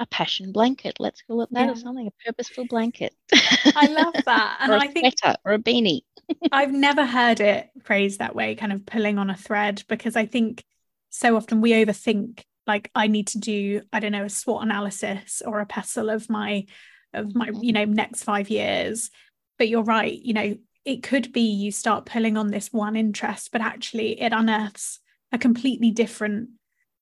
a 0.00 0.06
passion 0.06 0.52
blanket. 0.52 0.96
Let's 0.98 1.22
call 1.22 1.42
it 1.42 1.48
that 1.52 1.66
Yeah. 1.66 1.72
or 1.72 1.76
something, 1.76 2.06
a 2.06 2.24
purposeful 2.24 2.66
blanket. 2.66 3.14
I 3.32 3.86
love 3.86 4.14
that. 4.24 4.58
And 4.60 4.72
or 4.72 4.76
a 4.76 4.80
I 4.80 4.86
think 4.88 5.18
sweater 5.18 5.36
or 5.44 5.52
a 5.52 5.58
beanie. 5.58 6.02
I've 6.52 6.72
never 6.72 7.04
heard 7.04 7.40
it 7.40 7.70
phrased 7.82 8.18
that 8.18 8.34
way, 8.34 8.54
kind 8.54 8.72
of 8.72 8.86
pulling 8.86 9.18
on 9.18 9.30
a 9.30 9.36
thread, 9.36 9.84
because 9.88 10.16
I 10.16 10.26
think 10.26 10.64
so 11.10 11.36
often 11.36 11.60
we 11.60 11.72
overthink 11.72 12.42
like 12.66 12.90
I 12.94 13.08
need 13.08 13.28
to 13.28 13.38
do, 13.38 13.82
I 13.92 14.00
don't 14.00 14.12
know, 14.12 14.24
a 14.24 14.30
SWOT 14.30 14.62
analysis 14.62 15.42
or 15.44 15.60
a 15.60 15.66
pestle 15.66 16.08
of 16.10 16.30
my 16.30 16.64
of 17.12 17.34
my, 17.34 17.46
you 17.46 17.52
mm-hmm. 17.52 17.70
know, 17.70 17.84
next 17.84 18.24
five 18.24 18.50
years. 18.50 19.10
But 19.58 19.68
you're 19.68 19.84
right, 19.84 20.18
you 20.18 20.32
know, 20.32 20.56
it 20.84 21.02
could 21.02 21.32
be 21.32 21.42
you 21.42 21.70
start 21.70 22.06
pulling 22.06 22.36
on 22.36 22.48
this 22.48 22.72
one 22.72 22.96
interest, 22.96 23.50
but 23.52 23.60
actually 23.60 24.20
it 24.20 24.32
unearths 24.32 24.98
a 25.30 25.38
completely 25.38 25.90
different, 25.90 26.50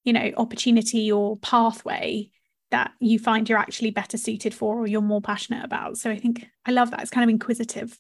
you 0.05 0.13
know, 0.13 0.33
opportunity 0.37 1.11
or 1.11 1.39
pathway 1.39 2.31
that 2.73 2.93
you 3.01 3.19
find 3.19 3.49
you're 3.49 3.59
actually 3.59 3.91
better 3.91 4.17
suited 4.19 4.53
for 4.55 4.79
or 4.79 4.87
you're 4.87 5.01
more 5.01 5.21
passionate 5.21 5.65
about. 5.65 5.99
So 5.99 6.11
I 6.11 6.19
think 6.19 6.47
I 6.67 6.73
love 6.73 6.91
that. 6.91 7.01
It's 7.03 7.11
kind 7.11 7.23
of 7.23 7.31
inquisitive. 7.31 7.99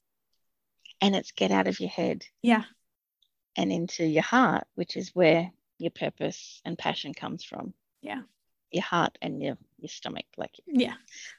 And 1.01 1.14
it's 1.14 1.31
get 1.33 1.51
out 1.51 1.66
of 1.68 1.79
your 1.79 1.91
head 1.91 2.25
Yeah. 2.43 2.64
and 3.57 3.70
into 3.70 4.05
your 4.05 4.23
heart, 4.23 4.64
which 4.75 4.97
is 4.97 5.11
where 5.14 5.53
your 5.79 5.91
purpose 5.91 6.61
and 6.64 6.79
passion 6.79 7.12
comes 7.12 7.45
from. 7.45 7.75
Yeah. 8.01 8.23
Your 8.70 8.83
heart 8.85 9.18
and 9.20 9.43
your, 9.43 9.59
your 9.79 9.89
stomach, 9.89 10.25
like 10.37 10.55
Yeah. 10.66 10.95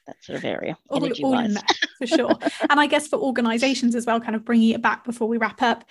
that 0.06 0.22
sort 0.22 0.38
of 0.38 0.44
area, 0.44 0.78
all, 0.88 1.04
all 1.24 1.38
in 1.38 1.54
there 1.54 1.62
for 1.98 2.06
sure. 2.06 2.38
and 2.70 2.78
I 2.78 2.86
guess 2.86 3.08
for 3.08 3.18
organizations 3.18 3.94
as 3.94 4.06
well, 4.06 4.20
kind 4.20 4.36
of 4.36 4.44
bringing 4.44 4.70
it 4.70 4.82
back 4.82 5.04
before 5.04 5.28
we 5.28 5.38
wrap 5.38 5.60
up, 5.60 5.84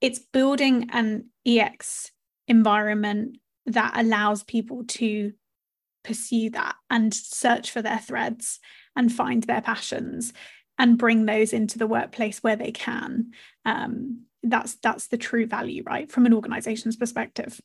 it's 0.00 0.18
building 0.18 0.90
an 0.92 1.30
EX 1.44 2.12
environment 2.46 3.38
that 3.66 3.92
allows 3.96 4.42
people 4.42 4.84
to 4.88 5.32
pursue 6.02 6.50
that 6.50 6.76
and 6.90 7.12
search 7.12 7.70
for 7.70 7.82
their 7.82 7.98
threads 7.98 8.60
and 8.96 9.12
find 9.12 9.44
their 9.44 9.62
passions 9.62 10.32
and 10.78 10.98
bring 10.98 11.26
those 11.26 11.52
into 11.52 11.78
the 11.78 11.86
workplace 11.86 12.42
where 12.42 12.56
they 12.56 12.72
can. 12.72 13.32
Um, 13.64 14.22
that's 14.42 14.74
that's 14.76 15.08
the 15.08 15.18
true 15.18 15.46
value, 15.46 15.82
right, 15.86 16.10
from 16.10 16.26
an 16.26 16.34
organization's 16.34 16.96
perspective. 16.96 17.60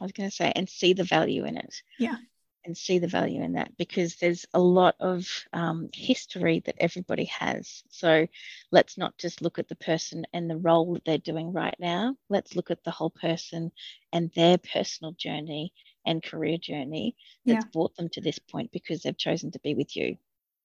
I 0.00 0.04
was 0.04 0.12
going 0.12 0.28
to 0.28 0.34
say, 0.34 0.52
and 0.56 0.68
see 0.68 0.92
the 0.92 1.04
value 1.04 1.44
in 1.44 1.56
it. 1.56 1.74
Yeah. 1.98 2.16
and 2.64 2.76
see 2.76 2.98
the 2.98 3.08
value 3.08 3.42
in 3.42 3.52
that 3.54 3.76
because 3.76 4.16
there's 4.16 4.44
a 4.52 4.60
lot 4.60 4.94
of 5.00 5.26
um, 5.52 5.88
history 5.94 6.60
that 6.66 6.76
everybody 6.78 7.24
has. 7.24 7.82
So 7.90 8.26
let's 8.70 8.98
not 8.98 9.16
just 9.18 9.40
look 9.42 9.58
at 9.58 9.68
the 9.68 9.76
person 9.76 10.26
and 10.32 10.48
the 10.48 10.58
role 10.58 10.94
that 10.94 11.04
they're 11.04 11.18
doing 11.18 11.52
right 11.52 11.76
now. 11.78 12.16
Let's 12.28 12.56
look 12.56 12.70
at 12.70 12.84
the 12.84 12.90
whole 12.90 13.10
person 13.10 13.72
and 14.12 14.30
their 14.34 14.58
personal 14.58 15.12
journey 15.12 15.72
and 16.06 16.22
career 16.22 16.58
journey 16.58 17.16
that's 17.44 17.64
yeah. 17.64 17.70
brought 17.72 17.94
them 17.96 18.08
to 18.10 18.20
this 18.20 18.38
point 18.38 18.70
because 18.72 19.02
they've 19.02 19.16
chosen 19.16 19.50
to 19.52 19.58
be 19.60 19.74
with 19.74 19.96
you 19.96 20.16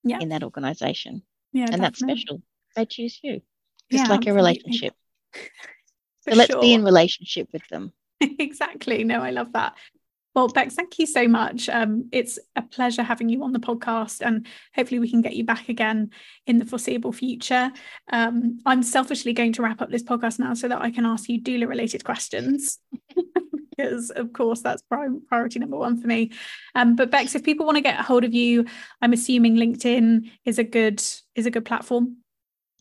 yeah. 0.04 0.20
in 0.20 0.30
that 0.30 0.44
organization. 0.44 1.22
Yeah, 1.52 1.68
and 1.72 1.84
that's 1.84 2.00
special. 2.00 2.42
They 2.76 2.86
choose 2.86 3.20
you, 3.24 3.42
just 3.92 4.04
yeah, 4.06 4.10
like 4.10 4.28
absolutely. 4.28 4.32
a 4.32 4.34
relationship. 4.34 4.94
so 6.22 6.36
let's 6.36 6.56
be 6.56 6.74
in 6.74 6.84
relationship 6.84 7.50
with 7.54 7.68
them. 7.70 7.94
exactly. 8.22 9.04
No, 9.04 9.22
I 9.22 9.32
love 9.32 9.54
that. 9.54 9.76
Well, 10.36 10.50
Bex, 10.50 10.76
thank 10.76 11.00
you 11.00 11.06
so 11.06 11.30
much. 11.30 11.70
Um, 11.70 12.10
it's 12.12 12.38
a 12.58 12.62
pleasure 12.62 13.04
having 13.04 13.30
you 13.30 13.42
on 13.44 13.54
the 13.54 13.60
podcast, 13.60 14.20
and 14.20 14.46
hopefully, 14.76 15.00
we 15.00 15.10
can 15.10 15.22
get 15.22 15.34
you 15.36 15.46
back 15.46 15.70
again 15.70 16.12
in 16.46 16.58
the 16.58 16.66
foreseeable 16.66 17.14
future. 17.14 17.72
Um, 18.12 18.60
I'm 18.66 18.84
selfishly 18.84 19.32
going 19.32 19.54
to 19.54 19.62
wrap 19.62 19.82
up 19.82 19.90
this 19.90 20.04
podcast 20.04 20.38
now 20.40 20.54
so 20.54 20.68
that 20.68 20.82
I 20.82 20.92
can 20.92 21.06
ask 21.06 21.30
you 21.30 21.42
doula 21.42 21.70
related 21.70 22.04
questions. 22.04 22.80
because 23.78 24.10
of 24.12 24.32
course 24.32 24.62
that's 24.62 24.82
priority 24.84 25.60
number 25.60 25.76
one 25.76 26.00
for 26.00 26.08
me 26.08 26.32
um, 26.76 26.96
but 26.96 27.12
bex 27.12 27.36
if 27.36 27.44
people 27.44 27.66
want 27.66 27.76
to 27.76 27.82
get 27.82 28.00
a 28.00 28.04
hold 28.04 28.24
of 28.24 28.34
you 28.34 28.66
i'm 29.02 29.12
assuming 29.12 29.56
linkedin 29.56 30.32
is 30.46 30.58
a 30.58 30.64
good 30.64 31.04
is 31.36 31.46
a 31.46 31.52
good 31.52 31.66
platform 31.66 32.16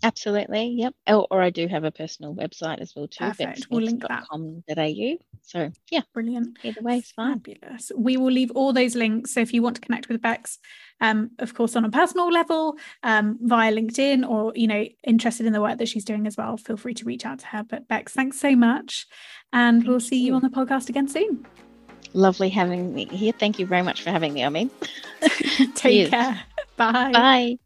Absolutely. 0.03 0.75
Yep. 0.79 0.95
Or, 1.09 1.27
or, 1.31 1.41
I 1.41 1.51
do 1.51 1.67
have 1.67 1.85
a 1.85 1.91
personal 1.91 2.35
website 2.35 2.81
as 2.81 2.93
well 2.95 3.09
too. 3.09 3.25
Perfect. 3.25 3.69
We'll 3.71 3.83
link 3.83 4.03
that. 4.07 4.25
.com.au. 4.31 5.17
So 5.43 5.71
yeah. 5.91 6.01
Brilliant. 6.13 6.59
Either 6.63 6.83
way 6.83 6.99
is 6.99 7.11
fine. 7.13 7.35
Fabulous. 7.35 7.91
We 7.97 8.17
will 8.17 8.31
leave 8.31 8.51
all 8.53 8.73
those 8.73 8.95
links. 8.95 9.33
So 9.33 9.41
if 9.41 9.55
you 9.55 9.63
want 9.63 9.77
to 9.77 9.81
connect 9.81 10.09
with 10.09 10.21
Bex, 10.21 10.59
um, 11.01 11.31
of 11.39 11.55
course, 11.55 11.77
on 11.77 11.85
a 11.85 11.91
personal 11.91 12.31
level, 12.31 12.77
um, 13.03 13.39
via 13.41 13.73
LinkedIn 13.73 14.29
or, 14.29 14.53
you 14.55 14.67
know, 14.67 14.87
interested 15.07 15.47
in 15.47 15.53
the 15.53 15.61
work 15.61 15.79
that 15.79 15.89
she's 15.89 16.05
doing 16.05 16.27
as 16.27 16.37
well, 16.37 16.57
feel 16.57 16.77
free 16.77 16.95
to 16.95 17.05
reach 17.05 17.25
out 17.25 17.39
to 17.41 17.47
her. 17.47 17.63
But 17.63 17.89
Bex, 17.89 18.13
thanks 18.13 18.39
so 18.39 18.55
much. 18.55 19.07
And 19.53 19.81
Thank 19.81 19.89
we'll 19.89 20.01
see 20.01 20.19
you. 20.19 20.27
you 20.27 20.35
on 20.35 20.43
the 20.43 20.49
podcast 20.49 20.89
again 20.89 21.09
soon. 21.09 21.47
Lovely 22.13 22.49
having 22.49 22.95
me 22.95 23.07
here. 23.07 23.33
Thank 23.33 23.59
you 23.59 23.67
very 23.67 23.83
much 23.83 24.03
for 24.03 24.11
having 24.11 24.35
me, 24.35 24.45
I 24.45 24.49
mean. 24.49 24.71
Take 25.75 26.11
care. 26.11 26.43
Bye. 26.77 27.11
Bye. 27.13 27.59